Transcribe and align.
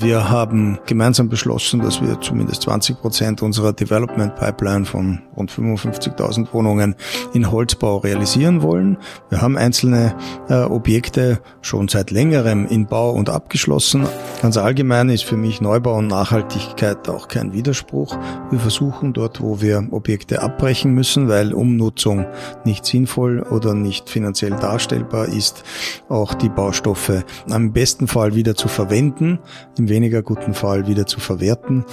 Wir 0.00 0.30
haben 0.30 0.78
gemeinsam 0.86 1.28
beschlossen, 1.28 1.80
dass 1.80 2.00
wir 2.00 2.20
zumindest 2.20 2.62
20 2.62 3.00
Prozent 3.00 3.42
unserer 3.42 3.72
Development 3.72 4.32
Pipeline 4.36 4.84
von 4.84 5.22
rund 5.36 5.50
55.000 5.50 6.52
Wohnungen 6.52 6.94
in 7.34 7.50
Holzbau 7.50 7.96
realisieren 7.96 8.62
wollen. 8.62 8.98
Wir 9.28 9.42
haben 9.42 9.58
einzelne 9.58 10.14
äh, 10.48 10.62
Objekte 10.62 11.40
schon 11.62 11.88
seit 11.88 12.12
längerem 12.12 12.68
in 12.68 12.86
Bau 12.86 13.10
und 13.10 13.28
abgeschlossen. 13.28 14.06
Ganz 14.40 14.56
allgemein 14.56 15.08
ist 15.08 15.24
für 15.24 15.36
mich 15.36 15.60
Neubau 15.60 15.98
und 15.98 16.06
Nachhaltigkeit 16.06 17.08
auch 17.08 17.26
kein 17.26 17.52
Widerspruch. 17.52 18.16
Wir 18.52 18.60
versuchen 18.60 19.14
dort, 19.14 19.40
wo 19.40 19.60
wir 19.60 19.84
Objekte 19.90 20.42
abbrechen 20.42 20.94
müssen, 20.94 21.28
weil 21.28 21.52
Umnutzung 21.52 22.24
nicht 22.64 22.86
sinnvoll 22.86 23.42
oder 23.42 23.74
nicht 23.74 24.08
finanziell 24.08 24.52
darstellbar 24.52 25.26
ist, 25.26 25.64
auch 26.08 26.34
die 26.34 26.50
Baustoffe 26.50 27.24
am 27.50 27.72
besten 27.72 28.06
Fall 28.06 28.36
wieder 28.36 28.54
zu 28.54 28.68
verwenden. 28.68 29.40
Im 29.76 29.87
weniger 29.88 30.22
guten 30.22 30.54
Fall 30.54 30.86
wieder 30.86 31.06
zu 31.06 31.20
verwerten. 31.20 31.84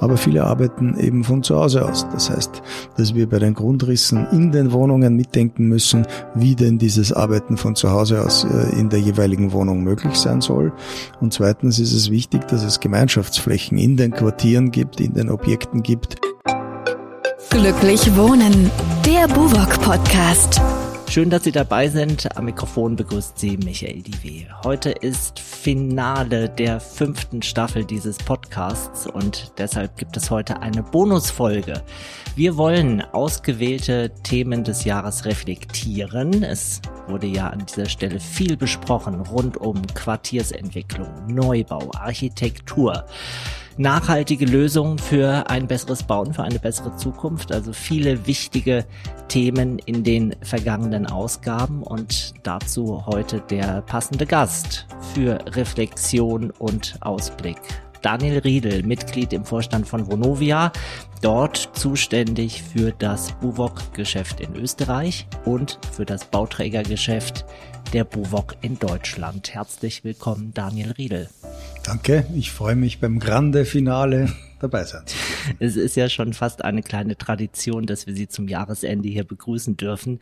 Aber 0.00 0.16
viele 0.16 0.44
arbeiten 0.44 0.98
eben 0.98 1.24
von 1.24 1.42
zu 1.42 1.56
Hause 1.56 1.88
aus. 1.88 2.06
Das 2.12 2.30
heißt, 2.30 2.62
dass 2.96 3.14
wir 3.14 3.28
bei 3.28 3.38
den 3.38 3.54
Grundrissen 3.54 4.26
in 4.30 4.52
den 4.52 4.72
Wohnungen 4.72 5.16
mitdenken 5.16 5.68
müssen, 5.68 6.06
wie 6.34 6.54
denn 6.54 6.78
dieses 6.78 7.12
Arbeiten 7.12 7.56
von 7.56 7.74
zu 7.74 7.90
Hause 7.90 8.22
aus 8.22 8.44
äh, 8.44 8.78
in 8.78 8.88
der 8.88 9.00
jeweiligen 9.00 9.52
Wohnung 9.52 9.82
möglich 9.82 10.14
sein 10.14 10.40
soll. 10.40 10.72
Und 11.20 11.32
zweitens 11.32 11.78
ist 11.78 11.92
es 11.92 12.10
wichtig, 12.10 12.46
dass 12.48 12.62
es 12.62 12.80
Gemeinschaftsflächen 12.80 13.78
in 13.78 13.96
den 13.96 14.10
Quartieren 14.10 14.70
gibt, 14.70 15.00
in 15.00 15.14
den 15.14 15.30
Objekten 15.30 15.82
gibt. 15.82 16.16
Glücklich 17.50 18.14
wohnen. 18.16 18.70
Der 19.06 19.28
Buwok 19.28 19.80
Podcast. 19.80 20.60
Schön, 21.08 21.30
dass 21.30 21.44
Sie 21.44 21.52
dabei 21.52 21.88
sind. 21.88 22.36
Am 22.36 22.44
Mikrofon 22.44 22.96
begrüßt 22.96 23.38
Sie 23.38 23.56
Michael 23.56 24.02
Diwe. 24.02 24.48
Heute 24.64 24.90
ist 24.90 25.38
Finale 25.38 26.50
der 26.50 26.78
fünften 26.78 27.40
Staffel 27.40 27.84
dieses 27.84 28.18
Podcasts 28.18 29.06
und 29.06 29.52
deshalb 29.56 29.96
gibt 29.96 30.16
es 30.18 30.30
heute 30.30 30.60
eine 30.60 30.82
Bonusfolge. 30.82 31.82
Wir 32.34 32.58
wollen 32.58 33.00
ausgewählte 33.00 34.12
Themen 34.24 34.62
des 34.62 34.84
Jahres 34.84 35.24
reflektieren. 35.24 36.42
Es 36.42 36.82
wurde 37.08 37.28
ja 37.28 37.48
an 37.48 37.64
dieser 37.64 37.88
Stelle 37.88 38.20
viel 38.20 38.58
besprochen 38.58 39.20
rund 39.22 39.56
um 39.56 39.80
Quartiersentwicklung, 39.94 41.08
Neubau, 41.28 41.90
Architektur 41.94 43.06
nachhaltige 43.78 44.46
Lösungen 44.46 44.98
für 44.98 45.48
ein 45.50 45.66
besseres 45.66 46.02
Bauen, 46.02 46.32
für 46.32 46.42
eine 46.42 46.58
bessere 46.58 46.96
Zukunft. 46.96 47.52
Also 47.52 47.72
viele 47.72 48.26
wichtige 48.26 48.84
Themen 49.28 49.78
in 49.80 50.04
den 50.04 50.34
vergangenen 50.42 51.06
Ausgaben 51.06 51.82
und 51.82 52.34
dazu 52.42 53.04
heute 53.06 53.40
der 53.50 53.82
passende 53.82 54.26
Gast 54.26 54.86
für 55.14 55.38
Reflexion 55.54 56.50
und 56.50 56.96
Ausblick. 57.00 57.58
Daniel 58.02 58.38
Riedel, 58.38 58.82
Mitglied 58.82 59.32
im 59.32 59.44
Vorstand 59.44 59.88
von 59.88 60.06
Vonovia, 60.06 60.70
dort 61.22 61.70
zuständig 61.72 62.62
für 62.62 62.92
das 62.92 63.32
Buwok-Geschäft 63.40 64.40
in 64.40 64.54
Österreich 64.54 65.26
und 65.44 65.78
für 65.92 66.04
das 66.04 66.26
Bauträgergeschäft 66.26 67.44
der 67.92 68.04
Buwok 68.04 68.54
in 68.60 68.78
Deutschland. 68.78 69.54
Herzlich 69.54 70.04
willkommen, 70.04 70.52
Daniel 70.54 70.92
Riedel. 70.92 71.28
Danke, 71.86 72.26
ich 72.34 72.50
freue 72.50 72.74
mich 72.74 72.98
beim 72.98 73.20
Grande 73.20 73.64
Finale 73.64 74.32
dabei 74.60 74.82
sein. 74.82 75.04
Es 75.60 75.76
ist 75.76 75.94
ja 75.94 76.08
schon 76.08 76.32
fast 76.32 76.64
eine 76.64 76.82
kleine 76.82 77.16
Tradition, 77.16 77.86
dass 77.86 78.08
wir 78.08 78.14
Sie 78.14 78.26
zum 78.26 78.48
Jahresende 78.48 79.08
hier 79.08 79.22
begrüßen 79.22 79.76
dürfen. 79.76 80.18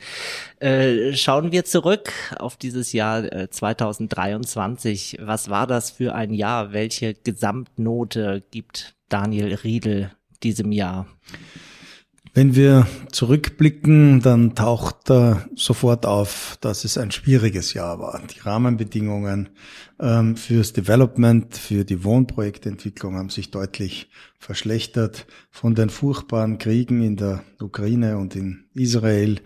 Äh, 0.60 1.14
schauen 1.14 1.52
wir 1.52 1.64
zurück 1.64 2.12
auf 2.38 2.58
dieses 2.58 2.92
Jahr 2.92 3.24
äh, 3.32 3.48
2023. 3.48 5.20
Was 5.22 5.48
war 5.48 5.66
das 5.66 5.90
für 5.90 6.14
ein 6.14 6.34
Jahr? 6.34 6.74
Welche 6.74 7.14
Gesamtnote 7.14 8.42
gibt 8.50 8.94
Daniel 9.08 9.54
Riedel 9.54 10.10
diesem 10.42 10.70
Jahr? 10.70 11.06
Wenn 12.36 12.56
wir 12.56 12.88
zurückblicken, 13.12 14.20
dann 14.20 14.56
taucht 14.56 15.08
da 15.08 15.44
sofort 15.54 16.04
auf, 16.04 16.58
dass 16.60 16.84
es 16.84 16.98
ein 16.98 17.12
schwieriges 17.12 17.74
Jahr 17.74 18.00
war. 18.00 18.20
Die 18.26 18.40
Rahmenbedingungen 18.40 19.50
ähm, 20.00 20.36
fürs 20.36 20.72
Development, 20.72 21.56
für 21.56 21.84
die 21.84 22.02
Wohnprojektentwicklung 22.02 23.14
haben 23.14 23.30
sich 23.30 23.52
deutlich 23.52 24.10
verschlechtert. 24.40 25.26
Von 25.52 25.76
den 25.76 25.90
furchtbaren 25.90 26.58
Kriegen 26.58 27.02
in 27.02 27.16
der 27.16 27.44
Ukraine 27.60 28.18
und 28.18 28.34
in 28.34 28.64
Israel 28.74 29.40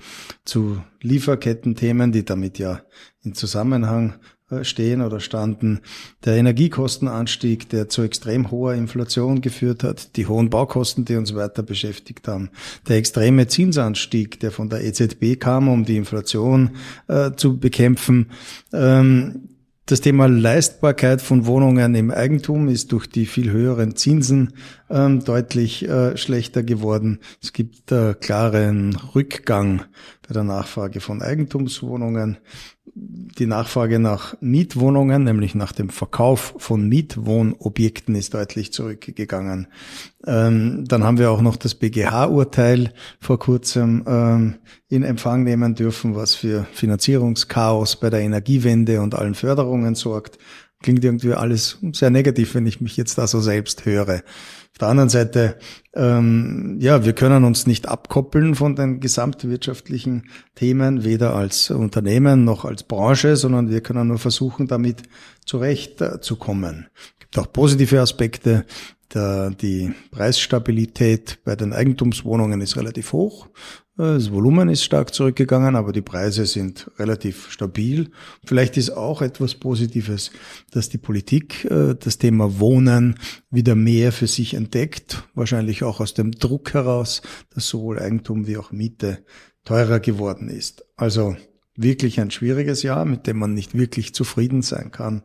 zu 0.47 0.83
Lieferkettenthemen, 1.03 2.11
die 2.11 2.25
damit 2.25 2.59
ja 2.59 2.81
in 3.23 3.35
Zusammenhang 3.35 4.15
äh, 4.15 4.38
stehen 4.63 5.03
oder 5.03 5.21
standen. 5.21 5.81
Der 6.25 6.37
Energiekostenanstieg, 6.37 7.69
der 7.69 7.89
zu 7.89 8.03
extrem 8.03 8.51
hoher 8.51 8.75
Inflation 8.75 9.41
geführt 9.41 9.85
hat, 9.85 10.17
die 10.17 10.27
hohen 10.27 10.51
Baukosten, 10.51 11.05
die 11.05 11.17
uns 11.17 11.35
weiter 11.35 11.63
beschäftigt 11.63 12.29
haben, 12.29 12.51
der 12.89 12.97
extreme 12.97 13.47
Zinsanstieg, 13.47 14.41
der 14.41 14.51
von 14.51 14.69
der 14.69 14.85
EZB 14.85 15.39
kam, 15.39 15.69
um 15.69 15.85
die 15.85 15.97
Inflation 15.97 16.71
äh, 17.09 17.33
zu 17.37 17.59
bekämpfen, 17.59 18.31
ähm, 18.73 19.49
das 19.89 20.03
Thema 20.03 20.29
Leistbarkeit 20.29 21.23
von 21.23 21.47
Wohnungen 21.47 21.95
im 21.95 22.11
Eigentum 22.11 22.69
ist 22.69 22.93
durch 22.93 23.07
die 23.07 23.25
viel 23.25 23.51
höheren 23.51 23.97
Zinsen 23.97 24.53
ähm, 24.91 25.25
deutlich 25.25 25.89
äh, 25.89 26.15
schlechter 26.19 26.63
geworden. 26.63 27.21
Es 27.43 27.55
gibt 27.55 27.91
äh, 27.91 28.13
klaren 28.13 28.95
Rückgang 29.15 29.81
bei 30.29 30.35
der 30.35 30.45
Nachfrage 30.45 31.01
von 31.01 31.23
Eigentumswohnungen 31.23 32.37
die 33.01 33.47
Nachfrage 33.47 33.99
nach 33.99 34.35
Mietwohnungen, 34.41 35.25
nämlich 35.25 35.55
nach 35.55 35.73
dem 35.73 35.89
Verkauf 35.89 36.55
von 36.59 36.89
Mietwohnobjekten, 36.89 38.15
ist 38.15 38.35
deutlich 38.35 38.73
zurückgegangen. 38.73 39.69
Ähm, 40.27 40.85
dann 40.89 41.05
haben 41.05 41.19
wir 41.19 41.31
auch 41.31 41.41
noch 41.41 41.57
das 41.57 41.75
BGH-Urteil 41.75 42.93
vor 43.21 43.39
kurzem 43.39 44.05
ähm, 44.07 44.55
in 44.89 45.05
Empfang 45.05 45.45
nehmen 45.45 45.75
dürfen, 45.75 46.17
was 46.17 46.35
für 46.35 46.67
Finanzierungschaos 46.73 47.97
bei 47.97 48.11
der 48.11 48.21
Energiewende 48.21 49.01
und 49.01 49.15
allen 49.15 49.35
Förderungen 49.35 49.95
sorgt. 49.95 50.39
Klingt 50.83 51.05
irgendwie 51.05 51.35
alles 51.35 51.79
sehr 51.93 52.11
negativ, 52.11 52.55
wenn 52.55 52.67
ich 52.67 52.81
mich 52.81 52.97
jetzt 52.97 53.19
da 53.19 53.27
so 53.27 53.41
selbst 53.41 53.85
höre. 53.85 54.23
Auf 54.79 54.83
der 54.83 54.91
anderen 54.91 55.09
Seite, 55.09 55.57
ähm, 55.93 56.77
ja, 56.79 57.05
wir 57.05 57.13
können 57.13 57.43
uns 57.43 57.67
nicht 57.67 57.89
abkoppeln 57.89 58.55
von 58.55 58.77
den 58.77 59.01
gesamtwirtschaftlichen 59.01 60.31
Themen, 60.55 61.03
weder 61.03 61.35
als 61.35 61.73
Unternehmen 61.73 62.45
noch 62.45 62.65
als 62.65 62.85
Branche, 62.85 63.35
sondern 63.35 63.71
wir 63.71 63.81
können 63.81 64.07
nur 64.07 64.21
versuchen, 64.21 64.69
damit 64.69 65.03
zurechtzukommen. 65.45 66.87
Es 66.95 67.19
gibt 67.19 67.39
auch 67.41 67.53
positive 67.53 68.01
Aspekte. 68.01 68.67
Der, 69.13 69.51
die 69.51 69.93
Preisstabilität 70.13 71.41
bei 71.45 71.57
den 71.57 71.73
Eigentumswohnungen 71.73 72.61
ist 72.61 72.77
relativ 72.77 73.13
hoch. 73.13 73.49
Das 73.99 74.31
Volumen 74.31 74.69
ist 74.69 74.85
stark 74.85 75.13
zurückgegangen, 75.13 75.75
aber 75.75 75.91
die 75.91 76.03
Preise 76.03 76.47
sind 76.47 76.89
relativ 77.01 77.51
stabil. 77.51 78.13
Vielleicht 78.45 78.77
ist 78.77 78.91
auch 78.91 79.23
etwas 79.23 79.57
Positives, 79.57 80.31
dass 80.71 80.89
die 80.89 80.99
Politik 80.99 81.65
äh, 81.65 81.97
das 81.99 82.17
Thema 82.17 82.61
Wohnen 82.61 83.19
wieder 83.51 83.75
mehr 83.75 84.13
für 84.13 84.29
sich 84.29 84.55
entdeckt. 84.55 85.25
Wahrscheinlich 85.35 85.83
auch 85.83 85.99
aus 85.99 86.15
dem 86.15 86.31
Druck 86.31 86.75
heraus, 86.75 87.23
dass 87.51 87.67
sowohl 87.67 87.99
Eigentum 87.99 88.47
wie 88.47 88.57
auch 88.57 88.71
Miete 88.71 89.25
teurer 89.65 89.99
geworden 89.99 90.49
ist. 90.49 90.85
Also 90.95 91.35
wirklich 91.75 92.21
ein 92.21 92.31
schwieriges 92.31 92.85
Jahr, 92.85 93.05
mit 93.05 93.27
dem 93.27 93.41
man 93.41 93.53
nicht 93.53 93.77
wirklich 93.77 94.15
zufrieden 94.15 94.63
sein 94.63 94.93
kann. 94.93 95.25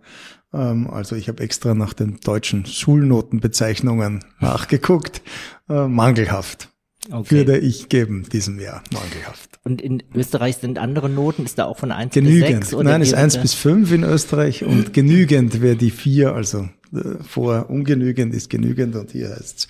Ähm, 0.52 0.90
also 0.90 1.16
ich 1.16 1.28
habe 1.28 1.44
extra 1.44 1.76
nach 1.76 1.94
den 1.94 2.20
deutschen 2.22 2.66
Schulnotenbezeichnungen 2.66 4.26
nachgeguckt. 4.40 5.22
Äh, 5.70 5.88
mangelhaft. 5.88 6.73
Okay. 7.12 7.36
Würde 7.36 7.58
ich 7.58 7.90
geben 7.90 8.26
diesem 8.32 8.60
Jahr, 8.60 8.82
mangelhaft. 8.94 9.60
Und 9.64 9.82
in 9.82 10.04
Österreich 10.16 10.58
sind 10.58 10.78
andere 10.78 11.10
Noten, 11.10 11.44
ist 11.44 11.58
da 11.58 11.66
auch 11.66 11.78
von 11.78 11.92
1 11.92 12.14
genügend. 12.14 12.60
bis 12.60 12.70
6? 12.70 12.74
Oder 12.76 12.92
Nein, 12.92 13.02
ist 13.02 13.14
1 13.14 13.38
bis 13.40 13.54
5 13.54 13.92
in 13.92 14.04
Österreich 14.04 14.64
und 14.64 14.94
genügend 14.94 15.62
wäre 15.62 15.76
die 15.76 15.92
4, 15.92 16.34
also 16.34 16.70
äh, 16.94 17.24
vor 17.28 17.70
ungenügend 17.70 18.34
ist 18.34 18.50
genügend 18.50 18.96
und 18.96 19.12
hier 19.12 19.30
heißt 19.30 19.60
es 19.60 19.68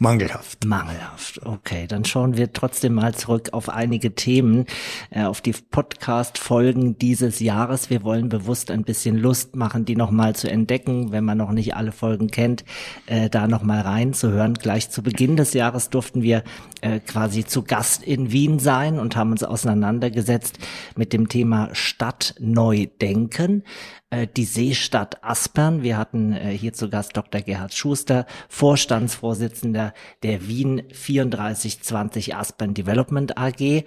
Mangelhaft. 0.00 0.64
Mangelhaft, 0.64 1.44
okay. 1.44 1.88
Dann 1.88 2.04
schauen 2.04 2.36
wir 2.36 2.52
trotzdem 2.52 2.94
mal 2.94 3.16
zurück 3.16 3.48
auf 3.50 3.68
einige 3.68 4.14
Themen, 4.14 4.66
äh, 5.10 5.24
auf 5.24 5.40
die 5.40 5.52
Podcast-Folgen 5.52 6.96
dieses 6.98 7.40
Jahres. 7.40 7.90
Wir 7.90 8.04
wollen 8.04 8.28
bewusst 8.28 8.70
ein 8.70 8.84
bisschen 8.84 9.16
Lust 9.16 9.56
machen, 9.56 9.84
die 9.84 9.96
nochmal 9.96 10.36
zu 10.36 10.48
entdecken, 10.48 11.10
wenn 11.10 11.24
man 11.24 11.36
noch 11.36 11.50
nicht 11.50 11.74
alle 11.74 11.90
Folgen 11.90 12.28
kennt, 12.28 12.64
äh, 13.06 13.28
da 13.28 13.48
nochmal 13.48 13.80
reinzuhören. 13.80 14.54
Gleich 14.54 14.88
zu 14.88 15.02
Beginn 15.02 15.36
des 15.36 15.52
Jahres 15.52 15.90
durften 15.90 16.22
wir 16.22 16.44
äh, 16.80 17.00
quasi 17.00 17.44
zu 17.44 17.64
Gast 17.64 18.04
in 18.04 18.30
Wien 18.30 18.60
sein 18.60 19.00
und 19.00 19.16
haben 19.16 19.32
uns 19.32 19.42
auseinandergesetzt 19.42 20.60
mit 20.94 21.12
dem 21.12 21.28
Thema 21.28 21.70
Stadt 21.72 22.36
neu 22.38 22.86
denken. 23.00 23.64
Äh, 24.10 24.26
die 24.26 24.44
Seestadt 24.44 25.22
Aspern. 25.22 25.82
Wir 25.82 25.98
hatten 25.98 26.32
äh, 26.32 26.56
hier 26.56 26.72
zu 26.72 26.88
Gast 26.88 27.14
Dr. 27.16 27.42
Gerhard 27.42 27.74
Schuster, 27.74 28.24
Vorstandsvorsitzender 28.48 29.92
der 30.22 30.48
Wien 30.48 30.82
3420 30.88 32.34
Aspern 32.34 32.72
Development 32.72 33.36
AG, 33.36 33.60
äh, 33.60 33.84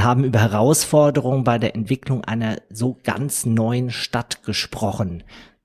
haben 0.00 0.24
über 0.24 0.40
Herausforderungen 0.40 1.44
bei 1.44 1.58
der 1.58 1.74
Entwicklung 1.74 2.24
einer 2.24 2.62
so 2.70 2.96
ganz 3.04 3.44
neuen 3.44 3.90
Stadt 3.90 4.42
gesprochen. 4.42 5.22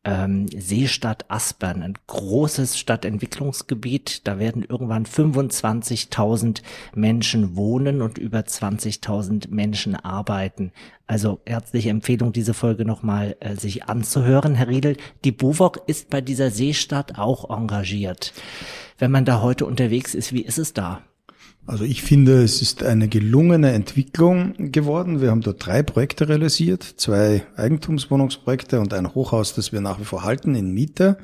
Ähm, 0.07 0.48
Seestadt 0.48 1.25
Aspern, 1.27 1.83
ein 1.83 1.95
großes 2.07 2.80
Stadtentwicklungsgebiet. 2.80 4.25
Da 4.25 4.39
werden 4.39 4.63
irgendwann 4.68 5.06
25.000 5.06 6.62
Menschen 6.95 7.57
wohnen 7.57 8.01
und 8.01 8.18
über 8.18 8.39
20.000 8.39 9.50
Menschen 9.50 9.95
arbeiten. 9.98 10.71
Also 11.07 11.42
herzliche 11.45 11.89
Empfehlung, 11.89 12.31
diese 12.31 12.54
Folge 12.54 12.86
nochmal 12.86 13.36
äh, 13.42 13.56
sich 13.56 13.83
anzuhören. 13.83 14.56
Herr 14.56 14.69
Riedel, 14.69 14.95
die 15.25 15.33
BUWOG 15.33 15.81
ist 15.88 16.09
bei 16.09 16.21
dieser 16.21 16.51
Seestadt 16.51 17.19
auch 17.19 17.50
engagiert. 17.50 18.33
Wenn 18.98 19.12
man 19.12 19.25
da 19.25 19.42
heute 19.42 19.65
unterwegs 19.65 20.15
ist, 20.15 20.31
wie 20.31 20.42
ist 20.42 20.57
es 20.57 20.74
da? 20.74 21.01
Also 21.68 21.84
ich 21.84 22.02
finde, 22.02 22.44
es 22.44 22.62
ist 22.62 22.81
eine 22.81 23.10
gelungene 23.10 23.74
Entwicklung 23.74 24.72
geworden. 24.72 25.19
Wir 25.19 25.31
haben 25.31 25.42
dort 25.42 25.66
drei 25.66 25.84
Projekte 25.84 26.30
realisiert, 26.30 26.81
zwei 26.81 27.44
Eigentumswohnungsprojekte 27.58 28.80
und 28.80 28.94
ein 28.94 29.14
Hochhaus, 29.14 29.54
das 29.54 29.74
wir 29.74 29.81
nach 29.81 30.00
wie 30.00 30.06
vor 30.06 30.24
halten 30.24 30.56
in 30.56 30.72
Miete, 30.74 31.18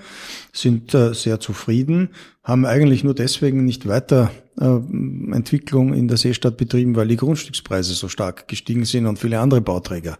sind 0.51 0.93
äh, 0.93 1.13
sehr 1.13 1.39
zufrieden, 1.39 2.09
haben 2.43 2.65
eigentlich 2.65 3.05
nur 3.05 3.15
deswegen 3.15 3.63
nicht 3.63 3.87
weiter 3.87 4.31
äh, 4.59 4.65
Entwicklung 4.65 5.93
in 5.93 6.09
der 6.09 6.17
Seestadt 6.17 6.57
betrieben, 6.57 6.97
weil 6.97 7.07
die 7.07 7.15
Grundstückspreise 7.15 7.93
so 7.93 8.09
stark 8.09 8.49
gestiegen 8.49 8.83
sind 8.83 9.05
und 9.05 9.19
viele 9.19 9.39
andere 9.39 9.61
Bauträger 9.61 10.17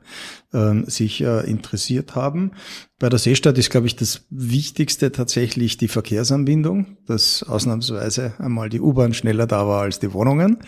äh, 0.54 0.90
sich 0.90 1.22
äh, 1.22 1.50
interessiert 1.50 2.16
haben. 2.16 2.52
Bei 3.04 3.10
der 3.10 3.20
Seestadt 3.20 3.58
ist, 3.58 3.70
glaube 3.70 3.88
ich, 3.88 3.98
das 3.98 4.26
Wichtigste 4.30 5.12
tatsächlich 5.12 5.76
die 5.76 5.90
Verkehrsanbindung, 5.90 6.96
dass 7.06 7.44
ausnahmsweise 7.44 8.34
einmal 8.38 8.70
die 8.70 8.80
U-Bahn 8.80 9.14
schneller 9.14 9.46
da 9.46 9.68
war 9.68 9.82
als 9.82 10.00
die 10.00 10.14
Wohnungen. 10.14 10.60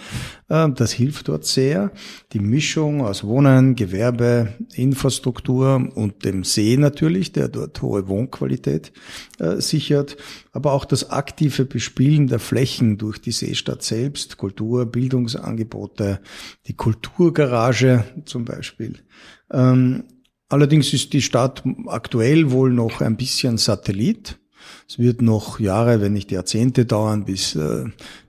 Äh, 0.50 0.70
das 0.72 0.92
hilft 0.92 1.30
dort 1.30 1.46
sehr. 1.46 1.92
Die 2.34 2.40
Mischung 2.40 3.02
aus 3.02 3.24
Wohnen, 3.24 3.76
Gewerbe, 3.76 4.50
Infrastruktur 4.74 5.90
und 5.96 6.26
dem 6.26 6.44
See 6.44 6.76
natürlich, 6.76 7.32
der 7.32 7.48
dort 7.48 7.82
hohe 7.82 8.10
Wohnqualität 8.10 8.92
äh, 9.40 9.62
sichert, 9.62 10.18
aber 10.52 10.74
auch 10.74 10.84
das 10.84 11.12
aktive 11.12 11.64
Bespielen 11.64 12.28
der 12.28 12.40
Flächen 12.40 12.98
durch 12.98 13.22
die 13.22 13.32
Seestadt 13.32 13.84
selbst, 13.84 14.36
Kultur, 14.38 14.86
Bildungsangebote, 14.86 16.20
die 16.68 16.74
Kulturgarage 16.74 18.04
zum 18.26 18.44
Beispiel. 18.44 19.00
Ähm, 19.52 20.04
Allerdings 20.48 20.94
ist 20.94 21.14
die 21.14 21.22
Stadt 21.22 21.64
aktuell 21.88 22.52
wohl 22.52 22.72
noch 22.72 23.02
ein 23.02 23.18
bisschen 23.18 23.58
Satellit. 23.58 24.38
Es 24.88 25.00
wird 25.00 25.22
noch 25.22 25.60
Jahre, 25.60 26.02
wenn 26.02 26.14
nicht 26.14 26.32
Jahrzehnte 26.32 26.86
dauern, 26.86 27.26
bis 27.26 27.56
äh, 27.56 27.86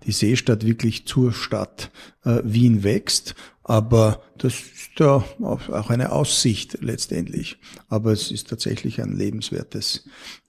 die 0.06 0.12
Seestadt 0.12 0.64
wirklich 0.64 1.06
zur 1.06 1.32
Stadt 1.32 1.90
äh, 2.24 2.40
Wien 2.42 2.82
wächst. 2.82 3.34
Aber 3.62 4.22
das 4.38 4.54
ist 4.54 4.98
ja 4.98 5.24
auch 5.40 5.90
eine 5.90 6.12
Aussicht 6.12 6.78
letztendlich. 6.80 7.58
Aber 7.88 8.12
es 8.12 8.30
ist 8.30 8.48
tatsächlich 8.48 9.02
ein 9.02 9.16
lebenswertes 9.16 10.04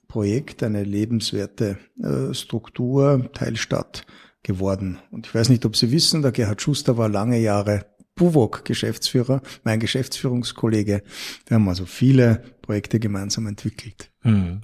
Projekt, 0.07 0.63
eine 0.63 0.83
lebenswerte 0.83 1.77
äh, 2.01 2.33
Struktur, 2.33 3.29
Teilstadt 3.33 4.05
geworden. 4.43 4.99
Und 5.11 5.27
ich 5.27 5.35
weiß 5.35 5.49
nicht, 5.49 5.65
ob 5.65 5.75
Sie 5.75 5.91
wissen, 5.91 6.21
der 6.21 6.31
Gerhard 6.31 6.61
Schuster 6.61 6.97
war 6.97 7.09
lange 7.09 7.39
Jahre 7.39 7.85
Buwok-Geschäftsführer, 8.17 9.41
mein 9.63 9.79
Geschäftsführungskollege. 9.79 11.03
Wir 11.45 11.55
haben 11.55 11.69
also 11.69 11.85
viele 11.85 12.43
Projekte 12.67 12.99
gemeinsam 12.99 13.47
entwickelt. 13.47 14.11
Hm. 14.23 14.61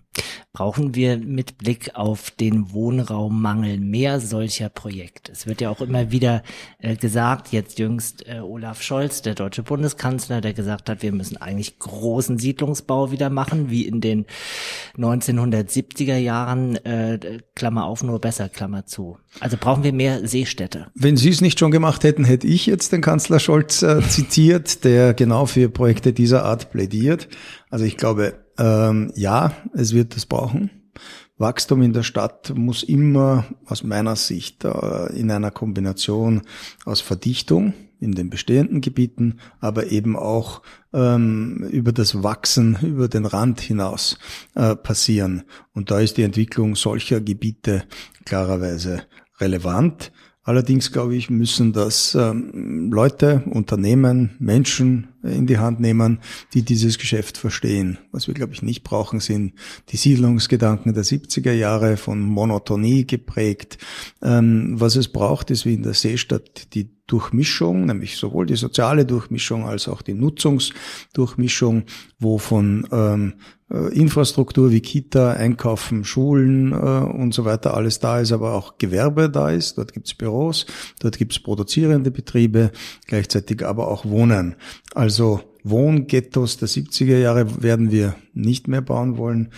Brauchen 0.52 0.94
wir 0.94 1.18
mit 1.18 1.58
Blick 1.58 1.92
auf 1.96 2.30
den 2.30 2.74
Wohnraummangel 2.74 3.80
mehr 3.80 4.20
solcher 4.20 4.70
Projekte? 4.70 5.32
Es 5.32 5.48
wird 5.48 5.62
ja 5.62 5.70
auch 5.70 5.82
immer 5.82 6.12
wieder 6.12 6.44
äh, 6.80 6.96
gesagt, 6.96 7.52
jetzt 7.52 7.80
jüngst 7.80 8.28
äh, 8.28 8.40
Olaf 8.40 8.84
Scholz, 8.84 9.22
der 9.22 9.36
deutsche 9.36 9.64
Bundeskanzler, 9.64 10.42
der 10.42 10.54
gesagt 10.54 10.90
hat, 10.90 11.02
wir 11.02 11.12
müssen 11.12 11.38
eigentlich 11.38 11.80
großen 11.80 12.38
Siedlungsbau 12.38 13.12
wieder 13.12 13.30
machen, 13.30 13.72
wie 13.72 13.88
in 13.88 14.02
den 14.02 14.26
1970er 14.98 16.18
Jahren, 16.18 16.76
äh, 16.86 17.40
Klammer 17.56 17.86
auf, 17.86 18.04
nur 18.04 18.20
besser, 18.20 18.50
Klammer 18.50 18.86
zu. 18.86 19.18
Also 19.40 19.58
brauchen 19.60 19.84
wir 19.84 19.94
mehr 19.94 20.28
Seestädte. 20.28 20.88
Wenn 20.94 21.18
Sie 21.18 21.30
es 21.30 21.42
nicht 21.42 21.58
schon 21.58 21.72
gemacht 21.72 22.04
hätten, 22.04 22.26
hätte 22.26 22.46
ich 22.48 22.66
jetzt 22.66 22.92
den 22.92 23.02
Kanzler 23.02 23.40
Scholz 23.40 23.82
äh, 23.82 24.02
zitiert, 24.08 24.84
der 24.84 25.14
genau 25.14 25.46
für 25.46 25.70
Projekte 25.70 26.14
dieser 26.14 26.44
Art 26.44 26.70
plädiert. 26.70 27.30
Also 27.74 27.86
ich 27.86 27.93
glaube, 27.98 28.46
ähm, 28.58 29.12
ja, 29.16 29.54
es 29.74 29.94
wird 29.94 30.16
es 30.16 30.26
brauchen. 30.26 30.70
Wachstum 31.38 31.82
in 31.82 31.94
der 31.94 32.04
Stadt 32.04 32.54
muss 32.56 32.84
immer 32.84 33.46
aus 33.66 33.84
meiner 33.84 34.16
Sicht 34.16 34.64
äh, 34.64 35.08
in 35.14 35.32
einer 35.32 35.52
Kombination 35.52 36.44
aus 36.86 37.02
Verdichtung 37.02 37.74
in 38.00 38.12
den 38.12 38.30
bestehenden 38.30 38.82
Gebieten, 38.82 39.40
aber 39.60 39.92
eben 39.92 40.16
auch 40.16 40.62
ähm, 40.94 41.68
über 41.72 41.92
das 41.92 42.22
Wachsen, 42.22 42.78
über 42.82 43.08
den 43.08 43.26
Rand 43.26 43.62
hinaus 43.62 44.20
äh, 44.56 44.76
passieren. 44.76 45.44
Und 45.74 45.90
da 45.90 46.00
ist 46.00 46.18
die 46.18 46.24
Entwicklung 46.24 46.76
solcher 46.76 47.22
Gebiete 47.22 47.84
klarerweise 48.26 49.04
relevant. 49.40 50.12
Allerdings, 50.46 50.92
glaube 50.92 51.16
ich, 51.16 51.30
müssen 51.30 51.72
das 51.72 52.16
ähm, 52.16 52.92
Leute, 52.92 53.44
Unternehmen, 53.50 54.36
Menschen 54.40 55.08
in 55.24 55.48
die 55.48 55.58
Hand 55.58 55.80
nehmen, 55.80 56.20
die 56.54 56.64
dieses 56.64 56.98
Geschäft 56.98 57.38
verstehen. 57.38 57.98
Was 58.12 58.28
wir, 58.28 58.34
glaube 58.34 58.52
ich, 58.52 58.62
nicht 58.62 58.84
brauchen, 58.84 59.22
sind 59.22 59.54
die 59.88 59.96
Siedlungsgedanken 59.96 60.94
der 60.94 61.06
70er 61.06 61.54
Jahre 61.54 61.96
von 61.96 62.20
Monotonie 62.20 63.08
geprägt. 63.08 63.78
Ähm, 64.22 64.76
was 64.78 64.98
es 64.98 65.08
braucht, 65.08 65.50
ist 65.50 65.66
wie 65.66 65.76
in 65.76 65.84
der 65.84 65.94
Seestadt 65.94 66.74
die 66.74 66.90
Durchmischung, 67.08 67.86
nämlich 67.86 68.18
sowohl 68.18 68.46
die 68.46 68.56
soziale 68.56 69.06
Durchmischung 69.06 69.66
als 69.66 69.88
auch 69.88 70.02
die 70.02 70.14
Nutzungsdurchmischung, 70.14 71.84
wo 72.20 72.38
von 72.38 72.86
ähm, 72.92 73.34
äh, 73.38 73.63
Infrastruktur 73.78 74.72
wie 74.72 74.82
Kita, 74.82 75.32
Einkaufen, 75.32 76.06
Schulen 76.06 76.72
äh, 76.72 76.76
und 76.76 77.34
so 77.34 77.44
weiter 77.46 77.74
alles 77.74 78.00
da 78.00 78.20
ist, 78.20 78.32
aber 78.32 78.54
auch 78.54 78.78
Gewerbe 78.78 79.30
da 79.30 79.50
ist. 79.50 79.78
Dort 79.78 79.94
gibt's 79.94 80.14
Büros, 80.14 80.66
dort 81.00 81.18
gibt's 81.18 81.40
produzierende 81.40 82.12
Betriebe, 82.12 82.72
gleichzeitig 83.08 83.66
aber 83.66 83.88
auch 83.88 84.06
Wohnen. 84.06 84.56
Also 84.94 85.42
Wohnghettos 85.64 86.58
der 86.58 86.68
70er 86.68 87.18
Jahre 87.18 87.64
werden 87.64 87.90
wir 87.90 88.16
nicht 88.34 88.68
mehr 88.68 88.82
bauen 88.82 89.18
wollen, 89.18 89.50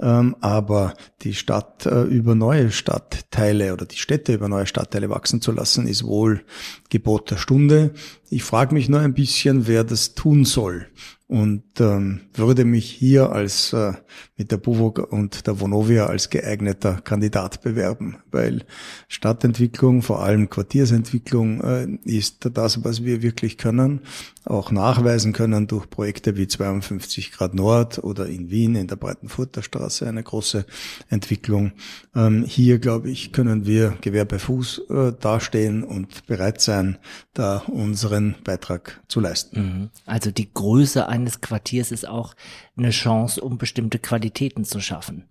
ähm, 0.00 0.34
aber 0.40 0.94
die 1.22 1.34
Stadt 1.34 1.86
äh, 1.86 2.02
über 2.02 2.34
neue 2.34 2.72
Stadtteile 2.72 3.72
oder 3.72 3.86
die 3.86 3.96
Städte 3.96 4.34
über 4.34 4.48
neue 4.48 4.66
Stadtteile 4.66 5.08
wachsen 5.08 5.40
zu 5.40 5.52
lassen, 5.52 5.86
ist 5.86 6.04
wohl 6.04 6.42
Gebot 6.90 7.30
der 7.30 7.36
Stunde. 7.36 7.92
Ich 8.28 8.42
frage 8.42 8.74
mich 8.74 8.88
nur 8.88 9.00
ein 9.00 9.14
bisschen, 9.14 9.68
wer 9.68 9.84
das 9.84 10.14
tun 10.14 10.44
soll 10.44 10.88
und 11.32 11.80
ähm, 11.80 12.20
würde 12.34 12.66
mich 12.66 12.90
hier 12.90 13.32
als 13.32 13.72
äh, 13.72 13.94
mit 14.36 14.52
der 14.52 14.58
Buwog 14.58 14.98
und 14.98 15.46
der 15.46 15.58
Vonovia 15.58 16.04
als 16.04 16.28
geeigneter 16.28 17.00
Kandidat 17.00 17.62
bewerben, 17.62 18.18
weil 18.30 18.66
Stadtentwicklung, 19.08 20.02
vor 20.02 20.22
allem 20.22 20.50
Quartiersentwicklung, 20.50 21.62
äh, 21.62 21.86
ist 22.04 22.50
das, 22.52 22.84
was 22.84 23.04
wir 23.04 23.22
wirklich 23.22 23.56
können, 23.56 24.00
auch 24.44 24.70
nachweisen 24.72 25.32
können 25.32 25.66
durch 25.68 25.88
Projekte 25.88 26.36
wie 26.36 26.48
52 26.48 27.32
Grad 27.32 27.54
Nord 27.54 28.04
oder 28.04 28.26
in 28.26 28.50
Wien 28.50 28.74
in 28.74 28.88
der 28.88 28.96
Breitenfurter 28.96 29.62
Straße 29.62 30.06
eine 30.06 30.22
große 30.22 30.66
Entwicklung. 31.08 31.72
Ähm, 32.14 32.44
hier, 32.44 32.78
glaube 32.78 33.10
ich, 33.10 33.32
können 33.32 33.64
wir 33.64 33.96
Gewehr 34.02 34.26
bei 34.26 34.38
Fuß 34.38 34.82
äh, 34.90 35.12
dastehen 35.18 35.82
und 35.82 36.26
bereit 36.26 36.60
sein, 36.60 36.98
da 37.32 37.58
unseren 37.68 38.34
Beitrag 38.44 39.00
zu 39.08 39.20
leisten. 39.20 39.60
Mhm. 39.62 39.90
Also 40.04 40.30
die 40.30 40.52
Größe 40.52 41.06
eines 41.22 41.40
Quartiers 41.40 41.92
ist 41.92 42.06
auch 42.06 42.34
eine 42.76 42.90
Chance, 42.90 43.40
um 43.40 43.58
bestimmte 43.58 43.98
Qualitäten 43.98 44.64
zu 44.64 44.80
schaffen. 44.80 45.28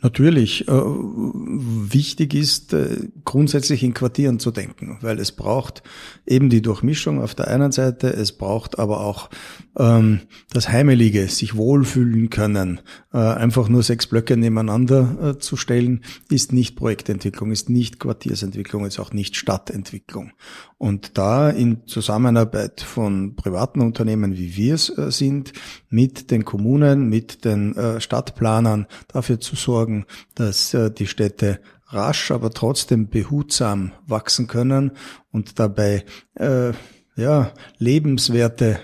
Natürlich. 0.00 0.68
Äh, 0.68 0.72
wichtig 0.72 2.34
ist, 2.34 2.72
äh, 2.72 3.08
grundsätzlich 3.24 3.82
in 3.82 3.94
Quartieren 3.94 4.38
zu 4.38 4.50
denken, 4.50 4.98
weil 5.00 5.18
es 5.18 5.32
braucht 5.32 5.82
eben 6.26 6.50
die 6.50 6.62
Durchmischung 6.62 7.20
auf 7.22 7.34
der 7.34 7.48
einen 7.48 7.72
Seite, 7.72 8.08
es 8.08 8.32
braucht 8.32 8.78
aber 8.78 9.00
auch 9.00 9.30
ähm, 9.78 10.20
das 10.52 10.68
Heimelige, 10.68 11.28
sich 11.28 11.56
wohlfühlen 11.56 12.30
können. 12.30 12.80
Äh, 13.12 13.18
einfach 13.18 13.68
nur 13.68 13.82
sechs 13.82 14.06
Blöcke 14.06 14.36
nebeneinander 14.36 15.16
äh, 15.22 15.38
zu 15.38 15.56
stellen, 15.56 16.04
ist 16.30 16.52
nicht 16.52 16.76
Projektentwicklung, 16.76 17.50
ist 17.50 17.70
nicht 17.70 17.98
Quartiersentwicklung, 17.98 18.84
ist 18.84 19.00
auch 19.00 19.12
nicht 19.12 19.36
Stadtentwicklung. 19.36 20.32
Und 20.76 21.18
da 21.18 21.50
in 21.50 21.86
Zusammenarbeit 21.86 22.80
von 22.82 23.34
privaten 23.34 23.80
Unternehmen, 23.80 24.36
wie 24.36 24.56
wir 24.56 24.74
es 24.74 24.96
äh, 24.96 25.10
sind, 25.10 25.52
mit 25.88 26.30
den 26.30 26.44
Kommunen, 26.44 27.08
mit 27.08 27.44
den 27.44 27.74
äh, 27.76 28.00
Stadtplanern 28.00 28.86
dafür 29.08 29.40
zu 29.40 29.56
sorgen, 29.56 29.87
dass 30.34 30.74
äh, 30.74 30.90
die 30.90 31.06
Städte 31.06 31.60
rasch, 31.88 32.30
aber 32.30 32.50
trotzdem 32.50 33.08
behutsam 33.08 33.92
wachsen 34.06 34.46
können 34.46 34.92
und 35.30 35.58
dabei 35.58 36.04
äh, 36.34 36.72
ja 37.16 37.52
lebenswerte 37.78 38.80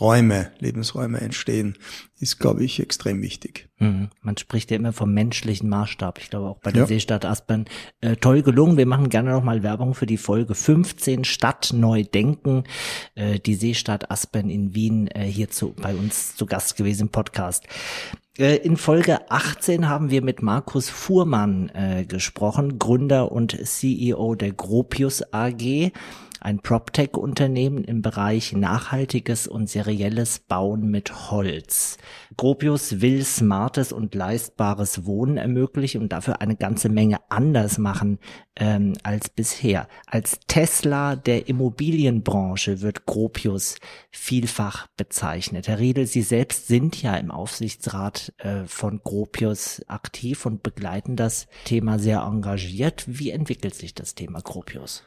Räume, 0.00 0.52
Lebensräume 0.58 1.20
entstehen, 1.20 1.76
ist, 2.20 2.38
glaube 2.38 2.64
ich, 2.64 2.80
extrem 2.80 3.22
wichtig. 3.22 3.68
Mhm. 3.78 4.10
Man 4.22 4.36
spricht 4.36 4.70
ja 4.70 4.76
immer 4.76 4.92
vom 4.92 5.12
menschlichen 5.12 5.68
Maßstab. 5.68 6.18
Ich 6.18 6.30
glaube 6.30 6.46
auch 6.48 6.58
bei 6.58 6.70
der 6.70 6.82
ja. 6.82 6.86
Seestadt 6.86 7.24
Aspern 7.24 7.66
äh, 8.00 8.16
toll 8.16 8.42
gelungen. 8.42 8.76
Wir 8.76 8.86
machen 8.86 9.08
gerne 9.08 9.30
nochmal 9.30 9.62
Werbung 9.62 9.94
für 9.94 10.06
die 10.06 10.16
Folge 10.16 10.54
15 10.54 11.24
Stadt 11.24 11.72
neu 11.72 12.04
denken. 12.04 12.64
Äh, 13.14 13.38
die 13.40 13.54
Seestadt 13.54 14.10
Aspern 14.10 14.50
in 14.50 14.74
Wien 14.74 15.08
äh, 15.08 15.24
hier 15.24 15.50
zu, 15.50 15.74
bei 15.74 15.94
uns 15.94 16.36
zu 16.36 16.46
Gast 16.46 16.76
gewesen 16.76 17.02
im 17.02 17.08
Podcast. 17.10 17.64
Äh, 18.38 18.56
in 18.56 18.76
Folge 18.76 19.30
18 19.30 19.88
haben 19.88 20.10
wir 20.10 20.22
mit 20.22 20.42
Markus 20.42 20.88
Fuhrmann 20.88 21.70
äh, 21.70 22.04
gesprochen, 22.04 22.78
Gründer 22.78 23.32
und 23.32 23.58
CEO 23.66 24.36
der 24.36 24.52
Gropius 24.52 25.22
AG 25.32 25.92
ein 26.40 26.60
PropTech-Unternehmen 26.60 27.84
im 27.84 28.02
Bereich 28.02 28.52
nachhaltiges 28.52 29.46
und 29.46 29.68
serielles 29.68 30.38
Bauen 30.38 30.90
mit 30.90 31.30
Holz. 31.30 31.98
Gropius 32.36 33.00
will 33.00 33.24
smartes 33.24 33.92
und 33.92 34.14
leistbares 34.14 35.04
Wohnen 35.06 35.36
ermöglichen 35.36 36.02
und 36.02 36.12
dafür 36.12 36.40
eine 36.40 36.56
ganze 36.56 36.88
Menge 36.88 37.18
anders 37.28 37.78
machen 37.78 38.18
ähm, 38.56 38.94
als 39.02 39.28
bisher. 39.30 39.88
Als 40.06 40.38
Tesla 40.46 41.16
der 41.16 41.48
Immobilienbranche 41.48 42.80
wird 42.80 43.06
Gropius 43.06 43.76
vielfach 44.10 44.86
bezeichnet. 44.96 45.68
Herr 45.68 45.78
Riedel, 45.78 46.06
Sie 46.06 46.22
selbst 46.22 46.66
sind 46.66 47.00
ja 47.02 47.14
im 47.16 47.30
Aufsichtsrat 47.30 48.32
äh, 48.38 48.64
von 48.66 49.00
Gropius 49.02 49.82
aktiv 49.88 50.46
und 50.46 50.62
begleiten 50.62 51.16
das 51.16 51.46
Thema 51.64 51.98
sehr 51.98 52.20
engagiert. 52.20 53.04
Wie 53.06 53.30
entwickelt 53.30 53.74
sich 53.74 53.94
das 53.94 54.14
Thema 54.14 54.40
Gropius? 54.40 55.04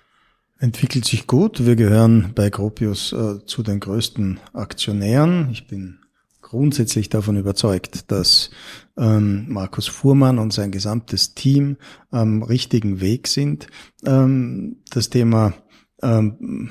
Entwickelt 0.62 1.06
sich 1.06 1.26
gut. 1.26 1.66
Wir 1.66 1.76
gehören 1.76 2.34
bei 2.36 2.52
Gropius 2.52 3.14
äh, 3.14 3.44
zu 3.48 3.64
den 3.64 3.80
größten 3.80 4.40
Aktionären. 4.54 5.50
Ich 5.52 5.66
bin 5.66 5.98
grundsätzlich 6.40 7.10
davon 7.10 7.36
überzeugt, 7.36 8.12
dass 8.12 8.52
ähm, 8.96 9.48
Markus 9.50 9.88
Fuhrmann 9.88 10.38
und 10.38 10.54
sein 10.54 10.72
gesamtes 10.72 11.34
Team 11.34 11.78
am 12.12 12.44
richtigen 12.44 13.02
Weg 13.02 13.28
sind. 13.28 13.66
Ähm, 14.06 14.84
das 14.92 15.10
Thema 15.10 15.56
ähm, 16.04 16.70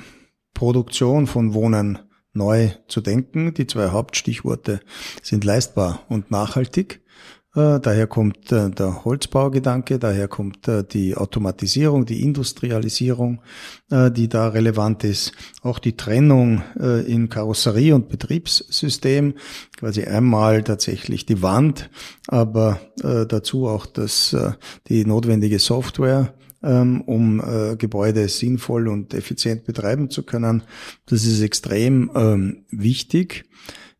Produktion 0.53 1.27
von 1.27 1.53
Wohnen 1.53 1.99
neu 2.31 2.69
zu 2.87 3.01
denken. 3.01 3.53
Die 3.53 3.67
zwei 3.67 3.89
Hauptstichworte 3.89 4.79
sind 5.21 5.43
leistbar 5.43 6.05
und 6.07 6.31
nachhaltig. 6.31 7.00
Äh, 7.53 7.81
daher 7.81 8.07
kommt 8.07 8.51
äh, 8.53 8.69
der 8.69 9.03
Holzbaugedanke, 9.03 9.99
daher 9.99 10.29
kommt 10.29 10.69
äh, 10.69 10.85
die 10.85 11.17
Automatisierung, 11.17 12.05
die 12.05 12.23
Industrialisierung, 12.23 13.41
die 13.89 14.29
da 14.29 14.47
relevant 14.47 15.03
ist. 15.03 15.33
Auch 15.63 15.77
die 15.77 15.97
Trennung 15.97 16.61
in 16.79 17.27
Karosserie 17.27 17.93
und 17.93 18.07
Betriebssystem, 18.07 19.33
quasi 19.75 20.05
einmal 20.05 20.63
tatsächlich 20.63 21.25
die 21.25 21.41
Wand, 21.41 21.89
aber 22.27 22.79
dazu 22.95 23.67
auch 23.67 23.85
das, 23.85 24.33
die 24.87 25.05
notwendige 25.05 25.59
Software, 25.59 26.33
ähm, 26.63 27.01
um 27.01 27.75
Gebäude 27.77 28.29
sinnvoll 28.29 28.87
und 28.87 29.13
effizient 29.13 29.65
betreiben 29.65 30.09
zu 30.09 30.23
können. 30.23 30.63
Das 31.05 31.25
ist 31.25 31.41
extrem 31.41 32.11
ähm, 32.15 32.63
wichtig. 32.71 33.43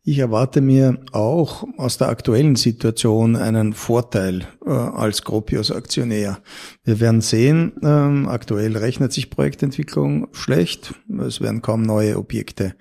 Ich 0.04 0.18
erwarte 0.18 0.60
mir 0.60 0.98
auch 1.12 1.62
aus 1.76 1.96
der 1.96 2.08
aktuellen 2.08 2.56
Situation 2.56 3.36
einen 3.36 3.72
Vorteil 3.72 4.48
äh, 4.66 4.70
als 4.70 5.22
Gropius-Aktionär. 5.22 6.40
Wir 6.82 6.98
werden 6.98 7.20
sehen, 7.20 7.74
ähm, 7.84 8.28
aktuell 8.28 8.76
rechnet 8.76 9.12
sich 9.12 9.30
Projektentwicklung 9.30 10.26
schlecht. 10.32 10.94
Es 11.24 11.40
werden 11.40 11.62
kaum 11.62 11.82
neue 11.82 12.18
Objekte 12.18 12.74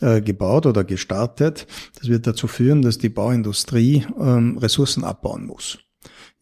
äh, 0.00 0.20
gebaut 0.20 0.66
oder 0.66 0.84
gestartet. 0.84 1.66
Das 1.98 2.08
wird 2.08 2.28
dazu 2.28 2.46
führen, 2.46 2.82
dass 2.82 2.98
die 2.98 3.08
Bauindustrie 3.08 4.06
ähm, 4.16 4.56
Ressourcen 4.56 5.02
abbauen 5.02 5.46
muss. 5.46 5.78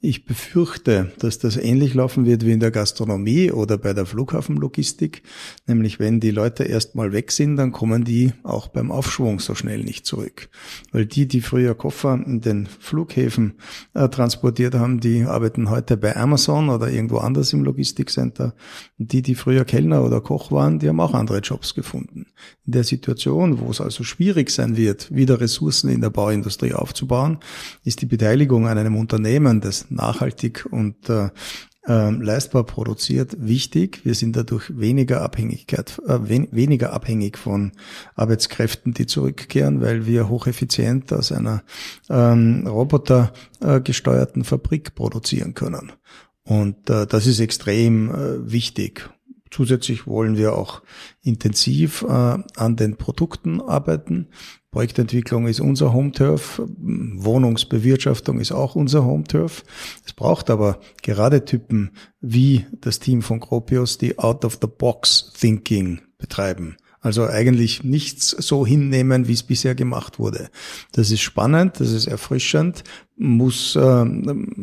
Ich 0.03 0.27
befürchte, 0.27 1.11
dass 1.21 1.39
das 1.39 1.57
ähnlich 1.57 1.95
laufen 1.95 2.27
wird 2.27 2.45
wie 2.45 2.53
in 2.53 2.61
der 2.61 2.71
Gastronomie 2.71 3.51
oder 3.51 3.79
bei 3.79 3.95
der 3.95 4.05
Flughafenlogistik. 4.05 5.23
Nämlich 5.67 5.99
wenn 5.99 6.21
die 6.21 6.33
Leute 6.33 6.65
erstmal 6.65 7.13
weg 7.13 7.33
sind, 7.33 7.57
dann 7.57 7.73
kommen 7.73 8.05
die 8.05 8.35
auch 8.43 8.69
beim 8.69 8.93
Aufschwung 8.93 9.41
so 9.41 9.55
schnell 9.55 9.83
nicht 9.83 10.05
zurück. 10.05 10.51
Weil 10.93 11.07
die, 11.07 11.27
die 11.27 11.41
früher 11.41 11.75
Koffer 11.75 12.23
in 12.27 12.43
den 12.43 12.67
Flughäfen 12.67 13.55
äh, 13.95 14.11
transportiert 14.11 14.75
haben, 14.75 15.01
die 15.01 15.23
arbeiten 15.23 15.71
heute 15.71 15.97
bei 15.97 16.15
Amazon 16.15 16.69
oder 16.69 16.91
irgendwo 16.91 17.17
anders 17.17 17.55
im 17.55 17.65
Logistikcenter. 17.65 18.55
Und 18.99 19.13
die, 19.13 19.23
die 19.23 19.35
früher 19.35 19.65
Kellner 19.65 20.05
oder 20.05 20.21
Koch 20.21 20.53
waren, 20.53 20.79
die 20.79 20.91
haben 20.91 21.01
auch 21.01 21.15
andere 21.15 21.39
Jobs 21.39 21.75
gefunden. 21.75 22.27
In 22.67 22.73
der 22.73 22.85
Situation, 22.85 23.61
wo 23.61 23.71
es 23.71 23.81
also 23.81 24.05
schwierig 24.05 24.51
sein 24.51 24.77
wird, 24.77 25.15
wieder 25.15 25.41
Ressourcen 25.41 25.89
in 25.89 26.03
der 26.03 26.11
Bauindustrie 26.11 26.75
aufzubauen, 26.75 27.39
ist 27.83 28.03
die 28.03 28.07
Beteiligung 28.07 28.69
an 28.69 28.77
einem 28.77 28.97
Unternehmen, 28.97 29.63
das 29.63 29.86
nachhaltig 29.91 30.67
und 30.71 31.09
äh, 31.09 31.31
äh, 31.87 32.11
leistbar 32.11 32.65
produziert, 32.65 33.37
wichtig. 33.39 34.01
Wir 34.05 34.15
sind 34.15 34.35
dadurch 34.35 34.77
weniger 34.77 35.23
Abhängigkeit, 35.23 36.01
äh, 36.07 36.19
wen, 36.23 36.49
weniger 36.51 36.93
abhängig 36.93 37.39
von 37.39 37.73
Arbeitskräften, 38.15 38.93
die 38.93 39.07
zurückkehren, 39.07 39.81
weil 39.81 40.07
wir 40.07 40.29
hocheffizient 40.29 41.13
aus 41.13 41.31
einer 41.31 41.63
ähm, 42.11 42.67
robotergesteuerten 42.67 44.43
äh, 44.43 44.45
Fabrik 44.45 44.95
produzieren 44.95 45.55
können. 45.55 45.93
Und 46.43 46.91
äh, 46.91 47.07
das 47.07 47.27
ist 47.27 47.41
extrem 47.41 48.11
äh, 48.11 48.51
wichtig. 48.53 49.09
Zusätzlich 49.51 50.07
wollen 50.07 50.37
wir 50.37 50.55
auch 50.55 50.83
intensiv 51.23 52.03
äh, 52.03 52.07
an 52.09 52.77
den 52.77 52.97
Produkten 52.97 53.61
arbeiten. 53.61 54.29
Projektentwicklung 54.77 55.47
ist 55.47 55.61
unser 55.61 55.95
Home-Turf, 55.95 56.61
Wohnungsbewirtschaftung 56.77 58.41
ist 58.41 58.53
auch 58.53 58.75
unser 58.75 59.07
Home-Turf. 59.07 59.65
Es 60.05 60.13
braucht 60.13 60.51
aber 60.51 60.81
gerade 61.03 61.47
Typen 61.47 61.93
wie 62.21 62.67
das 62.83 62.99
Team 62.99 63.23
von 63.23 63.41
Gropius, 63.41 63.97
die 63.97 64.19
Out-of-the-Box-Thinking 64.19 66.03
betreiben. 66.19 66.77
Also 67.01 67.27
eigentlich 67.27 67.85
nichts 67.85 68.29
so 68.29 68.67
hinnehmen, 68.67 69.29
wie 69.29 69.33
es 69.33 69.45
bisher 69.45 69.75
gemacht 69.75 70.19
wurde. 70.19 70.51
Das 70.93 71.11
ist 71.11 71.23
spannend, 71.23 71.81
das 71.81 71.93
ist 71.93 72.07
erfrischend, 72.07 72.85
muss 73.17 73.77
äh, 73.77 74.05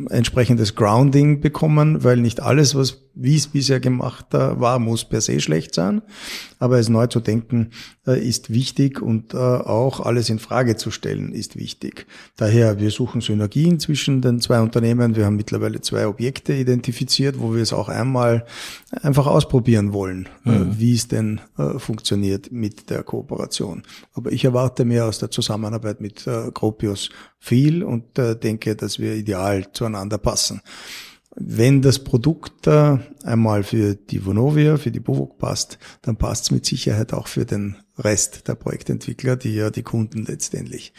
entsprechendes 0.10 0.76
Grounding 0.76 1.42
bekommen, 1.42 2.04
weil 2.04 2.18
nicht 2.18 2.42
alles, 2.42 2.76
was 2.76 3.04
wie 3.16 3.36
es 3.36 3.48
bisher 3.48 3.80
gemacht 3.80 4.34
äh, 4.34 4.60
war, 4.60 4.80
muss 4.80 5.06
per 5.06 5.22
se 5.22 5.40
schlecht 5.40 5.76
sein. 5.76 6.02
Aber 6.60 6.80
es 6.80 6.90
neu 6.90 7.08
zu 7.08 7.20
denken 7.20 7.72
äh, 8.08 8.20
ist 8.20 8.52
wichtig 8.52 9.02
und 9.02 9.34
äh, 9.34 9.38
auch 9.38 10.00
alles 10.00 10.30
in 10.30 10.40
Frage 10.40 10.78
zu 10.78 10.92
stellen 10.92 11.32
ist 11.34 11.56
wichtig. 11.56 12.08
Daher, 12.38 12.80
wir 12.80 12.90
suchen 12.90 13.22
Synergien 13.22 13.80
zwischen 13.80 14.22
den 14.22 14.40
zwei 14.40 14.62
Unternehmen. 14.62 15.16
Wir 15.16 15.26
haben 15.26 15.36
mittlerweile 15.36 15.82
zwei 15.82 16.08
Objekte 16.08 16.54
identifiziert, 16.54 17.40
wo 17.40 17.54
wir 17.54 17.62
es 17.62 17.74
auch 17.74 17.90
einmal 17.90 18.46
einfach 19.02 19.28
ausprobieren 19.28 19.94
wollen, 19.94 20.30
mhm. 20.44 20.76
wie 20.78 20.96
es 20.96 21.08
denn 21.08 21.42
funktioniert 21.78 22.52
mit 22.52 22.90
der 22.90 23.04
Kooperation. 23.04 23.84
Aber 24.14 24.32
ich 24.32 24.46
erwarte 24.46 24.86
mehr 24.86 25.06
aus 25.06 25.20
der 25.20 25.32
Zusammenarbeit 25.32 26.02
mit 26.02 26.26
Gropius 26.54 27.10
viel 27.44 27.84
und 27.84 28.18
denke, 28.18 28.78
dass 28.78 29.00
wir 29.00 29.16
ideal 29.16 29.70
zueinander 29.74 30.18
passen. 30.18 30.62
Wenn 31.36 31.82
das 31.82 32.00
Produkt 32.00 32.68
äh, 32.68 33.00
einmal 33.24 33.64
für 33.64 33.96
die 33.96 34.26
Vonovia, 34.26 34.78
für 34.78 34.92
die 34.92 35.02
Bovok 35.02 35.40
passt, 35.40 35.78
dann 36.04 36.16
passt 36.16 36.46
es 36.46 36.52
mit 36.52 36.66
Sicherheit 36.66 37.12
auch 37.12 37.28
für 37.28 37.44
den 37.44 37.76
Rest 37.98 38.48
der 38.48 38.56
Projektentwickler, 38.56 39.36
die 39.36 39.56
ja 39.56 39.72
die 39.72 39.84
Kunden 39.84 40.26
letztendlich 40.26 40.94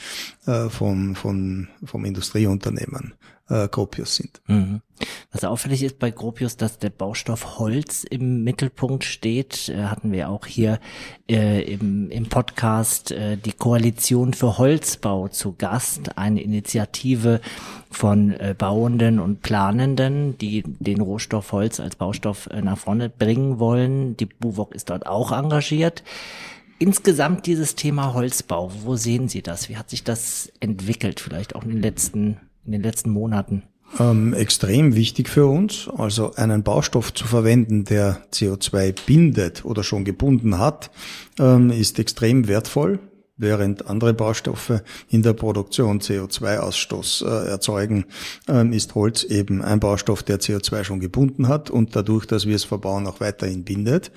äh, 0.46 0.68
vom, 0.68 1.14
vom, 1.14 1.68
vom 1.84 2.04
Industrieunternehmen 2.04 3.14
äh, 3.48 3.68
Gropius 3.68 4.16
sind. 4.16 4.40
Mhm. 4.46 4.80
Was 5.32 5.44
auffällig 5.44 5.82
ist 5.82 5.98
bei 5.98 6.10
Gropius, 6.10 6.56
dass 6.56 6.78
der 6.78 6.90
Baustoff 6.90 7.58
Holz 7.58 8.04
im 8.04 8.44
Mittelpunkt 8.44 9.04
steht. 9.04 9.68
Äh, 9.68 9.84
hatten 9.84 10.12
wir 10.12 10.28
auch 10.28 10.46
hier 10.46 10.78
äh, 11.28 11.62
im, 11.62 12.10
im 12.10 12.28
Podcast 12.28 13.10
äh, 13.10 13.36
die 13.36 13.52
Koalition 13.52 14.32
für 14.34 14.58
Holzbau 14.58 15.28
zu 15.28 15.54
Gast, 15.54 16.16
eine 16.16 16.42
Initiative 16.42 17.40
von 17.90 18.32
äh, 18.32 18.54
Bauenden 18.56 19.18
und 19.18 19.42
Planenden, 19.42 20.38
die 20.38 20.62
den 20.64 21.00
Rohstoff 21.00 21.52
Holz 21.52 21.80
als 21.80 21.96
Baustoff 21.96 22.46
äh, 22.46 22.62
nach 22.62 22.78
vorne 22.78 23.08
bringen 23.08 23.58
wollen. 23.58 24.16
Die 24.16 24.26
BUWOG 24.26 24.74
ist 24.74 24.90
dort 24.90 25.06
auch 25.06 25.32
engagiert. 25.32 26.02
Insgesamt 26.78 27.46
dieses 27.46 27.76
Thema 27.76 28.14
Holzbau, 28.14 28.70
wo 28.82 28.96
sehen 28.96 29.28
Sie 29.28 29.42
das? 29.42 29.68
Wie 29.68 29.76
hat 29.76 29.90
sich 29.90 30.02
das 30.02 30.52
entwickelt, 30.60 31.20
vielleicht 31.20 31.54
auch 31.54 31.62
in 31.62 31.70
den 31.70 31.82
letzten 31.82 32.40
in 32.66 32.72
den 32.72 32.82
letzten 32.82 33.10
Monaten? 33.10 33.62
Ähm, 33.98 34.34
extrem 34.34 34.96
wichtig 34.96 35.28
für 35.28 35.46
uns, 35.46 35.88
also 35.96 36.34
einen 36.34 36.62
Baustoff 36.62 37.14
zu 37.14 37.26
verwenden, 37.26 37.84
der 37.84 38.18
CO2 38.32 38.94
bindet 39.06 39.64
oder 39.64 39.84
schon 39.84 40.04
gebunden 40.04 40.58
hat, 40.58 40.90
ähm, 41.38 41.70
ist 41.70 41.98
extrem 41.98 42.48
wertvoll. 42.48 42.98
Während 43.36 43.88
andere 43.88 44.14
Baustoffe 44.14 44.84
in 45.08 45.22
der 45.22 45.32
Produktion 45.32 45.98
CO2-Ausstoß 45.98 47.26
äh, 47.26 47.48
erzeugen, 47.48 48.04
ähm, 48.46 48.72
ist 48.72 48.94
Holz 48.94 49.24
eben 49.24 49.60
ein 49.60 49.80
Baustoff, 49.80 50.22
der 50.22 50.38
CO2 50.38 50.84
schon 50.84 51.00
gebunden 51.00 51.48
hat 51.48 51.68
und 51.68 51.96
dadurch, 51.96 52.26
dass 52.26 52.46
wir 52.46 52.54
es 52.54 52.62
verbauen, 52.62 53.08
auch 53.08 53.18
weiterhin 53.18 53.64
bindet. 53.64 54.12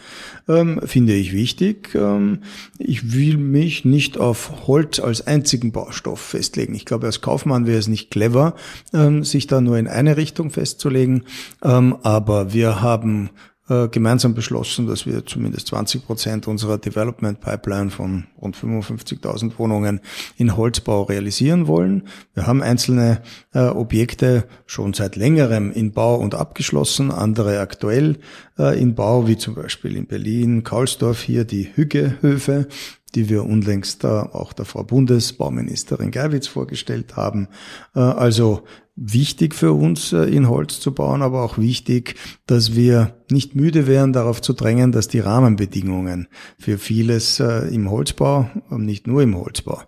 Ähm, 0.47 0.81
finde 0.86 1.13
ich 1.15 1.33
wichtig. 1.33 1.95
Ähm, 1.95 2.43
ich 2.77 3.12
will 3.15 3.38
mich 3.38 3.86
nicht 3.86 4.19
auf 4.19 4.67
Holz 4.67 5.00
als 5.00 5.25
einzigen 5.25 5.71
Baustoff 5.71 6.19
festlegen. 6.19 6.75
Ich 6.75 6.86
glaube, 6.86 7.07
als 7.07 7.19
Kaufmann 7.19 7.65
wäre 7.65 7.79
es 7.79 7.88
nicht 7.88 8.12
clever, 8.12 8.53
ähm, 8.93 9.24
sich 9.24 9.47
da 9.47 9.62
nur 9.62 9.79
in 9.79 9.88
eine 9.88 10.15
Richtung 10.15 10.51
festzulegen. 10.51 11.24
Ähm, 11.63 11.97
aber 12.03 12.53
wir 12.53 12.81
haben 12.81 13.31
äh, 13.69 13.88
gemeinsam 13.88 14.33
beschlossen, 14.33 14.88
dass 14.88 15.05
wir 15.05 15.25
zumindest 15.25 15.67
20 15.67 16.05
Prozent 16.05 16.47
unserer 16.47 16.77
Development 16.77 17.39
Pipeline 17.39 17.89
von 17.89 18.25
rund 18.41 18.55
55.000 18.55 19.57
Wohnungen 19.57 20.01
in 20.38 20.55
Holzbau 20.55 21.03
realisieren 21.03 21.67
wollen. 21.67 22.07
Wir 22.33 22.47
haben 22.47 22.62
einzelne 22.62 23.21
äh, 23.53 23.59
Objekte 23.59 24.45
schon 24.65 24.93
seit 24.93 25.15
längerem 25.15 25.71
in 25.71 25.91
Bau 25.91 26.15
und 26.15 26.36
abgeschlossen, 26.36 27.12
andere 27.12 27.59
aktuell 27.59 28.19
äh, 28.57 28.79
in 28.79 28.95
Bau, 28.95 29.27
wie 29.27 29.38
zum 29.38 29.55
Beispiel 29.55 29.95
in 29.95 30.07
Berlin, 30.07 30.63
Kaulsdorf 30.63 31.21
hier 31.21 31.45
die 31.45 31.69
Hüggehöfe, 31.75 32.67
die 33.15 33.29
wir 33.29 33.45
unlängst 33.45 34.03
äh, 34.03 34.07
auch 34.07 34.53
der 34.53 34.65
Frau 34.65 34.83
Bundesbauministerin 34.83 36.12
Geiwitz 36.12 36.47
vorgestellt 36.47 37.15
haben. 37.15 37.47
Äh, 37.95 38.00
also 38.00 38.63
wichtig 38.97 39.53
für 39.53 39.73
uns, 39.73 40.11
äh, 40.11 40.23
in 40.23 40.49
Holz 40.49 40.79
zu 40.79 40.91
bauen, 40.91 41.21
aber 41.21 41.43
auch 41.43 41.57
wichtig, 41.57 42.15
dass 42.47 42.75
wir 42.75 43.13
nicht 43.29 43.55
müde 43.55 43.87
wären, 43.87 44.13
darauf 44.13 44.41
zu 44.41 44.53
drängen, 44.53 44.91
dass 44.91 45.07
die 45.07 45.19
Rahmenbedingungen 45.19 46.27
für 46.57 46.77
vieles 46.77 47.39
äh, 47.39 47.67
im 47.67 47.91
Holzbau, 47.91 48.49
nicht 48.69 49.05
nur 49.05 49.21
im 49.21 49.37
Holzbau, 49.37 49.81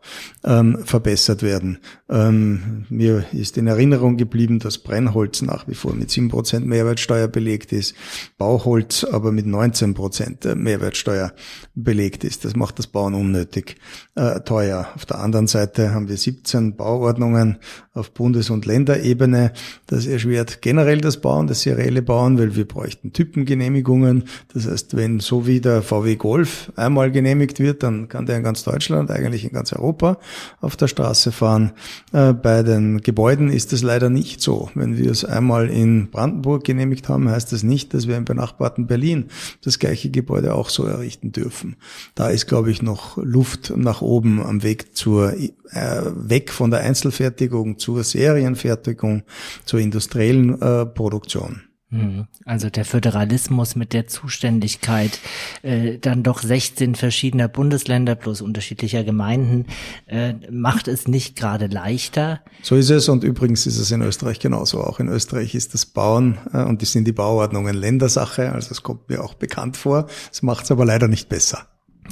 ähm, 0.43 0.77
verbessert 0.83 1.41
werden. 1.41 1.79
Ähm, 2.09 2.85
mir 2.89 3.25
ist 3.31 3.57
in 3.57 3.67
Erinnerung 3.67 4.17
geblieben, 4.17 4.59
dass 4.59 4.77
Brennholz 4.77 5.41
nach 5.41 5.67
wie 5.67 5.75
vor 5.75 5.93
mit 5.93 6.09
7% 6.09 6.59
Mehrwertsteuer 6.59 7.27
belegt 7.27 7.71
ist, 7.71 7.95
Bauholz 8.37 9.05
aber 9.05 9.31
mit 9.31 9.45
19% 9.45 10.55
Mehrwertsteuer 10.55 11.33
belegt 11.75 12.23
ist. 12.23 12.45
Das 12.45 12.55
macht 12.55 12.77
das 12.77 12.87
Bauen 12.87 13.15
unnötig 13.15 13.77
äh, 14.15 14.41
teuer. 14.41 14.89
Auf 14.95 15.05
der 15.05 15.19
anderen 15.19 15.47
Seite 15.47 15.93
haben 15.93 16.09
wir 16.09 16.17
17 16.17 16.75
Bauordnungen 16.75 17.57
auf 17.93 18.11
Bundes- 18.11 18.49
und 18.49 18.65
Länderebene. 19.00 19.53
Das 19.88 20.06
erschwert 20.06 20.62
generell 20.62 21.01
das 21.01 21.18
Bauen, 21.18 21.48
das 21.48 21.62
serielle 21.62 22.01
Bauen, 22.01 22.38
weil 22.38 22.56
wir 22.56 22.68
bräuchten 22.68 23.13
Typengenehmigungen. 23.13 24.25
Das 24.53 24.68
heißt, 24.68 24.96
wenn 24.96 25.20
so 25.20 25.48
wie 25.48 25.60
der 25.60 25.82
VW 25.82 26.15
Golf 26.15 26.72
einmal 26.75 27.12
genehmigt 27.12 27.60
wird, 27.60 27.84
dann 27.84 28.08
kann 28.08 28.25
der 28.25 28.38
in 28.38 28.44
ganz 28.44 28.63
Deutschland, 28.63 29.10
eigentlich 29.12 29.46
in 29.46 29.51
ganz 29.51 29.74
Europa 29.74 30.18
auf 30.62 30.75
der 30.75 30.88
Straße 30.88 31.32
fahren. 31.32 31.72
Äh, 32.13 32.34
bei 32.34 32.63
den 32.63 33.01
Gebäuden 33.01 33.50
ist 33.50 33.74
es 33.74 33.82
leider 33.82 34.10
nicht 34.10 34.41
so. 34.41 34.70
Wenn 34.75 34.98
wir 34.98 35.12
es 35.12 35.25
einmal 35.25 35.70
in 35.70 36.10
Brandenburg 36.12 36.63
genehmigt 36.63 37.10
haben, 37.10 37.29
heißt 37.29 37.51
das 37.51 37.63
nicht, 37.63 37.94
dass 37.94 38.08
wir 38.08 38.18
im 38.18 38.25
benachbarten 38.25 38.88
Berlin 38.88 39.25
das 39.63 39.79
gleiche 39.79 40.10
Gebäude 40.10 40.53
auch 40.53 40.70
so 40.70 40.86
errichten 40.86 41.32
dürfen. 41.32 41.75
Da 42.15 42.29
ist, 42.29 42.48
glaube 42.48 42.72
ich, 42.72 42.82
noch 42.82 43.18
Luft 43.18 43.74
nach 43.75 44.01
oben 44.01 44.41
am 44.41 44.63
Weg 44.63 44.96
zur 44.96 45.34
äh, 45.72 46.01
weg 46.15 46.51
von 46.51 46.72
der 46.72 46.82
Einzelfertigung 46.82 47.77
zur 47.77 48.03
Serienfertigung, 48.03 48.88
zur 48.96 49.79
industriellen 49.79 50.62
äh, 50.62 50.86
Produktion. 50.86 51.62
Hm. 51.91 52.27
Also 52.46 52.69
der 52.69 52.86
Föderalismus 52.86 53.75
mit 53.75 53.93
der 53.93 54.05
Zuständigkeit 54.08 55.19
äh, 55.63 55.98
dann 55.98 56.22
doch 56.22 56.43
16 56.43 56.93
verschiedener 56.93 57.48
Bundesländer 57.48 58.13
plus 58.13 58.41
unterschiedlicher 58.41 59.03
Gemeinden 59.03 59.65
äh, 60.05 60.34
macht 60.51 60.88
es 60.88 61.08
nicht 61.08 61.36
gerade 61.36 61.65
leichter. 61.65 62.41
So 62.62 62.75
ist 62.75 62.91
es 62.91 63.10
und 63.10 63.24
übrigens 63.24 63.65
ist 63.65 63.79
es 63.79 63.89
in 63.89 64.03
Österreich 64.03 64.39
genauso. 64.39 64.84
Auch 64.84 65.00
in 65.00 65.08
Österreich 65.08 65.55
ist 65.55 65.74
das 65.74 65.88
Bauen 65.88 66.38
äh, 66.53 66.63
und 66.63 66.84
die 66.84 66.86
sind 66.86 67.05
die 67.05 67.12
Bauordnungen 67.12 67.75
Ländersache, 67.75 68.51
also 68.51 68.69
es 68.69 68.84
kommt 68.84 69.10
mir 69.10 69.24
auch 69.24 69.34
bekannt 69.34 69.75
vor. 69.75 70.05
Es 70.31 70.43
macht 70.43 70.65
es 70.65 70.72
aber 70.72 70.86
leider 70.86 71.08
nicht 71.08 71.27
besser. 71.27 71.65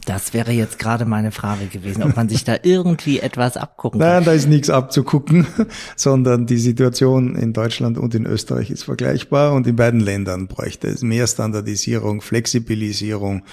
Das 0.05 0.33
wäre 0.33 0.51
jetzt 0.51 0.79
gerade 0.79 1.05
meine 1.05 1.31
Frage 1.31 1.67
gewesen, 1.67 2.03
ob 2.03 2.15
man 2.15 2.29
sich 2.29 2.43
da 2.43 2.55
irgendwie 2.63 3.19
etwas 3.19 3.57
abgucken 3.57 3.99
kann. 3.99 4.09
Nein, 4.09 4.25
da 4.25 4.31
ist 4.31 4.47
nichts 4.47 4.69
abzugucken, 4.69 5.47
sondern 5.95 6.45
die 6.45 6.57
Situation 6.57 7.35
in 7.35 7.53
Deutschland 7.53 7.97
und 7.97 8.15
in 8.15 8.25
Österreich 8.25 8.69
ist 8.69 8.83
vergleichbar 8.83 9.53
und 9.53 9.67
in 9.67 9.75
beiden 9.75 9.99
Ländern 9.99 10.47
bräuchte 10.47 10.87
es 10.87 11.01
mehr 11.01 11.27
Standardisierung, 11.27 12.21
Flexibilisierung 12.21 13.43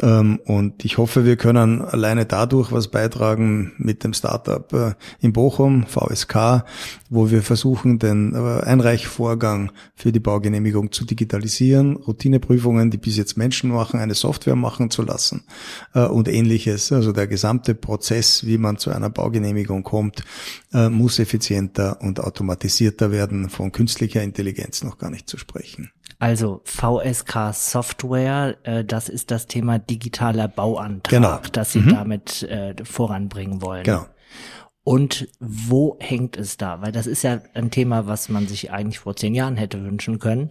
ähm, 0.00 0.40
und 0.44 0.84
ich 0.84 0.98
hoffe, 0.98 1.24
wir 1.24 1.36
können 1.36 1.82
alleine 1.82 2.26
dadurch 2.26 2.72
was 2.72 2.88
beitragen 2.88 3.72
mit 3.78 4.04
dem 4.04 4.12
Startup 4.12 4.72
äh, 4.72 4.94
in 5.20 5.32
Bochum, 5.32 5.86
VSK, 5.86 6.64
wo 7.10 7.30
wir 7.30 7.42
versuchen, 7.42 7.98
den 7.98 8.34
äh, 8.34 8.64
Einreichvorgang 8.64 9.72
für 9.94 10.12
die 10.12 10.20
Baugenehmigung 10.20 10.92
zu 10.92 11.04
digitalisieren, 11.04 11.96
Routineprüfungen, 11.96 12.90
die 12.90 12.98
bis 12.98 13.16
jetzt 13.16 13.36
Menschen 13.36 13.70
machen, 13.70 14.00
eine 14.00 14.14
Software 14.14 14.56
machen 14.56 14.90
zu 14.90 15.02
lassen 15.02 15.44
und 15.94 16.28
ähnliches. 16.28 16.92
Also 16.92 17.12
der 17.12 17.26
gesamte 17.26 17.74
Prozess, 17.74 18.44
wie 18.46 18.58
man 18.58 18.76
zu 18.78 18.90
einer 18.90 19.10
Baugenehmigung 19.10 19.82
kommt, 19.82 20.24
äh, 20.72 20.88
muss 20.88 21.18
effizienter 21.18 22.00
und 22.00 22.20
automatisierter 22.20 23.10
werden, 23.10 23.48
von 23.48 23.72
künstlicher 23.72 24.22
Intelligenz 24.22 24.82
noch 24.84 24.98
gar 24.98 25.10
nicht 25.10 25.28
zu 25.28 25.38
sprechen. 25.38 25.90
Also 26.18 26.62
VSK 26.64 27.52
Software, 27.52 28.56
äh, 28.64 28.84
das 28.84 29.08
ist 29.08 29.30
das 29.30 29.46
Thema 29.46 29.78
digitaler 29.78 30.48
Bauantrag, 30.48 31.10
genau. 31.10 31.40
das 31.52 31.72
Sie 31.72 31.80
mhm. 31.80 31.90
damit 31.90 32.42
äh, 32.42 32.74
voranbringen 32.84 33.62
wollen. 33.62 33.84
Genau. 33.84 34.06
Und 34.82 35.28
wo 35.38 35.96
hängt 36.00 36.36
es 36.36 36.56
da? 36.56 36.80
Weil 36.80 36.92
das 36.92 37.06
ist 37.06 37.22
ja 37.22 37.42
ein 37.54 37.70
Thema, 37.70 38.06
was 38.06 38.28
man 38.30 38.48
sich 38.48 38.70
eigentlich 38.72 39.00
vor 39.00 39.14
zehn 39.14 39.34
Jahren 39.34 39.56
hätte 39.56 39.84
wünschen 39.84 40.18
können. 40.18 40.48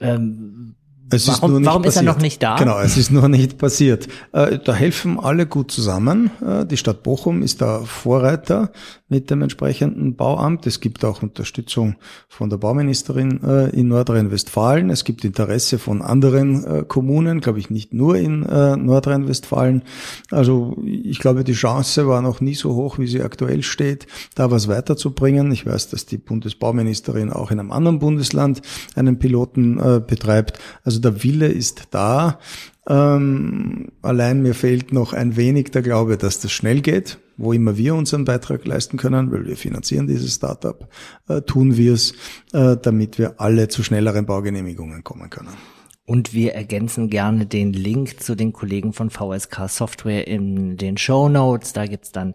Ähm, 0.00 0.74
es 1.10 1.28
warum, 1.28 1.42
ist, 1.42 1.50
nur 1.50 1.60
nicht 1.60 1.66
warum 1.66 1.84
ist 1.84 1.96
er 1.96 2.02
noch 2.02 2.18
nicht 2.18 2.42
da? 2.42 2.56
Genau, 2.56 2.78
es 2.80 2.96
ist 2.96 3.10
nur 3.10 3.28
nicht 3.28 3.58
passiert. 3.58 4.08
Äh, 4.32 4.58
da 4.64 4.74
helfen 4.74 5.18
alle 5.20 5.46
gut 5.46 5.70
zusammen. 5.70 6.30
Äh, 6.44 6.66
die 6.66 6.76
Stadt 6.76 7.02
Bochum 7.02 7.42
ist 7.42 7.60
da 7.60 7.80
Vorreiter 7.80 8.70
mit 9.08 9.30
dem 9.30 9.42
entsprechenden 9.42 10.16
Bauamt. 10.16 10.66
Es 10.66 10.80
gibt 10.80 11.04
auch 11.04 11.22
Unterstützung 11.22 11.96
von 12.28 12.48
der 12.48 12.56
Bauministerin 12.56 13.42
äh, 13.42 13.68
in 13.70 13.88
Nordrhein-Westfalen. 13.88 14.88
Es 14.90 15.04
gibt 15.04 15.24
Interesse 15.24 15.78
von 15.78 16.00
anderen 16.00 16.88
Kommunen, 16.88 17.40
glaube 17.40 17.58
ich 17.58 17.68
nicht 17.68 17.92
nur 17.92 18.16
in 18.16 18.40
Nordrhein-Westfalen. 18.40 19.82
Also 20.30 20.76
ich 20.84 21.18
glaube, 21.18 21.44
die 21.44 21.52
Chance 21.52 22.06
war 22.08 22.22
noch 22.22 22.40
nie 22.40 22.54
so 22.54 22.74
hoch, 22.74 22.98
wie 22.98 23.06
sie 23.06 23.22
aktuell 23.22 23.62
steht, 23.62 24.06
da 24.34 24.50
was 24.50 24.68
weiterzubringen. 24.68 25.52
Ich 25.52 25.66
weiß, 25.66 25.90
dass 25.90 26.06
die 26.06 26.18
Bundesbauministerin 26.18 27.30
auch 27.30 27.50
in 27.50 27.60
einem 27.60 27.72
anderen 27.72 27.98
Bundesland 27.98 28.62
einen 28.94 29.18
Piloten 29.18 29.76
betreibt. 30.06 30.58
Also 30.84 30.91
der 31.00 31.22
Wille 31.22 31.48
ist 31.48 31.88
da. 31.90 32.38
Ähm, 32.88 33.88
allein 34.02 34.42
mir 34.42 34.54
fehlt 34.54 34.92
noch 34.92 35.12
ein 35.12 35.36
wenig 35.36 35.70
der 35.70 35.82
Glaube, 35.82 36.18
dass 36.18 36.40
das 36.40 36.52
schnell 36.52 36.80
geht. 36.80 37.18
Wo 37.36 37.52
immer 37.52 37.76
wir 37.76 37.94
unseren 37.94 38.24
Beitrag 38.24 38.66
leisten 38.66 38.98
können, 38.98 39.32
weil 39.32 39.46
wir 39.46 39.56
finanzieren 39.56 40.06
dieses 40.06 40.34
Startup, 40.34 40.88
äh, 41.28 41.40
tun 41.40 41.76
wir 41.76 41.94
es, 41.94 42.12
äh, 42.52 42.76
damit 42.80 43.18
wir 43.18 43.40
alle 43.40 43.68
zu 43.68 43.82
schnelleren 43.82 44.26
Baugenehmigungen 44.26 45.02
kommen 45.02 45.30
können. 45.30 45.56
Und 46.04 46.34
wir 46.34 46.54
ergänzen 46.54 47.08
gerne 47.08 47.46
den 47.46 47.72
Link 47.72 48.20
zu 48.20 48.34
den 48.34 48.52
Kollegen 48.52 48.92
von 48.92 49.08
VSK 49.08 49.68
Software 49.68 50.26
in 50.26 50.76
den 50.76 50.98
Show 50.98 51.28
Notes. 51.28 51.72
Da 51.72 51.86
gibt's 51.86 52.10
dann 52.10 52.34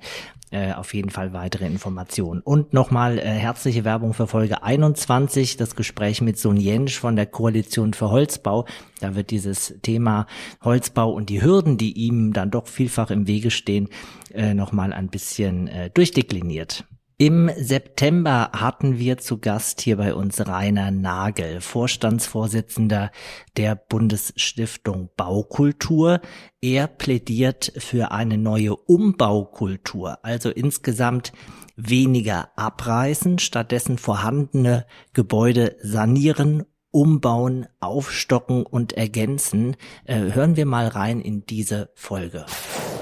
äh, 0.52 0.74
auf 0.74 0.94
jeden 0.94 1.10
Fall 1.10 1.34
weitere 1.34 1.66
Informationen. 1.66 2.42
Und 2.42 2.74
nochmal 2.74 3.20
äh, 3.20 3.24
herzliche 3.24 3.84
Werbung 3.84 4.14
für 4.14 4.28
Folge 4.28 4.64
21, 4.64 5.58
das 5.58 5.76
Gespräch 5.76 6.22
mit 6.22 6.38
Sun 6.38 6.58
Jensch 6.58 6.98
von 6.98 7.16
der 7.16 7.26
Koalition 7.26 7.94
für 7.94 8.10
Holzbau. 8.10 8.66
Da 9.00 9.16
wird 9.16 9.32
dieses 9.32 9.76
Thema 9.82 10.26
Holzbau 10.64 11.12
und 11.12 11.30
die 11.30 11.42
Hürden, 11.42 11.78
die 11.78 11.94
ihm 11.94 12.34
dann 12.34 12.52
doch 12.52 12.68
vielfach 12.68 13.12
im 13.12 13.28
Wege 13.28 13.52
stehen, 13.52 13.90
äh, 14.34 14.54
nochmal 14.54 14.94
ein 14.94 15.10
bisschen 15.10 15.68
äh, 15.68 15.90
durchdekliniert. 15.90 16.86
Im 17.20 17.50
September 17.58 18.52
hatten 18.54 19.00
wir 19.00 19.18
zu 19.18 19.40
Gast 19.40 19.82
hier 19.82 19.98
bei 19.98 20.14
uns 20.14 20.40
Rainer 20.46 20.92
Nagel, 20.92 21.62
Vorstandsvorsitzender 21.62 23.10
der 23.58 23.76
Bundesstiftung 23.76 25.10
Baukultur. 25.18 26.22
Er 26.62 26.86
plädiert 26.86 27.74
für 27.76 28.12
eine 28.12 28.38
neue 28.38 28.76
Umbaukultur, 28.76 30.24
also 30.24 30.52
insgesamt 30.52 31.34
weniger 31.76 32.52
abreißen, 32.56 33.40
stattdessen 33.40 33.98
vorhandene 33.98 34.86
Gebäude 35.14 35.76
sanieren, 35.82 36.66
umbauen, 36.92 37.66
aufstocken 37.80 38.64
und 38.64 38.94
ergänzen. 38.94 39.76
Äh, 40.06 40.34
hören 40.34 40.56
wir 40.56 40.68
mal 40.68 40.88
rein 40.88 41.20
in 41.22 41.48
diese 41.48 41.90
Folge. 41.96 42.46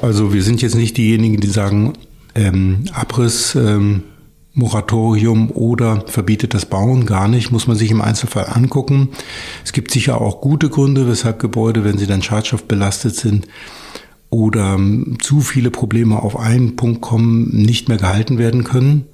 Also 0.01 0.33
wir 0.33 0.41
sind 0.41 0.61
jetzt 0.61 0.75
nicht 0.75 0.95
diejenigen, 0.95 1.41
die 1.41 1.47
sagen, 1.47 1.97
ähm, 2.35 2.85
Abriss, 2.93 3.55
ähm, 3.55 4.03
Moratorium 4.53 5.51
oder 5.51 6.05
verbietet 6.07 6.53
das 6.53 6.65
Bauen 6.65 7.05
gar 7.05 7.27
nicht, 7.27 7.51
muss 7.51 7.67
man 7.67 7.75
sich 7.75 7.91
im 7.91 8.01
Einzelfall 8.01 8.47
angucken. 8.47 9.09
Es 9.65 9.73
gibt 9.73 9.91
sicher 9.91 10.21
auch 10.21 10.39
gute 10.39 10.69
Gründe, 10.69 11.09
weshalb 11.09 11.39
Gebäude, 11.39 11.83
wenn 11.83 11.97
sie 11.97 12.07
dann 12.07 12.21
schadstoffbelastet 12.21 13.15
sind 13.15 13.47
oder 14.29 14.75
ähm, 14.75 15.17
zu 15.21 15.41
viele 15.41 15.71
Probleme 15.71 16.21
auf 16.21 16.37
einen 16.37 16.77
Punkt 16.77 17.01
kommen, 17.01 17.49
nicht 17.49 17.89
mehr 17.89 17.97
gehalten 17.97 18.37
werden 18.37 18.63
können. 18.63 19.05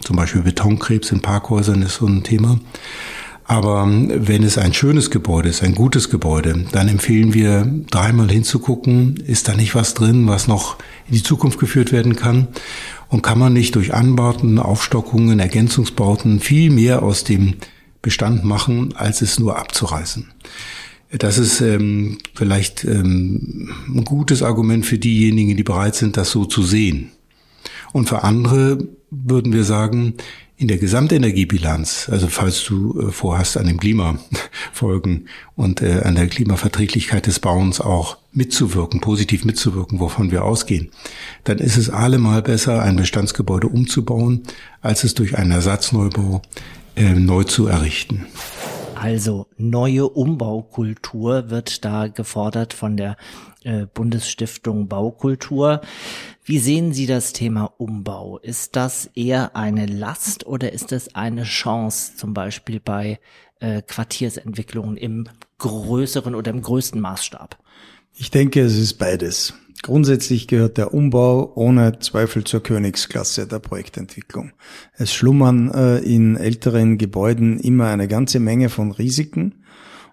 Zum 0.00 0.16
Beispiel 0.16 0.42
Betonkrebs 0.42 1.10
in 1.10 1.22
Parkhäusern 1.22 1.82
ist 1.82 1.96
so 1.96 2.06
ein 2.06 2.22
Thema. 2.22 2.60
Aber 3.44 3.82
ähm, 3.82 4.10
wenn 4.14 4.42
es 4.42 4.56
ein 4.56 4.72
schönes 4.72 5.10
Gebäude 5.10 5.50
ist, 5.50 5.62
ein 5.62 5.74
gutes 5.74 6.08
Gebäude, 6.08 6.64
dann 6.72 6.88
empfehlen 6.88 7.34
wir 7.34 7.70
dreimal 7.90 8.30
hinzugucken, 8.30 9.16
ist 9.16 9.48
da 9.48 9.54
nicht 9.54 9.74
was 9.74 9.94
drin, 9.94 10.26
was 10.26 10.48
noch 10.48 10.76
in 11.08 11.14
die 11.14 11.22
Zukunft 11.22 11.58
geführt 11.58 11.92
werden 11.92 12.16
kann? 12.16 12.48
Und 13.08 13.22
kann 13.22 13.38
man 13.38 13.52
nicht 13.52 13.76
durch 13.76 13.92
Anbauten, 13.92 14.58
Aufstockungen, 14.58 15.38
Ergänzungsbauten 15.38 16.40
viel 16.40 16.70
mehr 16.70 17.02
aus 17.02 17.24
dem 17.24 17.54
Bestand 18.00 18.44
machen, 18.44 18.94
als 18.96 19.20
es 19.20 19.38
nur 19.38 19.58
abzureißen? 19.58 20.26
Das 21.10 21.38
ist 21.38 21.60
ähm, 21.60 22.18
vielleicht 22.34 22.84
ähm, 22.84 23.70
ein 23.86 24.04
gutes 24.04 24.42
Argument 24.42 24.84
für 24.84 24.98
diejenigen, 24.98 25.56
die 25.56 25.62
bereit 25.62 25.94
sind, 25.94 26.16
das 26.16 26.30
so 26.30 26.44
zu 26.44 26.62
sehen. 26.62 27.10
Und 27.92 28.08
für 28.08 28.24
andere 28.24 28.78
würden 29.10 29.52
wir 29.52 29.62
sagen, 29.62 30.14
in 30.56 30.68
der 30.68 30.78
Gesamtenergiebilanz, 30.78 32.08
also 32.10 32.28
falls 32.28 32.64
du 32.64 33.00
äh, 33.00 33.10
vorhast, 33.10 33.56
an 33.56 33.66
dem 33.66 33.80
Klima 33.80 34.18
folgen 34.72 35.26
und 35.56 35.82
äh, 35.82 36.02
an 36.04 36.14
der 36.14 36.28
Klimaverträglichkeit 36.28 37.26
des 37.26 37.40
Bauens 37.40 37.80
auch 37.80 38.18
mitzuwirken, 38.32 39.00
positiv 39.00 39.44
mitzuwirken, 39.44 39.98
wovon 39.98 40.30
wir 40.30 40.44
ausgehen, 40.44 40.90
dann 41.42 41.58
ist 41.58 41.76
es 41.76 41.90
allemal 41.90 42.42
besser, 42.42 42.82
ein 42.82 42.96
Bestandsgebäude 42.96 43.66
umzubauen, 43.66 44.42
als 44.80 45.02
es 45.04 45.14
durch 45.14 45.36
einen 45.36 45.50
Ersatzneubau 45.50 46.42
äh, 46.94 47.14
neu 47.14 47.44
zu 47.44 47.66
errichten. 47.66 48.26
Also 49.04 49.48
neue 49.58 50.08
Umbaukultur 50.08 51.50
wird 51.50 51.84
da 51.84 52.06
gefordert 52.06 52.72
von 52.72 52.96
der 52.96 53.18
äh, 53.62 53.84
Bundesstiftung 53.84 54.88
Baukultur. 54.88 55.82
Wie 56.42 56.58
sehen 56.58 56.94
Sie 56.94 57.04
das 57.04 57.34
Thema 57.34 57.66
Umbau? 57.76 58.38
Ist 58.38 58.76
das 58.76 59.10
eher 59.14 59.56
eine 59.56 59.84
Last 59.84 60.46
oder 60.46 60.72
ist 60.72 60.90
es 60.90 61.14
eine 61.14 61.42
Chance, 61.42 62.16
zum 62.16 62.32
Beispiel 62.32 62.80
bei 62.80 63.20
äh, 63.60 63.82
Quartiersentwicklungen 63.82 64.96
im 64.96 65.28
größeren 65.58 66.34
oder 66.34 66.50
im 66.50 66.62
größten 66.62 66.98
Maßstab? 66.98 67.58
Ich 68.16 68.30
denke, 68.30 68.62
es 68.62 68.78
ist 68.78 68.94
beides. 68.94 69.52
Grundsätzlich 69.84 70.48
gehört 70.48 70.78
der 70.78 70.94
Umbau 70.94 71.52
ohne 71.56 71.98
Zweifel 71.98 72.42
zur 72.42 72.62
Königsklasse 72.62 73.46
der 73.46 73.58
Projektentwicklung. 73.58 74.52
Es 74.94 75.12
schlummern 75.12 75.70
äh, 75.74 75.98
in 75.98 76.38
älteren 76.38 76.96
Gebäuden 76.96 77.60
immer 77.60 77.88
eine 77.88 78.08
ganze 78.08 78.40
Menge 78.40 78.70
von 78.70 78.92
Risiken. 78.92 79.62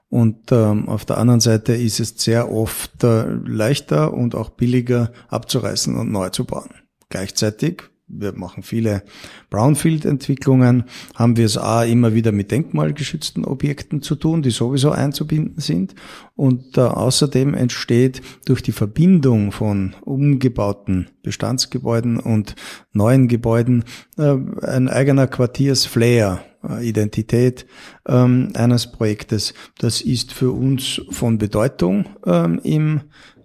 Und 0.10 0.52
ähm, 0.52 0.90
auf 0.90 1.06
der 1.06 1.20
anderen 1.20 1.40
Seite 1.40 1.72
ist 1.72 2.02
es 2.02 2.16
sehr 2.18 2.52
oft 2.52 3.02
äh, 3.06 3.24
leichter 3.46 4.14
und 4.14 4.36
auch 4.36 4.50
billiger 4.50 5.14
abzureißen 5.30 5.96
und 5.96 6.12
neu 6.12 6.28
zu 6.32 6.44
bauen. 6.44 6.72
Gleichzeitig 7.08 7.84
wir 8.14 8.34
machen 8.34 8.64
viele 8.64 9.04
Brownfield-Entwicklungen, 9.50 10.86
haben 11.16 11.38
wir 11.38 11.46
es 11.46 11.58
A 11.58 11.84
immer 11.84 12.14
wieder 12.14 12.32
mit 12.32 12.52
denkmalgeschützten 12.52 13.46
Objekten 13.46 14.02
zu 14.02 14.16
tun, 14.16 14.42
die 14.42 14.52
sowieso 14.52 14.92
einzubinden 14.92 15.60
sind. 15.60 15.96
Und 16.36 16.78
äh, 16.78 16.82
außerdem 16.82 17.54
entsteht 17.54 18.22
durch 18.46 18.62
die 18.62 18.72
Verbindung 18.72 19.52
von 19.52 19.96
umgebauten 20.02 21.10
Bestandsgebäuden 21.24 22.20
und 22.20 22.56
neuen 22.94 23.28
Gebäuden 23.28 23.84
äh, 24.18 24.36
ein 24.62 24.90
eigener 24.90 25.28
Quartiersflair, 25.28 26.44
äh, 26.68 26.88
Identität 26.88 27.66
ähm, 28.08 28.50
eines 28.54 28.92
Projektes. 28.92 29.54
Das 29.78 30.02
ist 30.02 30.34
für 30.34 30.52
uns 30.52 31.02
von 31.10 31.38
Bedeutung 31.38 32.06
ähm, 32.26 32.60
im 32.64 33.02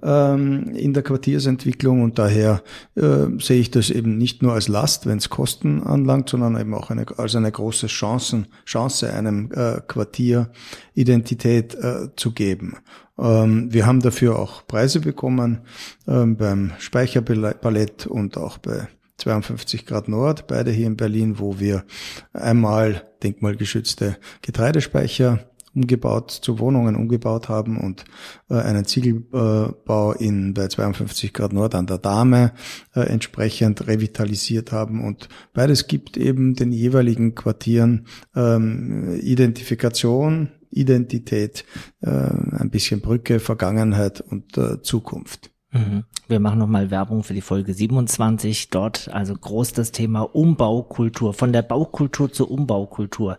ähm, 0.06 0.68
in 0.74 0.94
der 0.94 1.02
Quartiersentwicklung 1.02 2.02
und 2.02 2.18
daher 2.18 2.62
äh, 2.94 3.26
sehe 3.40 3.60
ich 3.60 3.72
das 3.72 3.90
eben 3.90 4.16
nicht 4.16 4.40
nur 4.40 4.52
als 4.52 4.68
Last, 4.68 5.06
wenn 5.06 5.18
es 5.18 5.28
Kosten 5.28 5.82
anlangt, 5.82 6.28
sondern 6.28 6.58
eben 6.58 6.74
auch 6.74 6.90
eine, 6.90 7.06
als 7.18 7.34
eine 7.34 7.50
große 7.50 7.88
Chancen, 7.88 8.46
Chance, 8.64 9.12
einem 9.12 9.50
äh, 9.52 9.80
Quartier 9.86 10.50
Identität 10.94 11.74
äh, 11.74 12.08
zu 12.14 12.32
geben. 12.32 12.76
Ähm, 13.18 13.72
wir 13.72 13.84
haben 13.84 14.00
dafür 14.00 14.38
auch 14.38 14.66
Preise 14.66 15.00
bekommen 15.00 15.62
ähm, 16.06 16.36
beim 16.36 16.72
Speicherballett 16.78 18.06
und 18.06 18.36
auch 18.36 18.58
bei 18.58 18.88
52 19.18 19.86
Grad 19.86 20.08
Nord, 20.08 20.46
beide 20.46 20.70
hier 20.70 20.86
in 20.86 20.96
Berlin, 20.96 21.38
wo 21.38 21.58
wir 21.58 21.84
einmal 22.32 23.08
denkmalgeschützte 23.22 24.18
Getreidespeicher 24.42 25.40
umgebaut, 25.76 26.30
zu 26.30 26.58
Wohnungen 26.58 26.96
umgebaut 26.96 27.48
haben 27.48 27.76
und 27.78 28.04
äh, 28.50 28.54
einen 28.54 28.86
Ziegelbau 28.86 30.12
in 30.12 30.54
bei 30.54 30.66
52 30.66 31.32
Grad 31.32 31.52
Nord 31.52 31.74
an 31.74 31.86
der 31.86 31.98
Dame 31.98 32.52
äh, 32.94 33.00
entsprechend 33.00 33.86
revitalisiert 33.86 34.72
haben. 34.72 35.04
Und 35.04 35.28
beides 35.52 35.86
gibt 35.86 36.16
eben 36.16 36.54
den 36.54 36.72
jeweiligen 36.72 37.34
Quartieren 37.34 38.06
ähm, 38.34 39.20
Identifikation, 39.20 40.50
Identität, 40.70 41.64
äh, 42.00 42.10
ein 42.10 42.70
bisschen 42.70 43.00
Brücke, 43.00 43.38
Vergangenheit 43.38 44.20
und 44.20 44.56
äh, 44.58 44.82
Zukunft. 44.82 45.50
Mhm. 45.72 46.04
Wir 46.28 46.40
machen 46.40 46.58
nochmal 46.58 46.90
Werbung 46.90 47.22
für 47.22 47.34
die 47.34 47.40
Folge 47.40 47.72
27. 47.72 48.70
Dort 48.70 49.08
also 49.12 49.34
groß 49.34 49.72
das 49.72 49.92
Thema 49.92 50.22
Umbaukultur, 50.22 51.34
von 51.34 51.52
der 51.52 51.62
Baukultur 51.62 52.32
zur 52.32 52.50
Umbaukultur 52.50 53.38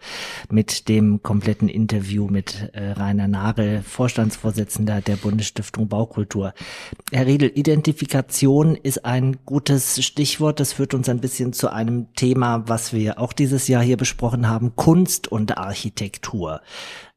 mit 0.49 0.87
dem 0.87 1.21
kompletten 1.21 1.67
Interview 1.67 2.27
mit 2.27 2.69
äh, 2.73 2.91
Rainer 2.91 3.27
Nagel, 3.27 3.81
Vorstandsvorsitzender 3.81 5.01
der 5.01 5.17
Bundesstiftung 5.17 5.89
Baukultur. 5.89 6.53
Herr 7.11 7.27
Riedel, 7.27 7.51
Identifikation 7.53 8.75
ist 8.75 9.03
ein 9.03 9.37
gutes 9.45 10.03
Stichwort. 10.05 10.61
Das 10.61 10.73
führt 10.73 10.93
uns 10.93 11.09
ein 11.09 11.19
bisschen 11.19 11.51
zu 11.51 11.71
einem 11.71 12.13
Thema, 12.13 12.69
was 12.69 12.93
wir 12.93 13.19
auch 13.19 13.33
dieses 13.33 13.67
Jahr 13.67 13.83
hier 13.83 13.97
besprochen 13.97 14.47
haben, 14.47 14.75
Kunst 14.77 15.27
und 15.27 15.57
Architektur. 15.57 16.61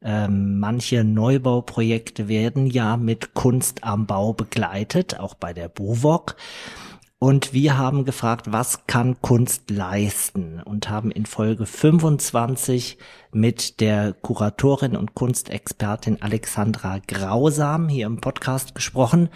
Ähm, 0.03 0.59
manche 0.59 1.05
Neubauprojekte 1.05 2.29
werden 2.29 2.67
ja 2.67 2.97
mit 2.97 3.35
Kunst 3.35 3.85
am 3.85 4.07
Bau 4.07 4.33
begleitet, 4.33 5.21
auch 5.21 5.35
bei 5.35 5.53
der 5.53 5.69
BUWOG. 5.69 6.37
Und 7.19 7.53
wir 7.53 7.77
haben 7.77 8.07
gefragt, 8.07 8.51
was 8.51 8.87
kann 8.87 9.21
Kunst 9.21 9.71
leisten? 9.71 10.63
Und 10.65 10.89
haben 10.89 11.11
in 11.11 11.27
Folge 11.27 11.67
25 11.67 12.97
mit 13.31 13.81
der 13.83 14.15
Kuratorin 14.15 14.97
und 14.97 15.15
Kunstexpertin 15.15 16.23
Alexandra 16.23 16.99
Grausam 17.07 17.91
hier 17.91 18.07
im 18.07 18.23
Podcast 18.23 18.75
gesprochen. 18.75 19.29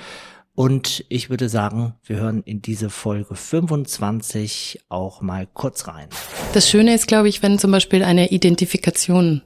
Und 0.55 1.05
ich 1.11 1.29
würde 1.29 1.51
sagen, 1.51 1.95
wir 2.05 2.17
hören 2.17 2.43
in 2.45 2.63
diese 2.63 2.89
Folge 2.89 3.35
25 3.35 4.85
auch 4.89 5.21
mal 5.21 5.47
kurz 5.53 5.87
rein. 5.87 6.09
Das 6.55 6.71
Schöne 6.71 6.95
ist, 6.95 7.07
glaube 7.07 7.29
ich, 7.29 7.43
wenn 7.43 7.59
zum 7.59 7.71
Beispiel 7.71 8.03
eine 8.03 8.31
Identifikation 8.31 9.43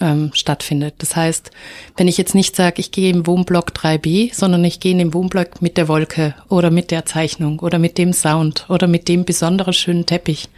ähm, 0.00 0.30
stattfindet. 0.34 0.94
Das 0.98 1.16
heißt, 1.16 1.50
wenn 1.96 2.08
ich 2.08 2.18
jetzt 2.18 2.34
nicht 2.34 2.56
sage, 2.56 2.80
ich 2.80 2.90
gehe 2.90 3.10
im 3.10 3.26
Wohnblock 3.26 3.70
3b, 3.70 4.34
sondern 4.34 4.64
ich 4.64 4.80
gehe 4.80 4.92
in 4.92 4.98
den 4.98 5.14
Wohnblock 5.14 5.62
mit 5.62 5.76
der 5.76 5.88
Wolke 5.88 6.34
oder 6.48 6.70
mit 6.70 6.90
der 6.90 7.06
Zeichnung 7.06 7.60
oder 7.60 7.78
mit 7.78 7.98
dem 7.98 8.12
Sound 8.12 8.66
oder 8.68 8.86
mit 8.86 9.08
dem 9.08 9.24
besonderen 9.24 9.72
schönen 9.72 10.06
Teppich. 10.06 10.48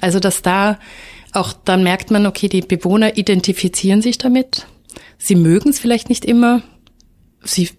Also 0.00 0.20
dass 0.20 0.42
da 0.42 0.78
auch 1.32 1.52
dann 1.52 1.82
merkt 1.82 2.10
man, 2.10 2.26
okay, 2.26 2.48
die 2.48 2.62
Bewohner 2.62 3.16
identifizieren 3.16 4.00
sich 4.00 4.18
damit. 4.18 4.66
Sie 5.18 5.34
mögen 5.34 5.70
es 5.70 5.78
vielleicht 5.78 6.08
nicht 6.08 6.24
immer. 6.24 6.62
Sie 7.42 7.70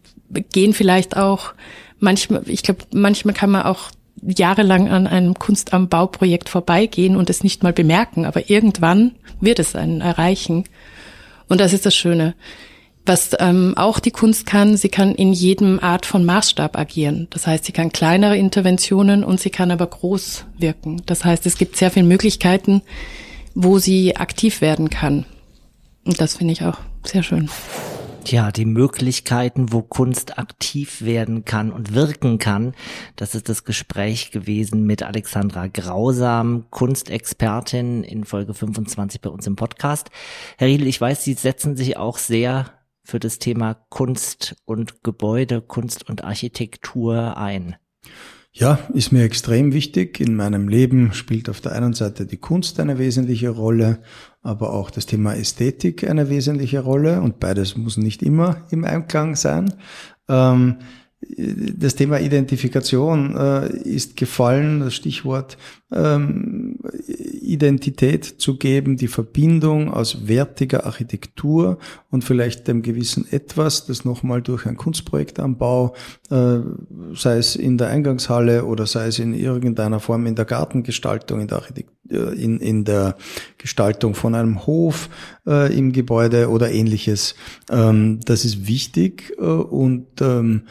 gehen 0.51 0.73
vielleicht 0.73 1.17
auch 1.17 1.53
manchmal, 1.99 2.43
ich 2.47 2.63
glaube, 2.63 2.81
manchmal 2.93 3.33
kann 3.33 3.49
man 3.49 3.63
auch 3.63 3.91
jahrelang 4.25 4.89
an 4.89 5.07
einem 5.07 5.33
Kunst 5.35 5.73
am 5.73 5.89
Bauprojekt 5.89 6.49
vorbeigehen 6.49 7.15
und 7.15 7.29
es 7.29 7.43
nicht 7.43 7.63
mal 7.63 7.73
bemerken, 7.73 8.25
aber 8.25 8.49
irgendwann 8.49 9.15
wird 9.41 9.59
es 9.59 9.75
einen 9.75 10.01
erreichen. 10.01 10.65
Und 11.47 11.59
das 11.61 11.73
ist 11.73 11.85
das 11.85 11.95
Schöne. 11.95 12.35
Was 13.05 13.31
ähm, 13.39 13.73
auch 13.75 13.99
die 13.99 14.11
Kunst 14.11 14.45
kann, 14.45 14.77
sie 14.77 14.89
kann 14.89 15.15
in 15.15 15.33
jedem 15.33 15.79
Art 15.79 16.05
von 16.05 16.25
Maßstab 16.25 16.77
agieren. 16.77 17.27
Das 17.31 17.47
heißt, 17.47 17.65
sie 17.65 17.71
kann 17.71 17.91
kleinere 17.91 18.37
Interventionen 18.37 19.23
und 19.23 19.39
sie 19.39 19.49
kann 19.49 19.71
aber 19.71 19.87
groß 19.87 20.45
wirken. 20.57 21.01
Das 21.05 21.25
heißt, 21.25 21.45
es 21.47 21.57
gibt 21.57 21.75
sehr 21.75 21.89
viele 21.89 22.05
Möglichkeiten, 22.05 22.81
wo 23.55 23.79
sie 23.79 24.15
aktiv 24.15 24.61
werden 24.61 24.89
kann. 24.89 25.25
Und 26.05 26.21
das 26.21 26.37
finde 26.37 26.53
ich 26.53 26.63
auch 26.63 26.77
sehr 27.03 27.23
schön 27.23 27.49
ja, 28.31 28.51
die 28.51 28.65
Möglichkeiten, 28.65 29.71
wo 29.71 29.81
Kunst 29.81 30.37
aktiv 30.37 31.01
werden 31.01 31.45
kann 31.45 31.71
und 31.71 31.93
wirken 31.93 32.39
kann. 32.39 32.73
Das 33.15 33.35
ist 33.35 33.49
das 33.49 33.63
Gespräch 33.63 34.31
gewesen 34.31 34.83
mit 34.83 35.03
Alexandra 35.03 35.67
Grausam, 35.67 36.65
Kunstexpertin 36.69 38.03
in 38.03 38.23
Folge 38.23 38.53
25 38.53 39.21
bei 39.21 39.29
uns 39.29 39.47
im 39.47 39.55
Podcast. 39.55 40.09
Herr 40.57 40.67
Riedel, 40.67 40.87
ich 40.87 40.99
weiß, 40.99 41.23
Sie 41.23 41.33
setzen 41.33 41.75
sich 41.75 41.97
auch 41.97 42.17
sehr 42.17 42.71
für 43.03 43.19
das 43.19 43.39
Thema 43.39 43.73
Kunst 43.89 44.55
und 44.65 45.03
Gebäude, 45.03 45.61
Kunst 45.61 46.07
und 46.09 46.23
Architektur 46.23 47.37
ein. 47.37 47.75
Ja, 48.51 48.79
ist 48.93 49.11
mir 49.11 49.23
extrem 49.23 49.73
wichtig. 49.73 50.19
In 50.19 50.35
meinem 50.35 50.67
Leben 50.67 51.13
spielt 51.13 51.49
auf 51.49 51.61
der 51.61 51.73
einen 51.73 51.93
Seite 51.93 52.25
die 52.25 52.37
Kunst 52.37 52.79
eine 52.79 52.97
wesentliche 52.97 53.49
Rolle, 53.49 54.01
aber 54.41 54.73
auch 54.73 54.89
das 54.89 55.05
Thema 55.05 55.33
Ästhetik 55.35 56.09
eine 56.09 56.29
wesentliche 56.29 56.79
Rolle 56.79 57.21
und 57.21 57.39
beides 57.39 57.75
muss 57.75 57.97
nicht 57.97 58.23
immer 58.23 58.57
im 58.71 58.85
Einklang 58.85 59.35
sein. 59.35 59.73
Ähm, 60.27 60.77
das 61.21 61.95
Thema 61.95 62.19
Identifikation 62.19 63.35
äh, 63.35 63.67
ist 63.77 64.15
gefallen, 64.15 64.79
das 64.79 64.93
Stichwort 64.95 65.57
ähm, 65.91 66.79
Identität 67.07 68.23
zu 68.23 68.57
geben, 68.57 68.95
die 68.95 69.09
Verbindung 69.09 69.91
aus 69.91 70.27
wertiger 70.27 70.85
Architektur 70.85 71.77
und 72.09 72.23
vielleicht 72.23 72.67
dem 72.69 72.83
gewissen 72.83 73.25
Etwas, 73.31 73.85
das 73.85 74.05
nochmal 74.05 74.41
durch 74.41 74.65
ein 74.65 74.77
Kunstprojektanbau, 74.77 75.93
äh, 76.29 76.59
sei 77.13 77.37
es 77.37 77.57
in 77.57 77.77
der 77.77 77.89
Eingangshalle 77.89 78.63
oder 78.63 78.85
sei 78.85 79.07
es 79.07 79.19
in 79.19 79.33
irgendeiner 79.33 79.99
Form 79.99 80.25
in 80.25 80.35
der 80.35 80.45
Gartengestaltung, 80.45 81.41
in 81.41 81.47
der 81.47 81.57
Architektur, 81.57 82.31
äh, 82.33 82.41
in, 82.41 82.59
in 82.61 82.85
der 82.85 83.17
Gestaltung 83.57 84.15
von 84.15 84.35
einem 84.35 84.65
Hof 84.65 85.09
äh, 85.45 85.75
im 85.77 85.91
Gebäude 85.91 86.49
oder 86.49 86.71
ähnliches. 86.71 87.35
Ähm, 87.69 88.19
das 88.23 88.45
ist 88.45 88.67
wichtig 88.67 89.33
äh, 89.37 89.43
und 89.43 90.21
ähm, 90.21 90.63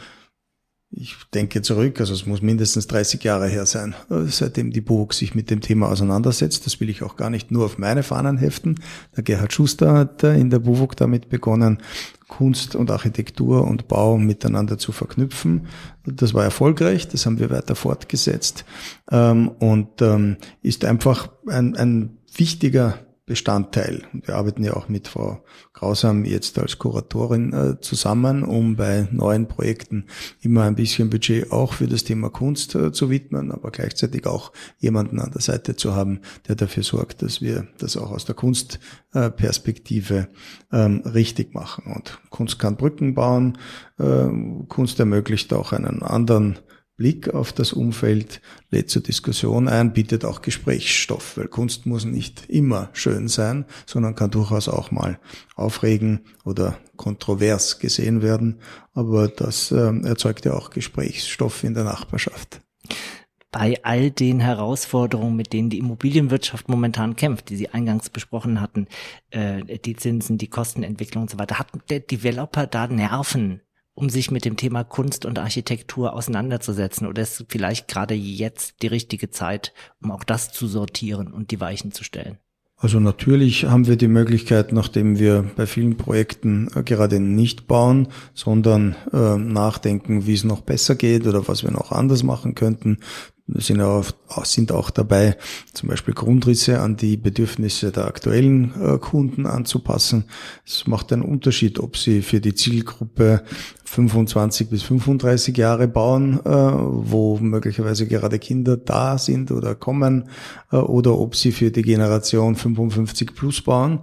ich 0.91 1.15
denke 1.33 1.61
zurück, 1.61 1.99
also 1.99 2.13
es 2.13 2.25
muss 2.25 2.41
mindestens 2.41 2.87
30 2.87 3.23
Jahre 3.23 3.47
her 3.47 3.67
sein, 3.67 3.93
äh, 4.09 4.25
seitdem 4.27 4.71
die 4.71 4.81
Burg 4.81 5.13
sich 5.13 5.35
mit 5.35 5.51
dem 5.51 5.61
Thema 5.61 5.89
auseinandersetzt. 5.89 6.65
Das 6.65 6.79
will 6.79 6.89
ich 6.89 7.03
auch 7.03 7.15
gar 7.15 7.29
nicht 7.29 7.51
nur 7.51 7.65
auf 7.65 7.77
meine 7.77 8.01
Fahnen 8.01 8.37
heften. 8.37 8.79
Der 9.15 9.23
Gerhard 9.23 9.53
Schuster 9.53 9.93
hat 9.93 10.23
äh, 10.23 10.35
in 10.35 10.49
der 10.49 10.59
BUWOG 10.59 10.95
damit 10.95 11.29
begonnen, 11.29 11.77
Kunst 12.27 12.75
und 12.75 12.89
Architektur 12.89 13.65
und 13.67 13.87
Bau 13.87 14.17
miteinander 14.17 14.79
zu 14.79 14.91
verknüpfen. 14.91 15.67
Das 16.05 16.33
war 16.33 16.43
erfolgreich, 16.43 17.07
das 17.07 17.25
haben 17.25 17.39
wir 17.39 17.51
weiter 17.51 17.75
fortgesetzt 17.75 18.65
ähm, 19.11 19.49
und 19.59 20.01
ähm, 20.01 20.37
ist 20.63 20.85
einfach 20.85 21.29
ein, 21.47 21.75
ein 21.75 22.17
wichtiger 22.35 22.99
Bestandteil. 23.29 24.01
Wir 24.11 24.35
arbeiten 24.35 24.63
ja 24.63 24.73
auch 24.73 24.89
mit 24.89 25.07
Frau 25.07 25.43
Grausam 25.73 26.25
jetzt 26.25 26.57
als 26.57 26.79
Kuratorin 26.79 27.53
äh, 27.53 27.79
zusammen, 27.79 28.43
um 28.43 28.75
bei 28.75 29.07
neuen 29.11 29.47
Projekten 29.47 30.07
immer 30.41 30.63
ein 30.63 30.73
bisschen 30.73 31.11
Budget 31.11 31.51
auch 31.51 31.73
für 31.73 31.85
das 31.85 32.03
Thema 32.03 32.31
Kunst 32.31 32.73
äh, 32.73 32.91
zu 32.91 33.11
widmen, 33.11 33.51
aber 33.51 33.69
gleichzeitig 33.69 34.25
auch 34.25 34.51
jemanden 34.79 35.19
an 35.19 35.29
der 35.29 35.41
Seite 35.41 35.75
zu 35.75 35.95
haben, 35.95 36.21
der 36.47 36.55
dafür 36.55 36.81
sorgt, 36.81 37.21
dass 37.21 37.39
wir 37.39 37.67
das 37.77 37.97
auch 37.97 38.09
aus 38.09 38.25
der 38.25 38.33
Kunstperspektive 38.33 40.27
äh, 40.71 40.85
ähm, 40.85 41.03
richtig 41.05 41.53
machen. 41.53 41.93
Und 41.95 42.19
Kunst 42.31 42.57
kann 42.57 42.77
Brücken 42.77 43.13
bauen, 43.13 43.59
äh, 43.99 44.27
Kunst 44.69 44.99
ermöglicht 44.99 45.53
auch 45.53 45.71
einen 45.71 46.01
anderen 46.01 46.57
Blick 46.99 47.33
auf 47.33 47.53
das 47.53 47.71
Umfeld 47.71 48.41
lädt 48.71 48.89
zur 48.89 49.01
Diskussion 49.01 49.69
ein, 49.69 49.93
bietet 49.93 50.25
auch 50.25 50.41
Gesprächsstoff, 50.41 51.37
weil 51.37 51.47
Kunst 51.47 51.85
muss 51.85 52.03
nicht 52.03 52.49
immer 52.49 52.89
schön 52.91 53.29
sein, 53.29 53.63
sondern 53.85 54.15
kann 54.15 54.31
durchaus 54.31 54.67
auch 54.67 54.91
mal 54.91 55.17
aufregen 55.55 56.19
oder 56.43 56.77
kontrovers 56.97 57.79
gesehen 57.79 58.21
werden. 58.21 58.59
Aber 58.93 59.29
das 59.29 59.71
äh, 59.71 59.97
erzeugt 60.03 60.43
ja 60.43 60.53
auch 60.53 60.71
Gesprächsstoff 60.71 61.63
in 61.63 61.73
der 61.73 61.85
Nachbarschaft 61.85 62.59
bei 63.51 63.79
all 63.83 64.11
den 64.11 64.39
Herausforderungen, 64.39 65.35
mit 65.35 65.53
denen 65.53 65.69
die 65.69 65.79
Immobilienwirtschaft 65.79 66.69
momentan 66.69 67.15
kämpft, 67.15 67.49
die 67.49 67.55
Sie 67.55 67.69
eingangs 67.69 68.09
besprochen 68.09 68.61
hatten, 68.61 68.87
äh, 69.31 69.79
die 69.79 69.95
Zinsen, 69.95 70.37
die 70.37 70.49
Kostenentwicklung 70.49 71.23
und 71.23 71.31
so 71.31 71.39
weiter, 71.39 71.57
hat 71.57 71.69
der 71.89 72.01
Developer 72.01 72.67
da 72.67 72.87
Nerven, 72.87 73.61
um 73.99 74.09
sich 74.09 74.31
mit 74.31 74.45
dem 74.45 74.55
Thema 74.55 74.85
Kunst 74.85 75.25
und 75.25 75.39
Architektur 75.39 76.13
auseinanderzusetzen? 76.13 77.05
Oder 77.05 77.23
ist 77.23 77.45
vielleicht 77.49 77.89
gerade 77.89 78.13
jetzt 78.13 78.81
die 78.81 78.87
richtige 78.87 79.29
Zeit, 79.29 79.73
um 80.01 80.11
auch 80.11 80.23
das 80.23 80.51
zu 80.51 80.67
sortieren 80.67 81.33
und 81.33 81.51
die 81.51 81.59
Weichen 81.59 81.91
zu 81.91 82.05
stellen? 82.05 82.37
Also 82.77 83.01
natürlich 83.01 83.65
haben 83.65 83.87
wir 83.87 83.97
die 83.97 84.07
Möglichkeit, 84.07 84.71
nachdem 84.71 85.19
wir 85.19 85.51
bei 85.57 85.65
vielen 85.65 85.97
Projekten 85.97 86.69
äh, 86.73 86.81
gerade 86.81 87.19
nicht 87.19 87.67
bauen, 87.67 88.07
sondern 88.33 88.95
äh, 89.11 89.35
nachdenken, 89.35 90.25
wie 90.25 90.33
es 90.33 90.45
noch 90.45 90.61
besser 90.61 90.95
geht 90.95 91.27
oder 91.27 91.49
was 91.49 91.63
wir 91.63 91.71
noch 91.71 91.91
anders 91.91 92.23
machen 92.23 92.55
könnten, 92.55 92.99
sind 93.55 93.81
auch, 93.81 94.05
sind 94.43 94.71
auch 94.71 94.89
dabei, 94.89 95.37
zum 95.73 95.89
Beispiel 95.89 96.13
Grundrisse 96.13 96.79
an 96.79 96.95
die 96.95 97.17
Bedürfnisse 97.17 97.91
der 97.91 98.05
aktuellen 98.05 98.73
äh, 98.81 98.97
Kunden 98.97 99.45
anzupassen. 99.45 100.25
Es 100.65 100.87
macht 100.87 101.11
einen 101.13 101.21
Unterschied, 101.21 101.79
ob 101.79 101.97
sie 101.97 102.21
für 102.21 102.39
die 102.39 102.55
Zielgruppe 102.55 103.43
25 103.85 104.69
bis 104.69 104.83
35 104.83 105.57
Jahre 105.57 105.87
bauen, 105.87 106.39
äh, 106.45 106.49
wo 106.49 107.37
möglicherweise 107.39 108.07
gerade 108.07 108.37
Kinder 108.37 108.77
da 108.77 109.17
sind 109.17 109.51
oder 109.51 109.75
kommen, 109.75 110.29
äh, 110.71 110.77
oder 110.77 111.17
ob 111.17 111.35
sie 111.35 111.51
für 111.51 111.71
die 111.71 111.81
Generation 111.81 112.55
55 112.55 113.33
plus 113.33 113.61
bauen. 113.61 114.01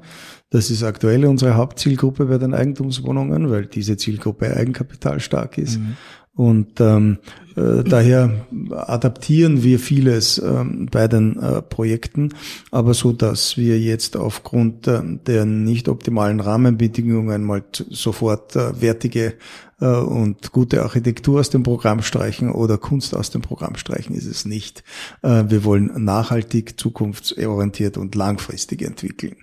Das 0.51 0.71
ist 0.71 0.83
aktuell 0.83 1.25
unsere 1.27 1.55
Hauptzielgruppe 1.55 2.27
bei 2.27 2.39
den 2.39 2.55
Eigentumswohnungen, 2.55 3.51
weil 3.51 3.67
diese 3.67 3.97
Zielgruppe 3.97 4.57
eigenkapitalstark 4.57 5.59
ist. 5.59 5.79
Mhm. 5.79 5.97
Und 6.37 6.81
ähm, 6.83 7.19
äh, 7.57 7.83
daher 7.83 8.47
adaptieren 8.71 9.63
wir 9.63 9.79
vieles 9.79 10.37
ähm, 10.37 10.87
bei 10.91 11.09
den 11.09 11.39
äh, 11.39 11.63
Projekten, 11.63 12.35
aber 12.71 12.93
so, 12.93 13.13
dass 13.13 13.57
wir 13.57 13.81
jetzt 13.81 14.19
aufgrund 14.19 14.87
äh, 14.87 15.01
der 15.27 15.47
nicht 15.47 15.89
optimalen 15.89 16.41
Rahmenbedingungen 16.41 17.43
mal 17.43 17.65
sofort 17.73 18.55
äh, 18.55 18.79
wertige 18.83 19.37
äh, 19.81 19.87
und 19.87 20.53
gute 20.53 20.83
Architektur 20.83 21.41
aus 21.41 21.49
dem 21.49 21.63
Programm 21.63 22.03
streichen 22.03 22.53
oder 22.53 22.77
Kunst 22.77 23.15
aus 23.17 23.31
dem 23.31 23.41
Programm 23.41 23.77
streichen, 23.77 24.15
ist 24.15 24.27
es 24.27 24.45
nicht. 24.45 24.85
Äh, 25.23 25.45
wir 25.49 25.65
wollen 25.65 26.05
nachhaltig, 26.05 26.79
zukunftsorientiert 26.79 27.97
und 27.97 28.15
langfristig 28.15 28.83
entwickeln. 28.83 29.37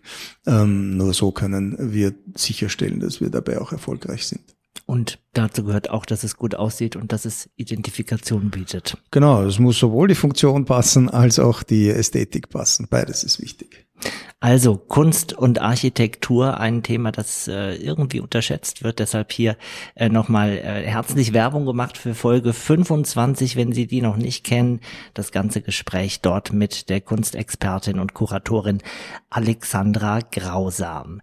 Ähm, 0.46 0.96
nur 0.98 1.16
so 1.16 1.32
können 1.32 1.76
wir 1.80 2.14
sicherstellen, 2.36 3.00
dass 3.00 3.20
wir 3.20 3.32
dabei 3.32 3.60
auch 3.60 3.72
erfolgreich 3.72 4.28
sind. 4.28 4.53
Und 4.86 5.20
dazu 5.34 5.64
gehört 5.64 5.90
auch, 5.90 6.06
dass 6.06 6.24
es 6.24 6.36
gut 6.36 6.56
aussieht 6.56 6.96
und 6.96 7.14
dass 7.14 7.26
es 7.26 7.50
Identifikation 7.56 8.50
bietet. 8.50 8.98
Genau, 9.12 9.44
es 9.44 9.58
muss 9.60 9.80
sowohl 9.80 10.10
die 10.10 10.16
Funktion 10.16 10.66
passen 10.66 11.10
als 11.10 11.40
auch 11.40 11.64
die 11.64 11.90
Ästhetik 11.90 12.50
passen. 12.50 12.88
Beides 12.90 13.24
ist 13.24 13.42
wichtig. 13.42 13.88
Also 14.42 14.76
Kunst 14.76 15.32
und 15.32 15.62
Architektur, 15.62 16.60
ein 16.60 16.84
Thema, 16.84 17.14
das 17.14 17.48
äh, 17.48 17.76
irgendwie 17.76 18.20
unterschätzt 18.20 18.84
wird. 18.84 19.00
Deshalb 19.00 19.32
hier 19.32 19.56
äh, 19.96 20.10
nochmal 20.10 20.58
äh, 20.58 20.84
herzlich 20.86 21.32
Werbung 21.32 21.66
gemacht 21.66 21.98
für 21.98 22.14
Folge 22.14 22.52
25, 22.52 23.56
wenn 23.56 23.72
Sie 23.72 23.88
die 23.88 24.02
noch 24.02 24.18
nicht 24.18 24.44
kennen. 24.44 24.82
Das 25.14 25.32
ganze 25.32 25.62
Gespräch 25.62 26.20
dort 26.20 26.52
mit 26.52 26.90
der 26.90 27.00
Kunstexpertin 27.00 28.00
und 28.00 28.14
Kuratorin 28.14 28.80
Alexandra 29.30 30.20
Grausam 30.20 31.22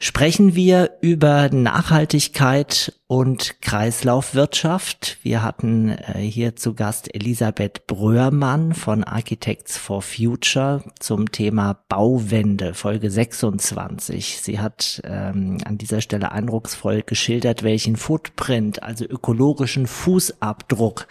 sprechen 0.00 0.54
wir 0.54 0.96
über 1.02 1.50
Nachhaltigkeit 1.50 2.92
und 3.10 3.60
Kreislaufwirtschaft. 3.60 5.18
Wir 5.24 5.42
hatten 5.42 5.88
äh, 5.88 6.20
hier 6.20 6.54
zu 6.54 6.74
Gast 6.74 7.12
Elisabeth 7.12 7.88
Bröhrmann 7.88 8.72
von 8.72 9.02
Architects 9.02 9.76
for 9.76 10.00
Future 10.00 10.84
zum 11.00 11.32
Thema 11.32 11.80
Bauwende, 11.88 12.72
Folge 12.72 13.10
26. 13.10 14.40
Sie 14.40 14.60
hat 14.60 15.02
ähm, 15.02 15.58
an 15.64 15.76
dieser 15.76 16.02
Stelle 16.02 16.30
eindrucksvoll 16.30 17.02
geschildert, 17.04 17.64
welchen 17.64 17.96
Footprint, 17.96 18.84
also 18.84 19.06
ökologischen 19.06 19.88
Fußabdruck 19.88 21.08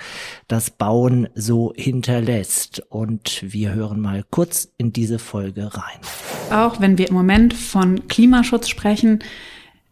das 0.48 0.70
Bauen 0.70 1.28
so 1.36 1.74
hinterlässt. 1.76 2.82
Und 2.88 3.44
wir 3.46 3.74
hören 3.74 4.00
mal 4.00 4.24
kurz 4.32 4.72
in 4.78 4.94
diese 4.94 5.20
Folge 5.20 5.72
rein. 5.74 6.00
Auch 6.50 6.80
wenn 6.80 6.98
wir 6.98 7.10
im 7.10 7.16
Moment 7.16 7.54
von 7.54 8.08
Klimaschutz 8.08 8.70
sprechen, 8.70 9.22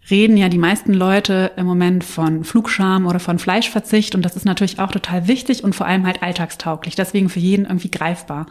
reden 0.09 0.37
ja 0.37 0.47
die 0.49 0.57
meisten 0.57 0.93
Leute 0.93 1.51
im 1.57 1.65
Moment 1.65 2.03
von 2.03 2.43
Flugscham 2.43 3.05
oder 3.05 3.19
von 3.19 3.39
Fleischverzicht 3.39 4.15
und 4.15 4.23
das 4.23 4.35
ist 4.35 4.45
natürlich 4.45 4.79
auch 4.79 4.91
total 4.91 5.27
wichtig 5.27 5.63
und 5.63 5.75
vor 5.75 5.85
allem 5.85 6.05
halt 6.05 6.23
alltagstauglich, 6.23 6.95
deswegen 6.95 7.29
für 7.29 7.39
jeden 7.39 7.65
irgendwie 7.65 7.91
greifbar. 7.91 8.45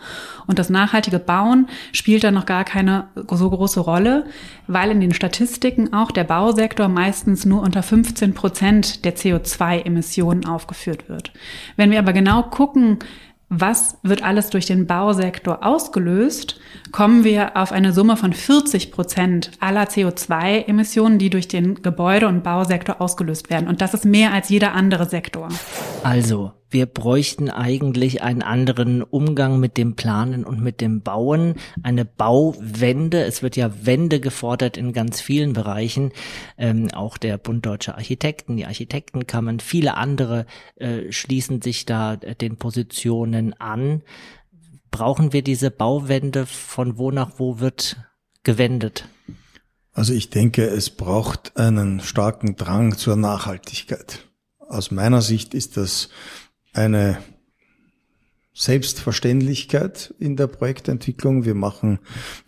Und 0.47 0.59
das 0.59 0.71
nachhaltige 0.71 1.19
Bauen 1.19 1.69
spielt 1.93 2.25
da 2.25 2.31
noch 2.31 2.47
gar 2.47 2.65
keine 2.65 3.09
so 3.31 3.51
große 3.51 3.81
Rolle, 3.81 4.27
weil 4.67 4.91
in 4.91 5.01
den 5.01 5.15
Statistiken 5.15 5.93
auch 5.93 6.11
der 6.11 6.25
Bausektor 6.25 6.89
meistens 6.89 7.47
nur 7.47 7.63
unter 7.63 7.83
15 7.83 8.35
Prozent 8.35 9.05
der 9.05 9.17
CO2-Emissionen 9.17 10.47
aufgeführt 10.47 11.09
wird. 11.09 11.33
Wenn 11.77 11.91
wir 11.91 11.99
aber 11.99 12.13
genau 12.13 12.43
gucken, 12.43 12.99
was 13.49 13.99
wird 14.03 14.23
alles 14.25 14.51
durch 14.51 14.67
den 14.67 14.87
Bausektor 14.87 15.65
ausgelöst, 15.65 16.59
kommen 16.91 17.23
wir 17.23 17.57
auf 17.57 17.71
eine 17.71 17.93
Summe 17.93 18.17
von 18.17 18.33
40 18.33 18.91
Prozent 18.91 19.53
aller 19.61 19.85
CO2-Emissionen, 19.85 21.19
die 21.19 21.31
durch 21.31 21.47
den 21.47 21.81
Gebäude- 21.83 22.27
und 22.27 22.43
Bausektor 22.43 23.01
ausgelöst 23.01 23.49
werden. 23.49 23.69
Und 23.69 23.81
das 23.81 23.95
ist 23.95 24.05
mehr 24.05 24.33
als 24.33 24.49
jeder 24.49 24.73
andere 24.75 25.09
Sektor. 25.09 25.49
Also, 26.03 26.53
wir 26.71 26.87
bräuchten 26.87 27.49
eigentlich 27.49 28.23
einen 28.23 28.43
anderen 28.43 29.03
Umgang 29.03 29.61
mit 29.61 29.77
dem 29.77 29.95
Planen 29.95 30.45
und 30.45 30.61
mit 30.61 30.81
dem 30.81 31.03
Bauen, 31.03 31.55
eine 31.83 32.05
Bauwende. 32.05 33.25
Es 33.25 33.43
wird 33.43 33.57
ja 33.57 33.71
Wende 33.87 34.21
gefordert 34.21 34.77
in 34.77 34.93
ganz 34.93 35.21
vielen 35.21 35.53
Bereichen, 35.53 36.13
ähm, 36.59 36.91
auch 36.93 37.19
der 37.19 37.39
Bund 37.39 37.65
Deutscher 37.65 37.97
Architekten, 37.97 38.57
die 38.57 38.67
Architektenkammern, 38.67 39.61
viele 39.61 39.97
andere 39.97 40.47
äh, 40.77 41.11
schließen 41.13 41.63
sich 41.63 41.87
da 41.87 42.15
äh, 42.15 42.35
den 42.35 42.57
Positionen 42.57 43.55
an. 43.55 44.03
Brauchen 44.91 45.33
wir 45.33 45.43
diese 45.43 45.71
Bauwende? 45.71 46.47
Von 46.47 46.99
wo 46.99 47.11
nach 47.11 47.39
wo 47.39 47.61
wird 47.61 47.97
gewendet? 48.43 49.09
Also 49.93 50.13
ich 50.13 50.31
denke, 50.31 50.67
es 50.67 50.91
braucht 50.91 51.57
einen 51.57 52.01
starken 52.01 52.57
Drang 52.57 52.97
zur 52.97 53.17
Nachhaltigkeit. 53.17 54.27
aus 54.69 54.91
meiner 54.91 55.23
Sicht 55.23 55.55
ist 55.55 55.77
das 55.77 56.09
eine 56.77 57.19
Selbstverständlichkeit 58.55 60.15
in 60.19 60.37
der 60.37 60.47
Projektentwicklung. 60.47 61.45
Wir 61.45 61.55
machen 61.55 61.99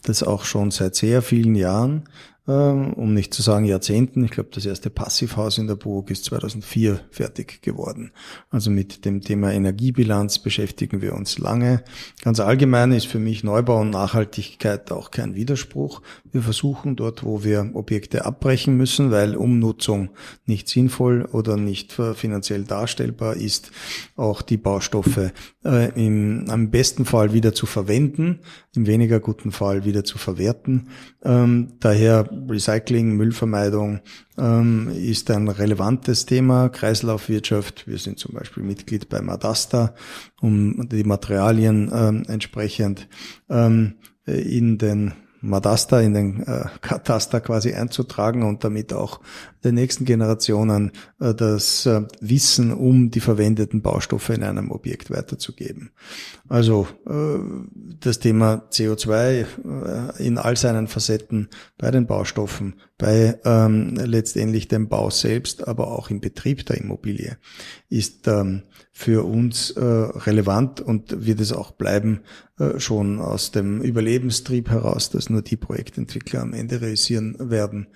das 0.05 0.23
auch 0.23 0.45
schon 0.45 0.71
seit 0.71 0.95
sehr 0.95 1.23
vielen 1.23 1.55
Jahren. 1.55 2.09
Ähm, 2.49 2.95
um 2.95 3.13
nicht 3.13 3.35
zu 3.35 3.43
sagen 3.43 3.67
Jahrzehnten. 3.67 4.25
Ich 4.25 4.31
glaube, 4.31 4.49
das 4.55 4.65
erste 4.65 4.89
Passivhaus 4.89 5.59
in 5.59 5.67
der 5.67 5.75
Burg 5.75 6.11
ist 6.11 6.25
2004 6.25 6.99
fertig 7.11 7.61
geworden. 7.61 8.11
Also 8.49 8.71
mit 8.71 9.05
dem 9.05 9.21
Thema 9.21 9.53
Energiebilanz 9.53 10.39
beschäftigen 10.39 11.03
wir 11.03 11.13
uns 11.13 11.37
lange. 11.37 11.85
Ganz 12.23 12.41
allgemein 12.41 12.93
ist 12.93 13.07
für 13.07 13.19
mich 13.19 13.45
Neubau 13.45 13.83
und 13.83 13.91
Nachhaltigkeit 13.91 14.91
auch 14.93 15.11
kein 15.11 15.35
Widerspruch. 15.35 16.01
Wir 16.33 16.43
versuchen 16.43 16.97
dort, 16.97 17.25
wo 17.25 17.45
wir 17.45 17.71
Objekte 17.75 18.25
abbrechen 18.25 18.77
müssen, 18.77 19.11
weil 19.11 19.37
Umnutzung 19.37 20.11
nicht 20.47 20.69
sinnvoll 20.69 21.25
oder 21.33 21.57
nicht 21.57 21.93
finanziell 22.15 22.65
darstellbar 22.65 23.37
ist, 23.37 23.71
auch 24.17 24.43
die 24.43 24.57
Baustoffe 24.57 25.33
äh, 25.65 26.07
im, 26.07 26.45
am 26.49 26.71
besten 26.71 27.05
Fall 27.05 27.33
wieder 27.33 27.55
zu 27.55 27.67
verwenden, 27.67 28.41
im 28.75 28.87
weniger 28.87 29.21
guten 29.21 29.53
Fall 29.53 29.85
wieder 29.85 30.05
zu 30.05 30.19
verwerten. 30.19 30.89
Ähm, 31.23 31.75
daher 31.81 32.29
Recycling, 32.49 33.17
Müllvermeidung 33.17 34.01
ähm, 34.39 34.91
ist 34.95 35.31
ein 35.31 35.49
relevantes 35.49 36.27
Thema. 36.27 36.69
Kreislaufwirtschaft. 36.69 37.87
Wir 37.87 37.99
sind 37.99 38.19
zum 38.19 38.35
Beispiel 38.35 38.63
Mitglied 38.63 39.09
bei 39.09 39.21
Madasta, 39.21 39.95
um 40.41 40.89
die 40.89 41.05
Materialien 41.05 41.91
ähm, 41.93 42.23
entsprechend 42.29 43.09
ähm, 43.49 43.95
in 44.27 44.79
den 44.79 45.13
Madasta 45.41 46.01
in 46.01 46.15
den 46.15 46.43
äh, 46.43 46.65
Kataster 46.81 47.41
quasi 47.41 47.73
einzutragen 47.73 48.43
und 48.43 48.65
damit 48.65 48.93
auch 48.93 49.21
den 49.65 49.75
nächsten 49.75 50.05
Generationen 50.05 50.93
äh, 51.21 51.35
das 51.35 51.87
äh, 51.87 52.03
Wissen 52.21 52.73
um 52.73 53.11
die 53.11 53.21
verwendeten 53.21 53.83
Baustoffe 53.83 54.31
in 54.31 54.43
einem 54.43 54.71
Objekt 54.71 55.11
weiterzugeben. 55.11 55.91
Also 56.49 56.89
äh, 57.07 57.39
das 58.01 58.19
Thema 58.19 58.65
CO2 58.71 59.13
äh, 59.17 59.47
in 60.27 60.39
all 60.39 60.57
seinen 60.57 60.89
Facetten 60.89 61.49
bei 61.77 61.91
den 61.91 62.07
Baustoffen, 62.07 62.75
bei 62.99 63.39
ähm, 63.45 63.95
letztendlich 63.95 64.67
dem 64.67 64.89
Bau 64.89 65.09
selbst, 65.11 65.67
aber 65.67 65.93
auch 65.93 66.11
im 66.11 66.21
Betrieb 66.21 66.67
der 66.67 66.79
Immobilie 66.79 67.39
ist 67.89 68.27
ähm, 68.27 68.63
für 68.93 69.25
uns 69.25 69.71
äh, 69.71 69.81
relevant 69.81 70.81
und 70.81 71.25
wird 71.25 71.41
es 71.41 71.53
auch 71.53 71.71
bleiben, 71.71 72.21
äh, 72.59 72.81
schon 72.81 73.21
aus 73.21 73.53
dem 73.53 73.81
Überlebenstrieb 73.81 74.69
heraus, 74.69 75.11
dass 75.11 75.31
nur 75.31 75.43
die 75.43 75.57
Projektentwickler 75.57 76.43
am 76.43 76.53
Ende 76.53 76.81
realisieren 76.81 77.37
werden, 77.39 77.87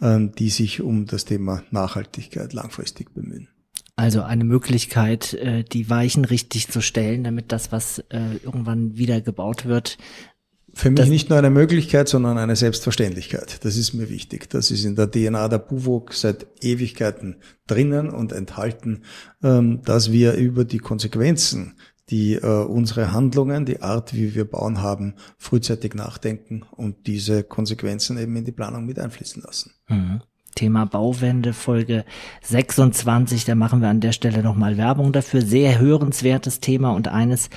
äh, 0.00 0.20
die 0.38 0.50
sich 0.50 0.80
um 0.80 1.06
das 1.06 1.24
Thema 1.24 1.64
Nachhaltigkeit 1.72 2.52
langfristig 2.52 3.12
bemühen. 3.12 3.48
Also 3.94 4.22
eine 4.22 4.44
Möglichkeit, 4.44 5.34
äh, 5.34 5.64
die 5.64 5.90
Weichen 5.90 6.24
richtig 6.24 6.68
zu 6.68 6.80
stellen, 6.80 7.24
damit 7.24 7.52
das, 7.52 7.72
was 7.72 7.98
äh, 8.08 8.36
irgendwann 8.42 8.96
wieder 8.96 9.20
gebaut 9.20 9.66
wird, 9.66 9.98
für 10.74 10.90
mich 10.90 11.08
nicht 11.08 11.28
nur 11.28 11.38
eine 11.38 11.50
Möglichkeit, 11.50 12.08
sondern 12.08 12.38
eine 12.38 12.56
Selbstverständlichkeit. 12.56 13.64
Das 13.64 13.76
ist 13.76 13.92
mir 13.92 14.08
wichtig. 14.08 14.48
Das 14.48 14.70
ist 14.70 14.84
in 14.84 14.96
der 14.96 15.10
DNA 15.10 15.48
der 15.48 15.58
BUWOG 15.58 16.14
seit 16.14 16.46
Ewigkeiten 16.62 17.36
drinnen 17.66 18.10
und 18.10 18.32
enthalten, 18.32 19.02
ähm, 19.42 19.82
dass 19.84 20.12
wir 20.12 20.34
über 20.34 20.64
die 20.64 20.78
Konsequenzen, 20.78 21.74
die 22.08 22.34
äh, 22.34 22.46
unsere 22.46 23.12
Handlungen, 23.12 23.64
die 23.64 23.82
Art, 23.82 24.14
wie 24.14 24.34
wir 24.34 24.44
bauen 24.44 24.80
haben, 24.80 25.14
frühzeitig 25.38 25.94
nachdenken 25.94 26.62
und 26.70 27.06
diese 27.06 27.44
Konsequenzen 27.44 28.18
eben 28.18 28.34
in 28.36 28.44
die 28.44 28.52
Planung 28.52 28.86
mit 28.86 28.98
einfließen 28.98 29.42
lassen. 29.42 29.72
Mhm. 29.88 30.22
Thema 30.54 30.86
Bauwende, 30.86 31.52
Folge 31.52 32.04
26. 32.42 33.44
Da 33.44 33.54
machen 33.54 33.80
wir 33.80 33.88
an 33.88 34.00
der 34.00 34.12
Stelle 34.12 34.42
nochmal 34.42 34.76
Werbung 34.76 35.12
dafür. 35.12 35.42
Sehr 35.42 35.78
hörenswertes 35.78 36.60
Thema 36.60 36.90
und 36.90 37.08
eines, 37.08 37.50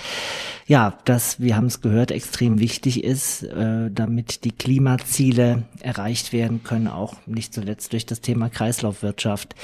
ja, 0.66 0.98
das, 1.06 1.40
wir 1.40 1.56
haben 1.56 1.68
es 1.68 1.82
gehört, 1.82 2.12
extrem 2.12 2.60
wichtig 2.60 3.04
ist, 3.04 3.44
äh, 3.44 3.90
damit 3.92 4.44
die 4.44 4.52
Klimaziele 4.52 5.64
erreicht 5.82 6.34
werden 6.34 6.64
können, 6.64 6.88
auch 6.88 7.16
nicht 7.26 7.54
zuletzt 7.54 7.94
durch 7.94 8.06
das 8.06 8.22
Thema 8.22 8.50
Kreislaufwirtschaft. 8.50 9.56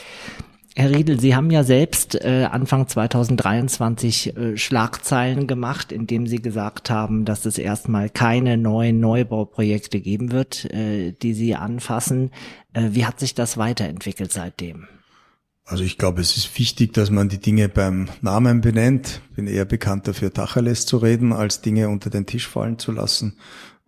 Herr 0.73 0.89
Riedel, 0.91 1.19
Sie 1.19 1.35
haben 1.35 1.51
ja 1.51 1.63
selbst 1.63 2.15
äh, 2.15 2.47
Anfang 2.49 2.87
2023 2.87 4.37
äh, 4.37 4.57
Schlagzeilen 4.57 5.45
gemacht, 5.45 5.91
indem 5.91 6.27
Sie 6.27 6.41
gesagt 6.41 6.89
haben, 6.89 7.25
dass 7.25 7.45
es 7.45 7.57
erstmal 7.57 8.09
keine 8.09 8.57
neuen 8.57 9.01
Neubauprojekte 9.01 9.99
geben 9.99 10.31
wird, 10.31 10.65
äh, 10.73 11.11
die 11.11 11.33
Sie 11.33 11.55
anfassen. 11.55 12.31
Äh, 12.71 12.89
wie 12.91 13.05
hat 13.05 13.19
sich 13.19 13.35
das 13.35 13.57
weiterentwickelt 13.57 14.31
seitdem? 14.31 14.87
Also 15.65 15.83
ich 15.83 15.97
glaube, 15.97 16.21
es 16.21 16.37
ist 16.37 16.57
wichtig, 16.57 16.93
dass 16.93 17.11
man 17.11 17.29
die 17.29 17.37
Dinge 17.37 17.69
beim 17.69 18.07
Namen 18.21 18.61
benennt. 18.61 19.21
Bin 19.35 19.47
eher 19.47 19.65
bekannt 19.65 20.07
dafür, 20.07 20.33
Tacheles 20.33 20.85
zu 20.85 20.97
reden, 20.97 21.33
als 21.33 21.61
Dinge 21.61 21.89
unter 21.89 22.09
den 22.09 22.25
Tisch 22.25 22.47
fallen 22.47 22.79
zu 22.79 22.91
lassen. 22.91 23.37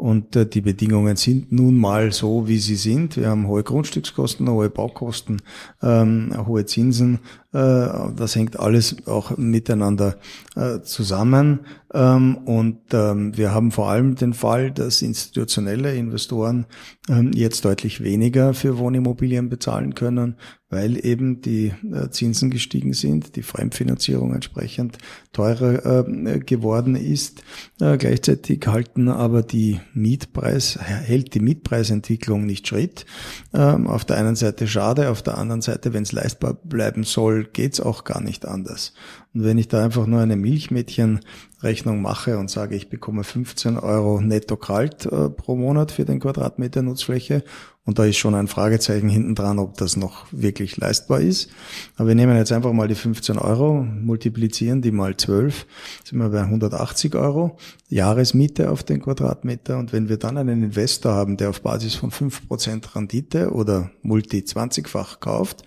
Und 0.03 0.35
äh, 0.35 0.45
die 0.45 0.59
Bedingungen 0.59 1.15
sind 1.15 1.53
nun 1.53 1.77
mal 1.77 2.11
so, 2.11 2.45
wie 2.49 2.57
sie 2.57 2.75
sind. 2.75 3.15
Wir 3.15 3.29
haben 3.29 3.47
hohe 3.47 3.63
Grundstückskosten, 3.63 4.49
hohe 4.49 4.69
Baukosten, 4.69 5.41
ähm, 5.81 6.33
hohe 6.45 6.65
Zinsen. 6.65 7.19
Äh, 7.53 7.87
das 8.15 8.35
hängt 8.35 8.59
alles 8.59 8.95
auch 9.05 9.37
miteinander 9.37 10.17
äh, 10.55 10.81
zusammen. 10.81 11.59
Ähm, 11.93 12.37
und 12.37 12.79
ähm, 12.93 13.37
wir 13.37 13.53
haben 13.53 13.71
vor 13.71 13.89
allem 13.89 14.15
den 14.15 14.33
Fall, 14.33 14.71
dass 14.71 15.03
institutionelle 15.03 15.95
Investoren 15.95 16.65
ähm, 17.07 17.31
jetzt 17.33 17.63
deutlich 17.65 18.01
weniger 18.01 18.55
für 18.55 18.79
Wohnimmobilien 18.79 19.49
bezahlen 19.49 19.93
können, 19.93 20.35
weil 20.71 21.05
eben 21.05 21.41
die 21.41 21.73
äh, 21.93 22.09
Zinsen 22.09 22.49
gestiegen 22.49 22.93
sind, 22.93 23.35
die 23.35 23.43
Fremdfinanzierung 23.43 24.33
entsprechend 24.33 24.97
teurer 25.31 26.03
geworden 26.45 26.95
ist. 26.95 27.43
Gleichzeitig 27.77 28.65
halten 28.67 29.09
aber 29.09 29.41
die 29.41 29.79
Mietpreis, 29.93 30.77
hält 30.79 31.33
die 31.33 31.39
Mietpreisentwicklung 31.39 32.45
nicht 32.45 32.67
Schritt. 32.67 33.05
Auf 33.51 34.05
der 34.05 34.17
einen 34.17 34.35
Seite 34.35 34.67
schade, 34.67 35.09
auf 35.09 35.23
der 35.23 35.37
anderen 35.39 35.61
Seite, 35.61 35.93
wenn 35.93 36.03
es 36.03 36.11
leistbar 36.11 36.53
bleiben 36.53 37.03
soll, 37.03 37.42
geht's 37.43 37.79
auch 37.79 38.03
gar 38.03 38.21
nicht 38.21 38.45
anders. 38.45 38.93
Und 39.33 39.43
wenn 39.43 39.57
ich 39.57 39.67
da 39.67 39.83
einfach 39.83 40.05
nur 40.05 40.21
eine 40.21 40.35
Milchmädchenrechnung 40.35 42.01
mache 42.01 42.37
und 42.37 42.49
sage, 42.49 42.75
ich 42.75 42.89
bekomme 42.89 43.23
15 43.23 43.77
Euro 43.77 44.21
netto 44.21 44.57
kalt 44.57 45.05
äh, 45.05 45.29
pro 45.29 45.55
Monat 45.55 45.91
für 45.91 46.05
den 46.05 46.19
Quadratmeter 46.19 46.81
Nutzfläche 46.81 47.43
und 47.85 47.99
da 47.99 48.05
ist 48.05 48.17
schon 48.17 48.33
ein 48.33 48.47
Fragezeichen 48.47 49.09
hinten 49.09 49.35
dran, 49.35 49.59
ob 49.59 49.75
das 49.77 49.97
noch 49.97 50.25
wirklich 50.31 50.77
leistbar 50.77 51.19
ist. 51.19 51.49
Aber 51.97 52.07
wir 52.07 52.15
nehmen 52.15 52.37
jetzt 52.37 52.53
einfach 52.53 52.71
mal 52.71 52.87
die 52.87 52.95
15 52.95 53.37
Euro, 53.37 53.83
multiplizieren 53.83 54.81
die 54.81 54.91
mal 54.91 55.17
12, 55.17 55.65
sind 56.05 56.19
wir 56.19 56.29
bei 56.29 56.41
180 56.41 57.15
Euro 57.15 57.57
Jahresmiete 57.89 58.71
auf 58.71 58.83
den 58.83 59.01
Quadratmeter. 59.01 59.77
Und 59.77 59.91
wenn 59.91 60.07
wir 60.07 60.15
dann 60.15 60.37
einen 60.37 60.63
Investor 60.63 61.11
haben, 61.11 61.35
der 61.35 61.49
auf 61.49 61.61
Basis 61.61 61.95
von 61.95 62.09
5% 62.09 62.95
Rendite 62.95 63.51
oder 63.51 63.91
Multi 64.01 64.39
20-fach 64.39 65.19
kauft, 65.19 65.63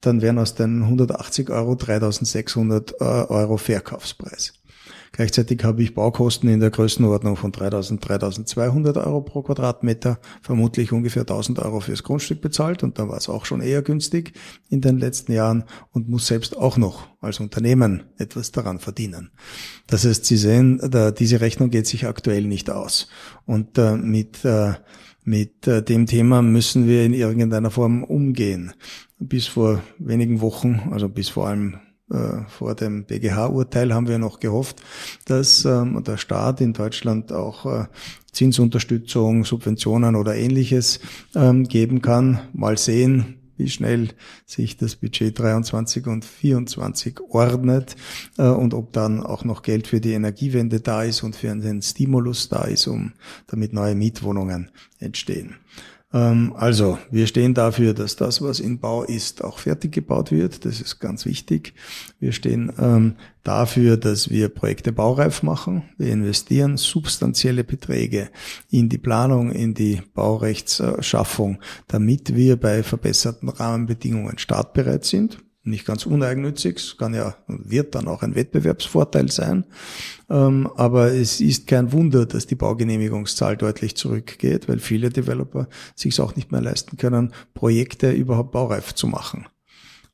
dann 0.00 0.22
wären 0.22 0.38
aus 0.38 0.54
den 0.54 0.82
180 0.82 1.50
Euro 1.50 1.74
3600 1.74 3.00
äh, 3.00 3.04
Euro 3.04 3.56
Verkaufspreis. 3.56 4.54
Gleichzeitig 5.16 5.64
habe 5.64 5.82
ich 5.82 5.94
Baukosten 5.94 6.50
in 6.50 6.60
der 6.60 6.70
Größenordnung 6.70 7.36
von 7.36 7.50
3000, 7.50 8.06
3200 8.06 8.98
Euro 8.98 9.22
pro 9.22 9.42
Quadratmeter, 9.42 10.18
vermutlich 10.42 10.92
ungefähr 10.92 11.22
1000 11.22 11.58
Euro 11.60 11.80
fürs 11.80 12.02
Grundstück 12.02 12.42
bezahlt 12.42 12.82
und 12.82 12.98
da 12.98 13.08
war 13.08 13.16
es 13.16 13.30
auch 13.30 13.46
schon 13.46 13.62
eher 13.62 13.80
günstig 13.80 14.34
in 14.68 14.82
den 14.82 14.98
letzten 14.98 15.32
Jahren 15.32 15.64
und 15.92 16.10
muss 16.10 16.26
selbst 16.26 16.54
auch 16.54 16.76
noch 16.76 17.08
als 17.22 17.40
Unternehmen 17.40 18.04
etwas 18.18 18.52
daran 18.52 18.78
verdienen. 18.78 19.30
Das 19.86 20.04
heißt, 20.04 20.26
Sie 20.26 20.36
sehen, 20.36 20.80
da, 20.90 21.10
diese 21.12 21.40
Rechnung 21.40 21.70
geht 21.70 21.86
sich 21.86 22.06
aktuell 22.06 22.44
nicht 22.44 22.68
aus 22.68 23.08
und 23.46 23.78
äh, 23.78 23.96
mit 23.96 24.44
äh, 24.44 24.74
mit 25.26 25.66
äh, 25.66 25.82
dem 25.82 26.06
Thema 26.06 26.40
müssen 26.40 26.86
wir 26.86 27.04
in 27.04 27.12
irgendeiner 27.12 27.70
Form 27.70 28.04
umgehen. 28.04 28.72
Bis 29.18 29.46
vor 29.46 29.82
wenigen 29.98 30.40
Wochen, 30.40 30.88
also 30.92 31.08
bis 31.08 31.28
vor 31.28 31.48
allem 31.48 31.80
äh, 32.10 32.44
vor 32.48 32.76
dem 32.76 33.04
BGH-Urteil 33.04 33.92
haben 33.92 34.06
wir 34.06 34.18
noch 34.18 34.38
gehofft, 34.38 34.80
dass 35.24 35.64
ähm, 35.64 36.02
der 36.06 36.16
Staat 36.16 36.60
in 36.60 36.72
Deutschland 36.72 37.32
auch 37.32 37.66
äh, 37.66 37.86
Zinsunterstützung, 38.30 39.44
Subventionen 39.44 40.14
oder 40.14 40.36
ähnliches 40.36 41.00
ähm, 41.34 41.64
geben 41.64 42.02
kann. 42.02 42.38
Mal 42.52 42.78
sehen, 42.78 43.45
wie 43.56 43.68
schnell 43.68 44.08
sich 44.44 44.76
das 44.76 44.96
Budget 44.96 45.38
23 45.38 46.06
und 46.06 46.24
24 46.24 47.20
ordnet 47.28 47.96
äh, 48.38 48.48
und 48.48 48.74
ob 48.74 48.92
dann 48.92 49.22
auch 49.22 49.44
noch 49.44 49.62
Geld 49.62 49.86
für 49.86 50.00
die 50.00 50.12
Energiewende 50.12 50.80
da 50.80 51.02
ist 51.02 51.22
und 51.22 51.36
für 51.36 51.50
einen 51.50 51.82
Stimulus 51.82 52.48
da 52.48 52.64
ist, 52.64 52.86
um 52.86 53.12
damit 53.46 53.72
neue 53.72 53.94
Mietwohnungen 53.94 54.70
entstehen. 54.98 55.56
Ähm, 56.16 56.54
also, 56.56 56.98
wir 57.10 57.26
stehen 57.26 57.52
dafür, 57.52 57.92
dass 57.92 58.16
das, 58.16 58.40
was 58.40 58.58
in 58.58 58.78
Bau 58.78 59.02
ist, 59.02 59.44
auch 59.44 59.58
fertig 59.58 59.92
gebaut 59.92 60.32
wird. 60.32 60.64
Das 60.64 60.80
ist 60.80 60.98
ganz 60.98 61.26
wichtig. 61.26 61.74
Wir 62.18 62.32
stehen 62.32 62.72
ähm, 62.78 63.16
dafür, 63.42 63.98
dass 63.98 64.30
wir 64.30 64.48
Projekte 64.48 64.92
baureif 64.92 65.42
machen. 65.42 65.82
Wir 65.98 66.10
investieren 66.12 66.78
substanzielle 66.78 67.64
Beträge 67.64 68.30
in 68.70 68.88
die 68.88 68.96
Planung, 68.98 69.52
in 69.52 69.74
die 69.74 70.00
Baurechtsschaffung, 70.14 71.58
damit 71.86 72.34
wir 72.34 72.56
bei 72.56 72.82
verbesserten 72.82 73.50
Rahmenbedingungen 73.50 74.38
startbereit 74.38 75.04
sind. 75.04 75.38
Nicht 75.66 75.86
ganz 75.86 76.06
uneigennützig, 76.06 76.76
es 76.76 76.96
kann 76.96 77.14
ja, 77.14 77.36
wird 77.46 77.94
dann 77.94 78.08
auch 78.08 78.22
ein 78.22 78.34
Wettbewerbsvorteil 78.34 79.30
sein. 79.30 79.64
Ähm, 80.30 80.68
aber 80.76 81.12
es 81.12 81.40
ist 81.40 81.66
kein 81.66 81.92
Wunder, 81.92 82.26
dass 82.26 82.46
die 82.46 82.54
Baugenehmigungszahl 82.54 83.56
deutlich 83.56 83.96
zurückgeht, 83.96 84.68
weil 84.68 84.78
viele 84.78 85.10
Developer 85.10 85.68
sich 85.94 86.14
es 86.14 86.20
auch 86.20 86.36
nicht 86.36 86.52
mehr 86.52 86.60
leisten 86.60 86.96
können, 86.96 87.32
Projekte 87.54 88.10
überhaupt 88.10 88.52
baureif 88.52 88.94
zu 88.94 89.06
machen. 89.06 89.46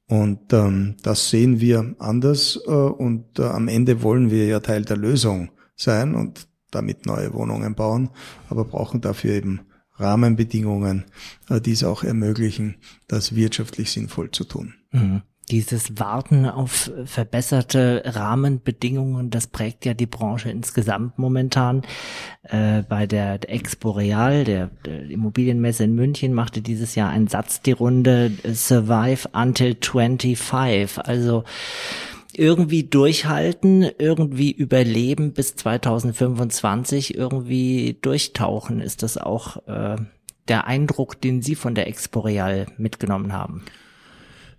Und 0.08 0.52
ähm, 0.52 0.96
das 1.02 1.30
sehen 1.30 1.60
wir 1.60 1.94
anders 1.98 2.60
äh, 2.66 2.70
und 2.70 3.38
äh, 3.38 3.44
am 3.44 3.68
Ende 3.68 4.02
wollen 4.02 4.30
wir 4.30 4.46
ja 4.46 4.60
Teil 4.60 4.84
der 4.84 4.96
Lösung 4.96 5.50
sein 5.74 6.14
und 6.14 6.48
damit 6.70 7.06
neue 7.06 7.32
Wohnungen 7.32 7.74
bauen, 7.74 8.10
aber 8.48 8.64
brauchen 8.64 9.00
dafür 9.00 9.32
eben 9.32 9.60
Rahmenbedingungen, 9.94 11.04
äh, 11.48 11.60
die 11.60 11.72
es 11.72 11.84
auch 11.84 12.02
ermöglichen, 12.04 12.76
das 13.08 13.34
wirtschaftlich 13.34 13.90
sinnvoll 13.90 14.30
zu 14.30 14.44
tun. 14.44 14.74
Mhm. 14.90 15.22
Dieses 15.50 15.98
Warten 15.98 16.46
auf 16.46 16.90
verbesserte 17.04 18.02
Rahmenbedingungen, 18.06 19.30
das 19.30 19.48
prägt 19.48 19.84
ja 19.84 19.92
die 19.92 20.06
Branche 20.06 20.50
insgesamt 20.50 21.18
momentan. 21.18 21.82
Äh, 22.44 22.82
bei 22.82 23.06
der 23.06 23.50
Expo 23.50 23.90
Real, 23.90 24.44
der, 24.44 24.70
der, 24.86 25.10
Immobilienmesse 25.10 25.84
in 25.84 25.94
München, 25.94 26.32
machte 26.32 26.62
dieses 26.62 26.94
Jahr 26.94 27.10
ein 27.10 27.26
Satz 27.26 27.60
die 27.60 27.72
Runde 27.72 28.32
Survive 28.52 29.28
until 29.32 29.76
25. 29.80 30.98
Also 31.04 31.44
irgendwie 32.34 32.84
durchhalten, 32.84 33.82
irgendwie 33.98 34.50
überleben 34.50 35.32
bis 35.32 35.56
2025, 35.56 37.16
irgendwie 37.16 37.98
durchtauchen. 38.00 38.80
Ist 38.80 39.02
das 39.02 39.18
auch 39.18 39.66
äh, 39.66 39.96
der 40.48 40.66
Eindruck, 40.66 41.20
den 41.20 41.42
Sie 41.42 41.54
von 41.54 41.74
der 41.74 41.88
Expo 41.88 42.20
Real 42.20 42.66
mitgenommen 42.78 43.32
haben? 43.32 43.64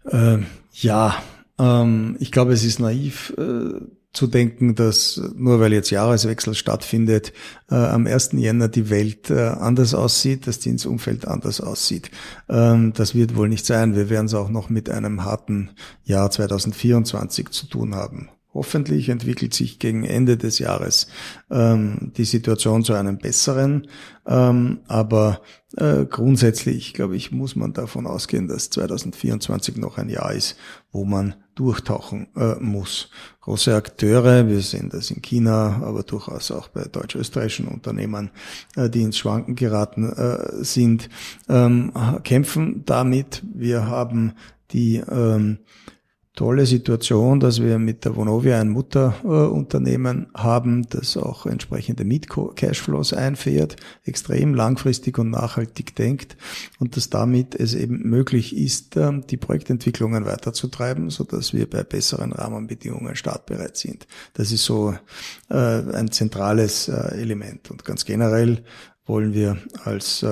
Äh, 0.05 0.39
ja, 0.73 1.15
ähm, 1.59 2.17
ich 2.19 2.31
glaube, 2.31 2.53
es 2.53 2.63
ist 2.63 2.79
naiv 2.79 3.33
äh, 3.37 3.79
zu 4.13 4.27
denken, 4.27 4.75
dass 4.75 5.19
nur 5.35 5.59
weil 5.59 5.73
jetzt 5.73 5.89
Jahreswechsel 5.89 6.53
stattfindet, 6.53 7.33
äh, 7.69 7.75
am 7.75 8.05
1. 8.05 8.33
Jänner 8.33 8.67
die 8.67 8.89
Welt 8.89 9.31
äh, 9.31 9.47
anders 9.47 9.95
aussieht, 9.95 10.45
das 10.45 10.59
Zinsumfeld 10.59 11.27
anders 11.27 11.61
aussieht. 11.61 12.11
Ähm, 12.47 12.93
das 12.93 13.15
wird 13.15 13.35
wohl 13.35 13.49
nicht 13.49 13.65
sein. 13.65 13.95
Wir 13.95 14.09
werden 14.09 14.27
es 14.27 14.35
auch 14.35 14.49
noch 14.49 14.69
mit 14.69 14.89
einem 14.89 15.25
harten 15.25 15.71
Jahr 16.03 16.29
2024 16.29 17.49
zu 17.49 17.65
tun 17.65 17.95
haben. 17.95 18.29
Hoffentlich 18.53 19.09
entwickelt 19.09 19.53
sich 19.53 19.79
gegen 19.79 20.03
Ende 20.03 20.37
des 20.37 20.59
Jahres 20.59 21.07
ähm, 21.49 22.11
die 22.17 22.25
Situation 22.25 22.83
zu 22.83 22.93
einem 22.93 23.17
besseren. 23.17 23.87
Ähm, 24.27 24.79
aber 24.87 25.41
äh, 25.75 26.05
grundsätzlich, 26.05 26.93
glaube 26.93 27.15
ich, 27.15 27.31
muss 27.31 27.55
man 27.55 27.73
davon 27.73 28.05
ausgehen, 28.05 28.47
dass 28.47 28.69
2024 28.69 29.77
noch 29.77 29.97
ein 29.97 30.09
Jahr 30.09 30.31
ist, 30.33 30.55
wo 30.91 31.03
man 31.03 31.35
durchtauchen 31.55 32.27
äh, 32.35 32.55
muss. 32.59 33.09
Große 33.41 33.75
Akteure, 33.75 34.47
wir 34.47 34.61
sehen 34.61 34.89
das 34.89 35.11
in 35.11 35.21
China, 35.21 35.81
aber 35.83 36.03
durchaus 36.03 36.51
auch 36.51 36.67
bei 36.67 36.83
deutsch-österreichischen 36.83 37.67
Unternehmen, 37.67 38.31
äh, 38.75 38.89
die 38.89 39.01
ins 39.01 39.17
Schwanken 39.17 39.55
geraten 39.55 40.11
äh, 40.11 40.63
sind, 40.63 41.09
ähm, 41.49 41.91
kämpfen 42.23 42.83
damit. 42.85 43.43
Wir 43.53 43.87
haben 43.87 44.33
die 44.71 44.97
ähm, 44.97 45.59
tolle 46.35 46.65
Situation, 46.65 47.39
dass 47.39 47.61
wir 47.61 47.77
mit 47.77 48.05
der 48.05 48.15
Vonovia 48.15 48.59
ein 48.59 48.69
Mutterunternehmen 48.69 50.27
haben, 50.33 50.87
das 50.89 51.15
auch 51.15 51.45
entsprechende 51.45 52.05
Miet-Cashflows 52.05 53.13
einfährt, 53.13 53.75
extrem 54.03 54.55
langfristig 54.55 55.19
und 55.19 55.29
nachhaltig 55.29 55.95
denkt 55.95 56.35
und 56.79 56.97
dass 56.97 57.11
damit 57.11 57.53
es 57.53 57.75
eben 57.75 58.09
möglich 58.09 58.57
ist, 58.57 58.97
ähm, 58.97 59.25
die 59.27 59.37
Projektentwicklungen 59.37 60.25
weiterzutreiben, 60.25 61.11
so 61.11 61.23
dass 61.23 61.53
wir 61.53 61.69
bei 61.69 61.83
besseren 61.83 62.31
Rahmenbedingungen 62.31 63.15
startbereit 63.15 63.77
sind. 63.77 64.07
Das 64.33 64.51
ist 64.51 64.65
so 64.65 64.95
äh, 65.49 65.55
ein 65.55 66.11
zentrales 66.11 66.87
äh, 66.87 67.15
Element 67.15 67.69
und 67.69 67.85
ganz 67.85 68.05
generell 68.05 68.63
wollen 69.05 69.33
wir 69.33 69.57
als 69.83 70.25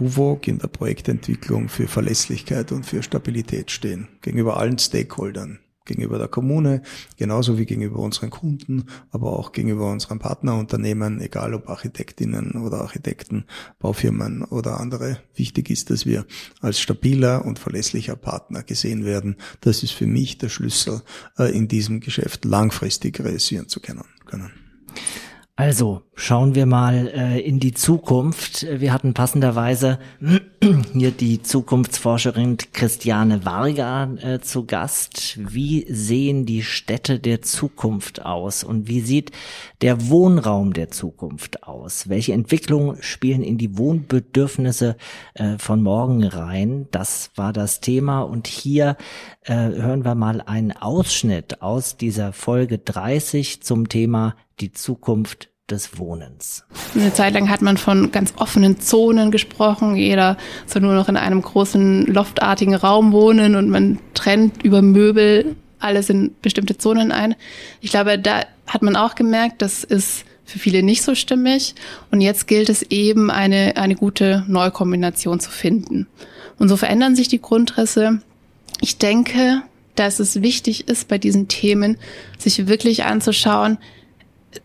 BUVOG 0.00 0.48
in 0.48 0.58
der 0.58 0.68
Projektentwicklung 0.68 1.68
für 1.68 1.86
Verlässlichkeit 1.86 2.72
und 2.72 2.86
für 2.86 3.02
Stabilität 3.02 3.70
stehen, 3.70 4.08
gegenüber 4.22 4.56
allen 4.56 4.78
Stakeholdern, 4.78 5.58
gegenüber 5.84 6.16
der 6.16 6.28
Kommune, 6.28 6.80
genauso 7.18 7.58
wie 7.58 7.66
gegenüber 7.66 7.98
unseren 7.98 8.30
Kunden, 8.30 8.86
aber 9.10 9.38
auch 9.38 9.52
gegenüber 9.52 9.92
unseren 9.92 10.18
Partnerunternehmen, 10.18 11.20
egal 11.20 11.52
ob 11.52 11.68
Architektinnen 11.68 12.52
oder 12.52 12.80
Architekten, 12.80 13.44
Baufirmen 13.78 14.42
oder 14.42 14.80
andere. 14.80 15.18
Wichtig 15.34 15.68
ist, 15.68 15.90
dass 15.90 16.06
wir 16.06 16.24
als 16.62 16.80
stabiler 16.80 17.44
und 17.44 17.58
verlässlicher 17.58 18.16
Partner 18.16 18.62
gesehen 18.62 19.04
werden. 19.04 19.36
Das 19.60 19.82
ist 19.82 19.92
für 19.92 20.06
mich 20.06 20.38
der 20.38 20.48
Schlüssel, 20.48 21.02
äh, 21.38 21.54
in 21.54 21.68
diesem 21.68 22.00
Geschäft 22.00 22.46
langfristig 22.46 23.20
realisieren 23.20 23.68
zu 23.68 23.80
können. 23.80 24.04
Also 25.60 26.00
schauen 26.14 26.54
wir 26.54 26.64
mal 26.64 27.08
äh, 27.08 27.38
in 27.38 27.60
die 27.60 27.74
Zukunft. 27.74 28.66
Wir 28.66 28.94
hatten 28.94 29.12
passenderweise 29.12 29.98
hier 30.94 31.10
die 31.10 31.42
Zukunftsforscherin 31.42 32.56
Christiane 32.72 33.44
Varga 33.44 34.10
äh, 34.22 34.40
zu 34.40 34.64
Gast. 34.64 35.38
Wie 35.38 35.84
sehen 35.92 36.46
die 36.46 36.62
Städte 36.62 37.18
der 37.18 37.42
Zukunft 37.42 38.24
aus 38.24 38.64
und 38.64 38.88
wie 38.88 39.02
sieht 39.02 39.32
der 39.82 40.08
Wohnraum 40.08 40.72
der 40.72 40.90
Zukunft 40.90 41.62
aus? 41.62 42.08
Welche 42.08 42.32
Entwicklungen 42.32 42.96
spielen 43.02 43.42
in 43.42 43.58
die 43.58 43.76
Wohnbedürfnisse 43.76 44.96
äh, 45.34 45.58
von 45.58 45.82
morgen 45.82 46.24
rein? 46.24 46.88
Das 46.90 47.32
war 47.34 47.52
das 47.52 47.80
Thema 47.80 48.22
und 48.22 48.46
hier 48.46 48.96
äh, 49.42 49.52
hören 49.54 50.06
wir 50.06 50.14
mal 50.14 50.40
einen 50.40 50.72
Ausschnitt 50.72 51.60
aus 51.60 51.98
dieser 51.98 52.32
Folge 52.32 52.78
30 52.78 53.62
zum 53.62 53.90
Thema 53.90 54.36
die 54.60 54.72
Zukunft 54.72 55.49
des 55.70 55.98
Wohnens. 55.98 56.64
Eine 56.94 57.12
Zeit 57.12 57.34
lang 57.34 57.48
hat 57.48 57.62
man 57.62 57.76
von 57.76 58.10
ganz 58.12 58.34
offenen 58.36 58.80
Zonen 58.80 59.30
gesprochen. 59.30 59.96
Jeder 59.96 60.36
soll 60.66 60.82
nur 60.82 60.94
noch 60.94 61.08
in 61.08 61.16
einem 61.16 61.42
großen 61.42 62.06
loftartigen 62.06 62.74
Raum 62.74 63.12
wohnen 63.12 63.54
und 63.54 63.68
man 63.68 63.98
trennt 64.14 64.62
über 64.62 64.82
Möbel 64.82 65.56
alles 65.78 66.10
in 66.10 66.34
bestimmte 66.42 66.76
Zonen 66.76 67.10
ein. 67.10 67.34
Ich 67.80 67.90
glaube, 67.90 68.18
da 68.18 68.44
hat 68.66 68.82
man 68.82 68.96
auch 68.96 69.14
gemerkt, 69.14 69.62
das 69.62 69.82
ist 69.82 70.24
für 70.44 70.58
viele 70.58 70.82
nicht 70.82 71.02
so 71.02 71.14
stimmig. 71.14 71.74
Und 72.10 72.20
jetzt 72.20 72.46
gilt 72.46 72.68
es 72.68 72.82
eben, 72.82 73.30
eine, 73.30 73.76
eine 73.76 73.94
gute 73.94 74.44
Neukombination 74.48 75.40
zu 75.40 75.50
finden. 75.50 76.06
Und 76.58 76.68
so 76.68 76.76
verändern 76.76 77.16
sich 77.16 77.28
die 77.28 77.40
Grundrisse. 77.40 78.20
Ich 78.80 78.98
denke, 78.98 79.62
dass 79.94 80.18
es 80.18 80.42
wichtig 80.42 80.88
ist, 80.88 81.08
bei 81.08 81.18
diesen 81.18 81.48
Themen 81.48 81.96
sich 82.38 82.66
wirklich 82.66 83.04
anzuschauen, 83.04 83.78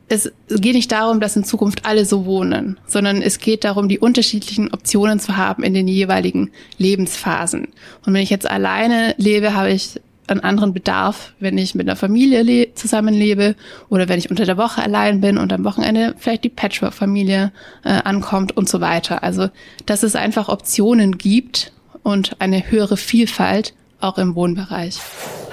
es 0.07 0.31
geht 0.49 0.75
nicht 0.75 0.91
darum, 0.91 1.19
dass 1.19 1.35
in 1.35 1.43
Zukunft 1.43 1.85
alle 1.85 2.05
so 2.05 2.25
wohnen, 2.25 2.79
sondern 2.87 3.21
es 3.21 3.39
geht 3.39 3.63
darum, 3.63 3.89
die 3.89 3.99
unterschiedlichen 3.99 4.73
Optionen 4.73 5.19
zu 5.19 5.37
haben 5.37 5.63
in 5.63 5.73
den 5.73 5.87
jeweiligen 5.87 6.51
Lebensphasen. 6.77 7.67
Und 8.05 8.13
wenn 8.13 8.21
ich 8.21 8.29
jetzt 8.29 8.49
alleine 8.49 9.15
lebe, 9.17 9.53
habe 9.53 9.71
ich 9.71 9.99
einen 10.27 10.39
anderen 10.41 10.73
Bedarf, 10.73 11.33
wenn 11.39 11.57
ich 11.57 11.75
mit 11.75 11.87
einer 11.87 11.95
Familie 11.95 12.73
zusammenlebe 12.73 13.55
oder 13.89 14.09
wenn 14.09 14.17
ich 14.17 14.31
unter 14.31 14.45
der 14.45 14.57
Woche 14.57 14.81
allein 14.81 15.21
bin 15.21 15.37
und 15.37 15.53
am 15.53 15.63
Wochenende 15.63 16.15
vielleicht 16.17 16.43
die 16.43 16.49
Patchwork-Familie 16.49 17.51
äh, 17.83 17.89
ankommt 17.89 18.55
und 18.57 18.67
so 18.67 18.81
weiter. 18.81 19.23
Also, 19.23 19.49
dass 19.85 20.03
es 20.03 20.15
einfach 20.15 20.49
Optionen 20.49 21.17
gibt 21.17 21.71
und 22.01 22.37
eine 22.39 22.71
höhere 22.71 22.97
Vielfalt 22.97 23.73
auch 23.99 24.17
im 24.17 24.35
Wohnbereich. 24.35 24.97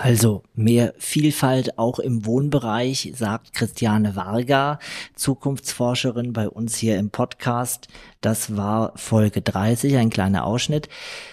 Also 0.03 0.43
mehr 0.57 0.95
Vielfalt 0.99 1.79
auch 1.79 2.01
im 2.01 2.27
Wohnbereich, 2.27 3.13
sagt 3.15 3.53
Christiane 3.53 4.17
Varga, 4.17 4.81
Zukunftsforscherin 5.15 6.33
bei 6.33 6.49
uns 6.49 6.77
hier 6.77 6.99
im 6.99 7.11
Podcast. 7.11 7.87
Das 8.21 8.57
war 8.57 8.95
Folge 8.97 9.43
30, 9.43 9.99
ein 9.99 10.11
kleiner 10.11 10.45
Ausschnitt. 10.45 10.89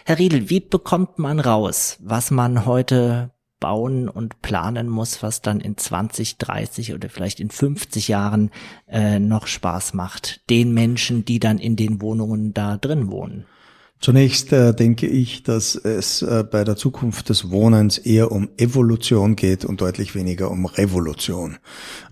Herr 0.05 0.19
Riedel, 0.19 0.51
wie 0.51 0.59
bekommt 0.59 1.17
man 1.17 1.39
raus, 1.39 1.97
was 1.99 2.29
man 2.29 2.67
heute 2.67 3.31
bauen 3.59 4.07
und 4.07 4.43
planen 4.43 4.87
muss, 4.87 5.23
was 5.23 5.41
dann 5.41 5.61
in 5.61 5.75
20, 5.75 6.37
30 6.37 6.93
oder 6.93 7.09
vielleicht 7.09 7.39
in 7.39 7.49
50 7.49 8.07
Jahren 8.07 8.51
äh, 8.87 9.17
noch 9.17 9.47
Spaß 9.47 9.95
macht, 9.95 10.47
den 10.51 10.75
Menschen, 10.75 11.25
die 11.25 11.39
dann 11.39 11.57
in 11.57 11.75
den 11.75 12.03
Wohnungen 12.03 12.53
da 12.53 12.77
drin 12.77 13.09
wohnen? 13.09 13.47
Zunächst 14.01 14.53
äh, 14.53 14.73
denke 14.73 15.07
ich, 15.07 15.43
dass 15.43 15.75
es 15.75 16.21
äh, 16.21 16.45
bei 16.49 16.63
der 16.63 16.77
Zukunft 16.77 17.27
des 17.27 17.51
Wohnens 17.51 17.97
eher 17.97 18.31
um 18.31 18.47
Evolution 18.55 19.35
geht 19.35 19.65
und 19.65 19.81
deutlich 19.81 20.15
weniger 20.15 20.49
um 20.51 20.65
Revolution. 20.65 21.57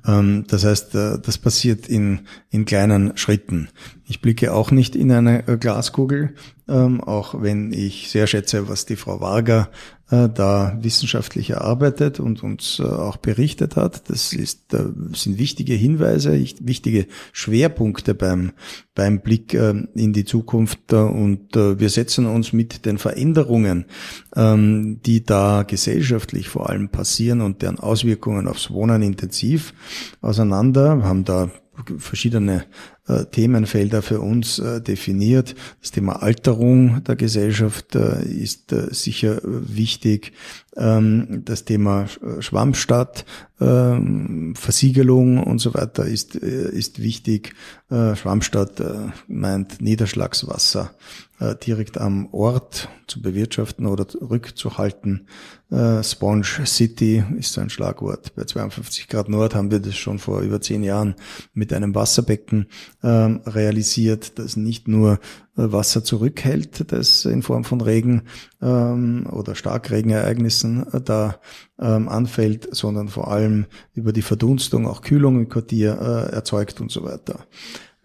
Ähm, 0.05 0.43
das 0.47 0.65
heißt, 0.65 0.95
äh, 0.95 1.17
das 1.19 1.37
passiert 1.37 1.87
in, 1.87 2.27
in 2.49 2.65
kleinen 2.65 3.15
Schritten. 3.15 3.69
Ich 4.05 4.21
blicke 4.21 4.53
auch 4.53 4.71
nicht 4.71 4.97
in 4.97 5.13
eine 5.13 5.47
äh, 5.47 5.57
Glaskugel. 5.57 6.35
ähm, 6.67 6.99
auch 6.99 7.41
wenn 7.41 7.71
ich 7.71 8.11
sehr 8.11 8.27
schätze, 8.27 8.67
was 8.67 8.85
die 8.85 8.97
Frau 8.97 9.21
Varga 9.21 9.69
da 10.09 10.77
wissenschaftlich 10.81 11.49
erarbeitet 11.49 12.21
und 12.21 12.41
uns 12.41 12.79
äh, 12.79 12.83
auch 12.83 13.17
berichtet 13.17 13.75
hat. 13.75 14.09
Das 14.09 14.31
ist, 14.31 14.73
äh, 14.73 14.85
sind 15.13 15.37
wichtige 15.37 15.73
Hinweise, 15.73 16.33
wichtige 16.61 17.07
Schwerpunkte 17.33 18.15
beim, 18.15 18.53
beim 18.95 19.19
Blick 19.19 19.53
in 19.53 20.13
die 20.13 20.25
Zukunft 20.25 20.91
und 20.93 21.55
wir 21.55 21.89
setzen 21.89 22.25
uns 22.25 22.51
mit 22.51 22.85
den 22.85 22.97
Veränderungen, 22.97 23.85
ähm, 24.35 25.01
die 25.05 25.23
da 25.23 25.63
gesellschaftlich 25.63 26.49
vor 26.49 26.69
allem 26.69 26.89
passieren 26.89 27.41
und 27.41 27.61
deren 27.61 27.79
Auswirkungen 27.79 28.47
aufs 28.47 28.71
Wohnen 28.71 29.01
intensiv 29.01 29.73
auseinander, 30.21 30.95
wir 30.97 31.05
haben 31.05 31.25
da 31.25 31.51
verschiedene 31.97 32.65
äh, 33.07 33.25
Themenfelder 33.25 34.01
für 34.01 34.19
uns 34.19 34.59
äh, 34.59 34.81
definiert. 34.81 35.55
Das 35.81 35.91
Thema 35.91 36.21
Alterung 36.21 37.03
der 37.03 37.15
Gesellschaft 37.15 37.95
äh, 37.95 38.23
ist 38.25 38.75
sicher 38.91 39.39
wichtig. 39.43 40.33
Ähm, 40.77 41.41
das 41.43 41.65
Thema 41.65 42.05
Schwammstadt, 42.39 43.25
ähm, 43.59 44.53
Versiegelung 44.55 45.41
und 45.43 45.57
so 45.57 45.73
weiter 45.73 46.05
ist, 46.05 46.35
äh, 46.35 46.69
ist 46.69 47.01
wichtig. 47.01 47.55
Äh, 47.89 48.15
Schwammstadt 48.15 48.83
meint 49.27 49.81
Niederschlagswasser 49.81 50.91
direkt 51.67 51.99
am 51.99 52.33
Ort 52.33 52.89
zu 53.05 53.21
bewirtschaften 53.21 53.85
oder 53.85 54.07
rückzuhalten. 54.27 55.27
Sponge 56.01 56.65
City 56.65 57.23
ist 57.37 57.53
so 57.53 57.61
ein 57.61 57.69
Schlagwort. 57.69 58.33
Bei 58.35 58.45
52 58.45 59.07
Grad 59.07 59.29
Nord 59.29 59.53
haben 59.53 59.69
wir 59.69 59.79
das 59.79 59.95
schon 59.95 60.17
vor 60.17 60.41
über 60.41 60.61
zehn 60.61 60.81
Jahren 60.81 61.13
mit 61.53 61.73
einem 61.73 61.93
Wasserbecken 61.93 62.65
ähm, 63.03 63.41
realisiert, 63.45 64.39
das 64.39 64.57
nicht 64.57 64.87
nur 64.87 65.13
äh, 65.13 65.17
Wasser 65.57 66.03
zurückhält, 66.03 66.91
das 66.91 67.25
in 67.25 67.41
Form 67.41 67.63
von 67.63 67.81
Regen 67.81 68.23
ähm, 68.61 69.27
oder 69.31 69.55
Starkregenereignissen 69.55 70.85
äh, 70.93 71.01
da 71.01 71.39
ähm, 71.79 72.07
anfällt, 72.07 72.67
sondern 72.75 73.07
vor 73.07 73.29
allem 73.29 73.65
über 73.93 74.13
die 74.13 74.21
Verdunstung 74.21 74.87
auch 74.87 75.01
Kühlung 75.01 75.39
im 75.39 75.49
Quartier 75.49 75.99
äh, 75.99 76.33
erzeugt 76.33 76.79
und 76.79 76.91
so 76.91 77.03
weiter. 77.03 77.39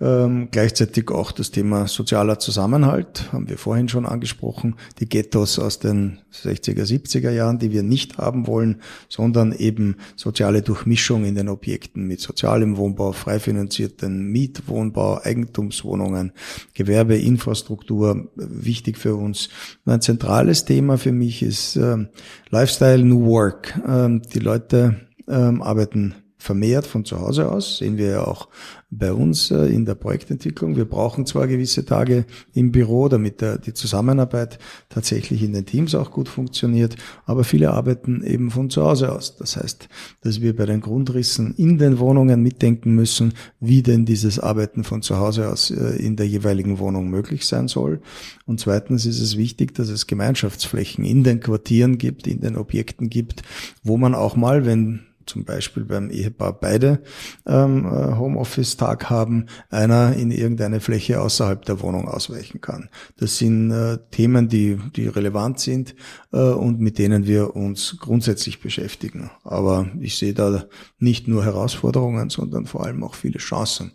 Ähm, 0.02 0.48
gleichzeitig 0.50 1.12
auch 1.12 1.30
das 1.30 1.52
Thema 1.52 1.86
sozialer 1.86 2.40
Zusammenhalt, 2.40 3.32
haben 3.32 3.48
wir 3.48 3.56
vorhin 3.56 3.88
schon 3.88 4.04
angesprochen, 4.04 4.74
die 4.98 5.08
Ghettos 5.08 5.60
aus 5.60 5.78
den 5.78 6.18
60er, 6.32 6.82
70er 6.82 7.30
Jahren, 7.30 7.60
die 7.60 7.70
wir 7.70 7.84
nicht 7.84 8.18
haben 8.18 8.48
wollen, 8.48 8.82
sondern 9.08 9.52
eben 9.52 9.94
soziale 10.16 10.62
Durchmischung 10.62 11.24
in 11.24 11.36
den 11.36 11.48
Objekten 11.48 12.08
mit 12.08 12.18
sozialem 12.18 12.76
Wohnbau, 12.78 13.12
frei 13.12 13.38
finanzierten 13.38 14.26
Mietwohnbau, 14.32 15.20
Eigentumswohnungen, 15.22 16.32
Gewerbeinfrastruktur, 16.74 18.28
wichtig 18.34 18.98
für 18.98 19.14
uns. 19.14 19.50
Ein 19.84 20.00
zentrales 20.00 20.64
Thema 20.64 20.98
für 20.98 21.12
mich 21.12 21.44
ist 21.44 21.76
ähm, 21.76 22.08
Lifestyle 22.50 23.04
New 23.04 23.26
Work. 23.26 23.80
Ähm, 23.86 24.22
die 24.34 24.40
Leute 24.40 24.96
ähm, 25.28 25.62
arbeiten 25.62 26.16
vermehrt 26.42 26.86
von 26.86 27.04
zu 27.04 27.20
Hause 27.20 27.50
aus, 27.50 27.78
sehen 27.78 27.96
wir 27.96 28.08
ja 28.08 28.24
auch 28.24 28.48
bei 28.90 29.12
uns 29.12 29.50
äh, 29.50 29.66
in 29.66 29.86
der 29.86 29.94
Projektentwicklung. 29.94 30.76
Wir 30.76 30.84
brauchen 30.84 31.24
zwar 31.24 31.46
gewisse 31.46 31.84
Tage 31.84 32.26
im 32.52 32.72
Büro, 32.72 33.08
damit 33.08 33.40
die 33.40 33.72
Zusammenarbeit 33.72 34.58
tatsächlich 34.88 35.42
in 35.42 35.52
den 35.52 35.64
Teams 35.64 35.94
auch 35.94 36.10
gut 36.10 36.28
funktioniert, 36.28 36.96
aber 37.24 37.44
viele 37.44 37.70
arbeiten 37.70 38.22
eben 38.24 38.50
von 38.50 38.70
zu 38.70 38.82
Hause 38.82 39.12
aus. 39.12 39.36
Das 39.36 39.56
heißt, 39.56 39.88
dass 40.20 40.40
wir 40.40 40.54
bei 40.54 40.66
den 40.66 40.80
Grundrissen 40.80 41.54
in 41.54 41.78
den 41.78 41.98
Wohnungen 42.00 42.42
mitdenken 42.42 42.94
müssen, 42.94 43.34
wie 43.60 43.82
denn 43.82 44.04
dieses 44.04 44.38
Arbeiten 44.38 44.84
von 44.84 45.00
zu 45.00 45.18
Hause 45.18 45.48
aus 45.48 45.70
äh, 45.70 45.96
in 45.96 46.16
der 46.16 46.26
jeweiligen 46.26 46.78
Wohnung 46.80 47.08
möglich 47.08 47.46
sein 47.46 47.68
soll. 47.68 48.00
Und 48.46 48.60
zweitens 48.60 49.06
ist 49.06 49.20
es 49.20 49.36
wichtig, 49.36 49.74
dass 49.74 49.88
es 49.88 50.08
Gemeinschaftsflächen 50.08 51.04
in 51.04 51.22
den 51.22 51.40
Quartieren 51.40 51.98
gibt, 51.98 52.26
in 52.26 52.40
den 52.40 52.56
Objekten 52.56 53.08
gibt, 53.08 53.42
wo 53.84 53.96
man 53.96 54.14
auch 54.14 54.34
mal, 54.36 54.66
wenn 54.66 55.00
zum 55.26 55.44
Beispiel 55.44 55.84
beim 55.84 56.10
Ehepaar 56.10 56.52
beide 56.58 57.02
ähm, 57.46 57.86
äh, 57.86 58.16
Homeoffice-Tag 58.16 59.10
haben, 59.10 59.46
einer 59.70 60.14
in 60.14 60.30
irgendeine 60.30 60.80
Fläche 60.80 61.20
außerhalb 61.20 61.64
der 61.64 61.80
Wohnung 61.80 62.08
ausweichen 62.08 62.60
kann. 62.60 62.88
Das 63.16 63.38
sind 63.38 63.70
äh, 63.70 63.98
Themen, 64.10 64.48
die, 64.48 64.78
die 64.96 65.08
relevant 65.08 65.60
sind 65.60 65.94
äh, 66.32 66.38
und 66.38 66.80
mit 66.80 66.98
denen 66.98 67.26
wir 67.26 67.56
uns 67.56 67.96
grundsätzlich 67.98 68.60
beschäftigen. 68.60 69.30
Aber 69.44 69.88
ich 70.00 70.16
sehe 70.16 70.34
da 70.34 70.64
nicht 70.98 71.28
nur 71.28 71.44
Herausforderungen, 71.44 72.30
sondern 72.30 72.66
vor 72.66 72.84
allem 72.84 73.02
auch 73.04 73.14
viele 73.14 73.38
Chancen 73.38 73.92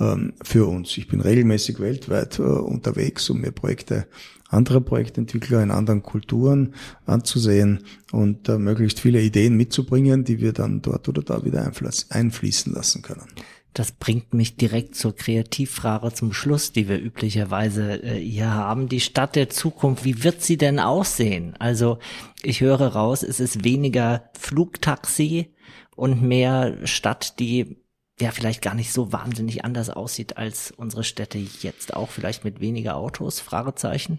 ähm, 0.00 0.34
für 0.42 0.66
uns. 0.66 0.96
Ich 0.96 1.08
bin 1.08 1.20
regelmäßig 1.20 1.80
weltweit 1.80 2.38
äh, 2.38 2.42
unterwegs, 2.42 3.28
um 3.30 3.40
mir 3.40 3.52
Projekte 3.52 4.06
andere 4.48 4.80
Projektentwickler 4.80 5.62
in 5.62 5.70
anderen 5.70 6.02
Kulturen 6.02 6.74
anzusehen 7.06 7.84
und 8.12 8.48
äh, 8.48 8.58
möglichst 8.58 9.00
viele 9.00 9.22
Ideen 9.22 9.56
mitzubringen, 9.56 10.24
die 10.24 10.40
wir 10.40 10.52
dann 10.52 10.82
dort 10.82 11.08
oder 11.08 11.22
da 11.22 11.44
wieder 11.44 11.70
einfließen 12.10 12.72
lassen 12.72 13.02
können. 13.02 13.26
Das 13.74 13.92
bringt 13.92 14.34
mich 14.34 14.56
direkt 14.56 14.96
zur 14.96 15.14
Kreativfrage 15.14 16.12
zum 16.12 16.32
Schluss, 16.32 16.72
die 16.72 16.88
wir 16.88 16.98
üblicherweise 17.00 18.02
äh, 18.02 18.18
hier 18.18 18.52
haben. 18.52 18.88
Die 18.88 19.00
Stadt 19.00 19.36
der 19.36 19.50
Zukunft, 19.50 20.04
wie 20.04 20.24
wird 20.24 20.42
sie 20.42 20.56
denn 20.56 20.80
aussehen? 20.80 21.54
Also 21.58 21.98
ich 22.42 22.60
höre 22.60 22.80
raus, 22.80 23.22
es 23.22 23.40
ist 23.40 23.64
weniger 23.64 24.30
Flugtaxi 24.36 25.54
und 25.94 26.22
mehr 26.22 26.78
Stadt, 26.86 27.38
die 27.38 27.76
ja 28.20 28.30
vielleicht 28.32 28.62
gar 28.62 28.74
nicht 28.74 28.92
so 28.92 29.12
wahnsinnig 29.12 29.64
anders 29.64 29.90
aussieht 29.90 30.36
als 30.38 30.72
unsere 30.72 31.04
Städte 31.04 31.38
jetzt 31.38 31.94
auch, 31.94 32.10
vielleicht 32.10 32.44
mit 32.44 32.60
weniger 32.60 32.96
Autos? 32.96 33.40
Fragezeichen. 33.40 34.18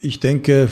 Ich 0.00 0.18
denke, 0.18 0.68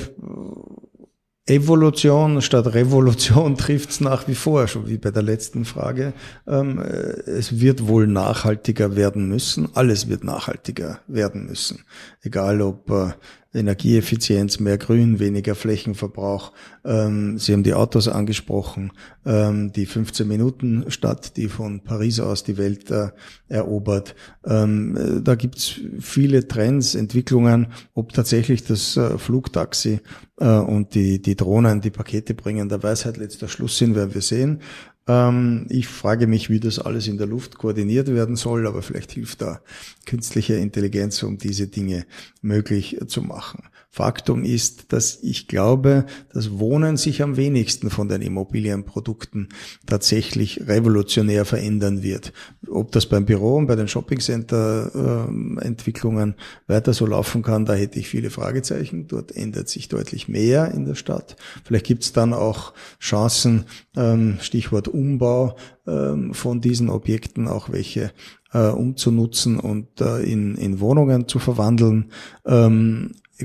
Evolution 1.49 2.43
statt 2.43 2.75
Revolution 2.75 3.57
trifft's 3.59 4.01
nach 4.01 4.29
wie 4.29 4.35
vor, 4.35 4.69
schon 4.69 4.87
wie 4.87 4.99
bei 4.99 5.11
der 5.11 5.23
letzten 5.23 5.65
Frage. 5.65 6.13
Ähm, 6.47 6.79
es 6.79 7.61
wird 7.61 7.89
wohl 7.89 8.07
nachhaltiger 8.07 8.97
werden 8.97 9.29
müssen. 9.29 9.69
Alles 9.75 10.09
wird 10.09 10.25
nachhaltiger 10.25 11.01
werden 11.07 11.47
müssen. 11.47 11.85
Egal 12.23 12.61
ob 12.61 12.91
äh, 12.91 13.13
Energieeffizienz, 13.55 14.61
mehr 14.61 14.77
Grün, 14.77 15.19
weniger 15.21 15.55
Flächenverbrauch. 15.55 16.53
Ähm, 16.85 17.39
Sie 17.39 17.55
haben 17.55 17.63
die 17.63 17.73
Autos 17.73 18.07
angesprochen, 18.07 18.93
ähm, 19.25 19.73
die 19.73 19.87
15 19.87 20.29
Minuten 20.29 20.85
Stadt, 20.91 21.37
die 21.39 21.49
von 21.49 21.83
Paris 21.83 22.21
aus 22.21 22.45
die 22.45 22.59
Welt 22.59 22.91
äh, 22.91 23.09
erobert. 23.49 24.15
Ähm, 24.45 24.97
äh, 24.97 25.23
da 25.23 25.35
gibt's 25.35 25.81
viele 25.99 26.47
Trends, 26.47 26.95
Entwicklungen, 26.95 27.69
ob 27.95 28.13
tatsächlich 28.13 28.65
das 28.65 28.99
äh, 28.99 29.17
Flugtaxi 29.17 30.01
äh, 30.39 30.47
und 30.47 30.95
die, 30.95 31.23
die 31.23 31.37
Drohnen, 31.37 31.81
die 31.81 31.91
Pakete 31.91 32.35
bringen, 32.35 32.69
der 32.69 32.83
Weisheit 32.83 33.17
letzter 33.17 33.49
Schluss 33.49 33.79
sind, 33.79 33.95
werden 33.95 34.13
wir 34.13 34.23
sehen. 34.23 34.61
Ähm, 35.09 35.67
ich 35.71 35.89
frage 35.89 36.27
mich, 36.27 36.51
wie 36.51 36.61
das 36.61 36.79
alles 36.79 37.09
in 37.09 37.19
der 37.19 37.27
Luft 37.27 37.57
koordiniert 37.59 38.09
werden 38.09 38.37
soll, 38.37 38.67
aber 38.67 38.83
vielleicht 38.83 39.13
hilft 39.13 39.43
da 39.43 39.61
künstliche 40.07 40.55
Intelligenz, 40.55 41.23
um 41.23 41.39
diese 41.39 41.67
Dinge 41.67 42.07
möglich 42.43 42.99
zu 43.09 43.23
machen. 43.23 43.65
Faktum 43.91 44.45
ist, 44.45 44.93
dass 44.93 45.19
ich 45.23 45.49
glaube, 45.49 46.05
dass 46.33 46.59
Wohnen 46.59 46.99
sich 46.99 47.23
am 47.23 47.37
wenigsten 47.37 47.91
von 47.91 48.09
den 48.09 48.23
Immobilienprodukten 48.23 49.49
tatsächlich 49.87 50.69
revolutionär 50.69 51.45
verändern 51.47 52.03
wird. 52.03 52.33
Ob 52.69 52.93
das 52.93 53.07
beim 53.07 53.25
Büro 53.25 53.57
und 53.57 53.67
bei 53.67 53.75
den 53.77 53.89
Shoppingcenter-Entwicklungen 53.89 56.35
weiter 56.67 56.93
so 56.93 57.07
laufen 57.07 57.43
kann, 57.43 57.65
da 57.65 57.73
hätte 57.75 57.99
ich 57.99 58.09
viele 58.09 58.29
Fragezeichen. 58.31 59.09
Dort 59.09 59.35
ändert 59.35 59.71
sich 59.71 59.89
deutlich 59.89 60.29
mehr 60.29 60.71
in 60.73 60.85
der 60.85 60.95
Stadt. 60.95 61.37
Vielleicht 61.65 61.87
gibt 61.87 62.05
es 62.05 62.13
dann 62.13 62.35
auch 62.35 62.75
Chancen, 63.01 63.65
ähm, 63.97 64.37
Stichwort 64.41 64.89
Umbau 64.89 65.57
ähm, 65.87 66.35
von 66.35 66.61
diesen 66.61 66.91
Objekten, 66.91 67.49
auch 67.49 67.73
welche 67.73 68.13
äh, 68.53 68.69
umzunutzen 68.69 69.59
und 69.59 70.01
äh, 70.01 70.23
in, 70.23 70.57
in 70.57 70.81
Wohnungen 70.81 71.27
zu 71.27 71.39
verwandeln. 71.39 72.13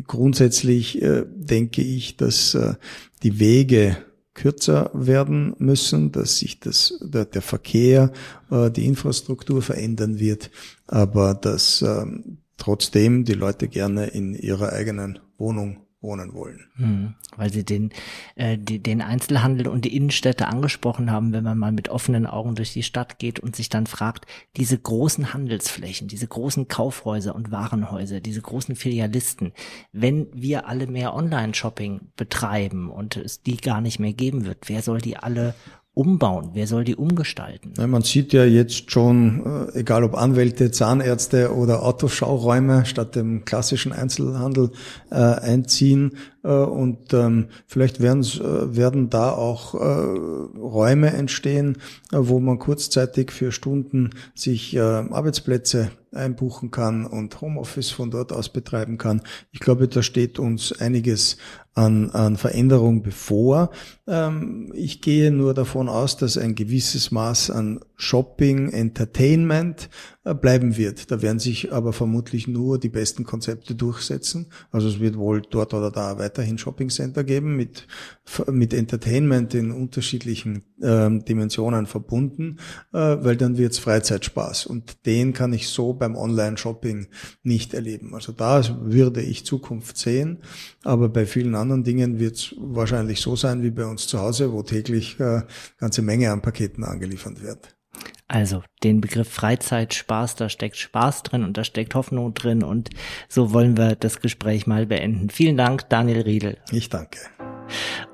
Grundsätzlich 0.08 1.02
äh, 1.02 1.24
denke 1.28 1.82
ich, 1.82 2.18
dass 2.18 2.56
äh, 2.56 2.74
die 3.22 3.40
Wege 3.40 3.98
kürzer 4.34 4.90
werden 4.94 5.56
müssen, 5.60 6.12
dass 6.12 6.40
sich 6.40 6.60
das, 6.60 7.00
der, 7.02 7.26
der 7.26 7.42
Verkehr, 7.42 8.12
äh, 8.50 8.72
die 8.72 8.86
Infrastruktur 8.86 9.62
verändern 9.62 10.20
wird, 10.20 10.50
aber 10.88 11.36
dass 11.36 11.84
ähm, 11.84 12.40
trotzdem 12.58 13.26
die 13.26 13.34
Leute 13.34 13.68
gerne 13.68 14.08
in 14.08 14.34
ihrer 14.34 14.74
eigenen 14.74 15.20
Wohnung 15.38 15.78
wohnen 16.04 16.34
wollen. 16.34 16.68
Hm, 16.76 17.16
weil 17.36 17.52
Sie 17.52 17.64
den, 17.64 17.92
äh, 18.36 18.58
die, 18.58 18.80
den 18.80 19.02
Einzelhandel 19.02 19.68
und 19.68 19.86
die 19.86 19.96
Innenstädte 19.96 20.48
angesprochen 20.48 21.10
haben, 21.10 21.32
wenn 21.32 21.44
man 21.44 21.58
mal 21.58 21.72
mit 21.72 21.90
offenen 21.90 22.28
Augen 22.28 22.56
durch 22.56 22.74
die 22.74 22.84
Stadt 22.84 23.18
geht 23.18 23.40
und 23.40 23.56
sich 23.56 23.70
dann 23.70 23.88
fragt, 23.88 24.26
diese 24.58 24.78
großen 24.78 25.34
Handelsflächen, 25.34 26.08
diese 26.08 26.28
großen 26.28 26.68
Kaufhäuser 26.68 27.34
und 27.34 27.52
Warenhäuser, 27.52 28.20
diese 28.20 28.42
großen 28.42 28.76
Filialisten, 28.76 29.54
wenn 29.92 30.28
wir 30.34 30.68
alle 30.68 30.88
mehr 30.88 31.16
Online-Shopping 31.16 32.02
betreiben 32.18 32.90
und 32.92 33.18
es 33.18 33.42
die 33.42 33.58
gar 33.58 33.82
nicht 33.82 34.00
mehr 34.00 34.14
geben 34.14 34.46
wird, 34.46 34.70
wer 34.70 34.82
soll 34.82 35.00
die 35.00 35.18
alle 35.18 35.56
umbauen? 35.94 36.50
Wer 36.54 36.66
soll 36.66 36.84
die 36.84 36.96
umgestalten? 36.96 37.74
Ja, 37.78 37.86
man 37.86 38.02
sieht 38.02 38.34
ja 38.34 38.46
jetzt 38.46 38.90
schon, 38.90 39.70
äh, 39.74 39.80
egal 39.80 40.04
ob 40.04 40.16
Anwälte, 40.16 40.72
Zahnärzte 40.72 41.54
oder 41.54 41.84
Autoschauräume 41.84 42.86
statt 42.86 43.16
dem 43.16 43.46
klassischen 43.46 43.92
Einzelhandel 43.92 44.72
äh, 45.12 45.16
einziehen. 45.16 46.18
Äh, 46.44 46.50
und 46.50 47.14
ähm, 47.14 47.48
vielleicht 47.68 48.02
werden, 48.02 48.24
äh, 48.24 48.76
werden 48.76 49.10
da 49.12 49.32
auch 49.32 49.76
äh, 49.76 49.78
Räume 50.58 51.14
entstehen, 51.14 51.78
äh, 52.12 52.18
wo 52.20 52.40
man 52.40 52.58
kurzzeitig 52.58 53.32
für 53.32 53.52
Stunden 53.52 54.12
sich 54.34 54.80
Arbeitsplätze 54.80 55.92
einbuchen 56.12 56.72
kann 56.72 57.06
und 57.06 57.42
Homeoffice 57.42 57.92
von 57.92 58.12
dort 58.12 58.32
aus 58.32 58.50
betreiben 58.50 58.98
kann. 58.98 59.22
Ich 59.52 59.60
glaube, 59.60 59.88
da 59.88 60.02
steht 60.02 60.40
uns 60.40 60.72
einiges 60.80 61.38
an, 61.74 62.12
an 62.12 62.38
Veränderung 62.38 63.04
bevor. 63.04 63.72
Ähm, 64.08 64.72
ich 64.76 65.02
gehe 65.02 65.32
nur 65.32 65.54
davon 65.54 65.90
aus, 65.90 66.18
dass 66.18 66.38
ein 66.38 66.56
gewisses 66.56 67.12
Maß 67.12 67.50
an 67.50 67.80
Shopping, 67.96 68.70
Entertainment 68.70 69.90
äh, 70.26 70.34
bleiben 70.34 70.78
wird. 70.78 71.12
Da 71.12 71.22
werden 71.22 71.40
sich 71.40 71.74
aber 71.74 71.94
vermutlich 71.94 72.48
nur 72.48 72.80
die 72.80 72.90
besten 72.90 73.24
Konzepte 73.24 73.76
durchsetzen. 73.76 74.48
Also 74.72 74.88
es 74.88 75.00
wird 75.00 75.18
wohl 75.18 75.42
dort 75.42 75.74
oder 75.74 75.92
da 75.92 76.18
weiterhin 76.18 76.58
Shopping 76.58 76.90
Center 76.90 77.24
geben 77.24 77.56
mit, 77.56 77.88
mit 78.52 78.74
Entertainment 78.74 79.54
in 79.54 79.72
unterschiedlichen 79.72 80.64
ähm, 80.82 81.26
Dimensionen 81.26 81.86
verbunden, 81.86 82.58
äh, 82.94 82.98
weil 82.98 83.38
dann 83.38 83.58
wird's 83.58 83.80
Freizeitspaß 83.80 84.66
und 84.66 85.06
den 85.06 85.34
kann 85.34 85.54
ich 85.54 85.68
so 85.68 85.94
beim 85.94 86.16
Online-Shopping 86.16 87.08
nicht 87.44 87.74
erleben. 87.74 88.14
Also 88.16 88.32
da 88.32 88.62
würde 88.82 89.22
ich 89.22 89.46
Zukunft 89.46 89.98
sehen, 89.98 90.40
aber 90.84 91.10
bei 91.10 91.26
vielen 91.26 91.56
anderen 91.56 91.84
Dingen 91.84 92.20
wird's 92.20 92.56
wahrscheinlich 92.58 93.22
so 93.22 93.36
sein 93.36 93.64
wie 93.64 93.72
bei 93.72 93.86
uns 93.86 94.08
zu 94.08 94.20
Hause, 94.20 94.52
wo 94.52 94.64
täglich 94.64 95.20
äh, 95.20 95.42
ganze 95.78 96.02
Menge 96.02 96.32
an 96.32 96.42
Paketen 96.42 96.84
angeliefert 96.84 97.42
wird. 97.42 97.76
Also 98.34 98.64
den 98.84 99.00
Begriff 99.00 99.30
Freizeit, 99.32 99.94
Spaß, 99.94 100.38
da 100.38 100.50
steckt 100.50 100.78
Spaß 100.78 101.22
drin 101.22 101.44
und 101.44 101.56
da 101.56 101.64
steckt 101.64 101.94
Hoffnung 101.94 102.34
drin 102.34 102.64
und 102.64 102.90
so 103.30 103.54
wollen 103.54 103.78
wir 103.78 103.96
das 103.96 104.22
Gespräch 104.22 104.66
mal 104.66 104.88
beenden. 104.88 105.30
Vielen 105.30 105.56
Dank, 105.56 105.88
Daniel 105.90 106.22
Riedel. 106.22 106.58
Ich 106.72 106.90
danke. 106.90 107.20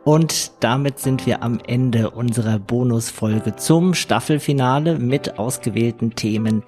Und 0.03 0.51
damit 0.59 0.99
sind 0.99 1.25
wir 1.25 1.41
am 1.41 1.61
Ende 1.65 2.09
unserer 2.09 2.59
Bonusfolge 2.59 3.55
zum 3.55 3.93
Staffelfinale 3.93 4.99
mit 4.99 5.39
ausgewählten 5.39 6.15
Themen 6.15 6.63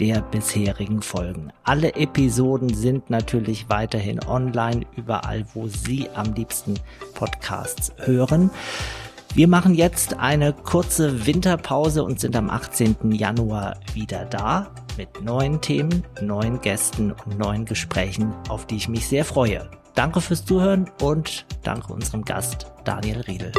der 0.00 0.22
bisherigen 0.22 1.02
Folgen. 1.02 1.52
Alle 1.64 1.96
Episoden 1.96 2.72
sind 2.72 3.10
natürlich 3.10 3.68
weiterhin 3.68 4.24
online, 4.24 4.86
überall, 4.96 5.44
wo 5.52 5.68
Sie 5.68 6.08
am 6.14 6.32
liebsten 6.32 6.80
Podcasts 7.12 7.92
hören. 7.98 8.50
Wir 9.34 9.48
machen 9.48 9.74
jetzt 9.74 10.14
eine 10.18 10.52
kurze 10.52 11.26
Winterpause 11.26 12.04
und 12.04 12.20
sind 12.20 12.36
am 12.36 12.50
18. 12.50 13.12
Januar 13.12 13.78
wieder 13.92 14.24
da 14.24 14.68
mit 14.96 15.22
neuen 15.22 15.60
Themen, 15.60 16.04
neuen 16.22 16.60
Gästen 16.60 17.12
und 17.12 17.38
neuen 17.38 17.64
Gesprächen, 17.64 18.32
auf 18.48 18.66
die 18.66 18.76
ich 18.76 18.88
mich 18.88 19.06
sehr 19.06 19.24
freue. 19.24 19.68
Danke 19.94 20.20
fürs 20.20 20.44
Zuhören 20.44 20.90
und 21.02 21.46
danke 21.62 21.92
unserem 21.92 22.24
Gast 22.24 22.66
Daniel 22.84 23.20
Riedel. 23.20 23.52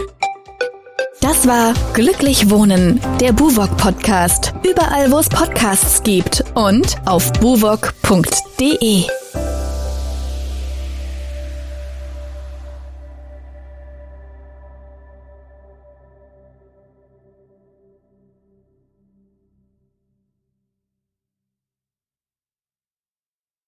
Das 1.21 1.47
war 1.47 1.73
Glücklich 1.93 2.49
Wohnen, 2.49 3.01
der 3.19 3.33
Buwok 3.33 3.75
Podcast. 3.77 4.53
Überall, 4.63 5.11
wo 5.11 5.17
es 5.17 5.29
Podcasts 5.29 6.03
gibt 6.03 6.43
und 6.53 6.95
auf 7.05 7.33
buwok.de. 7.33 9.05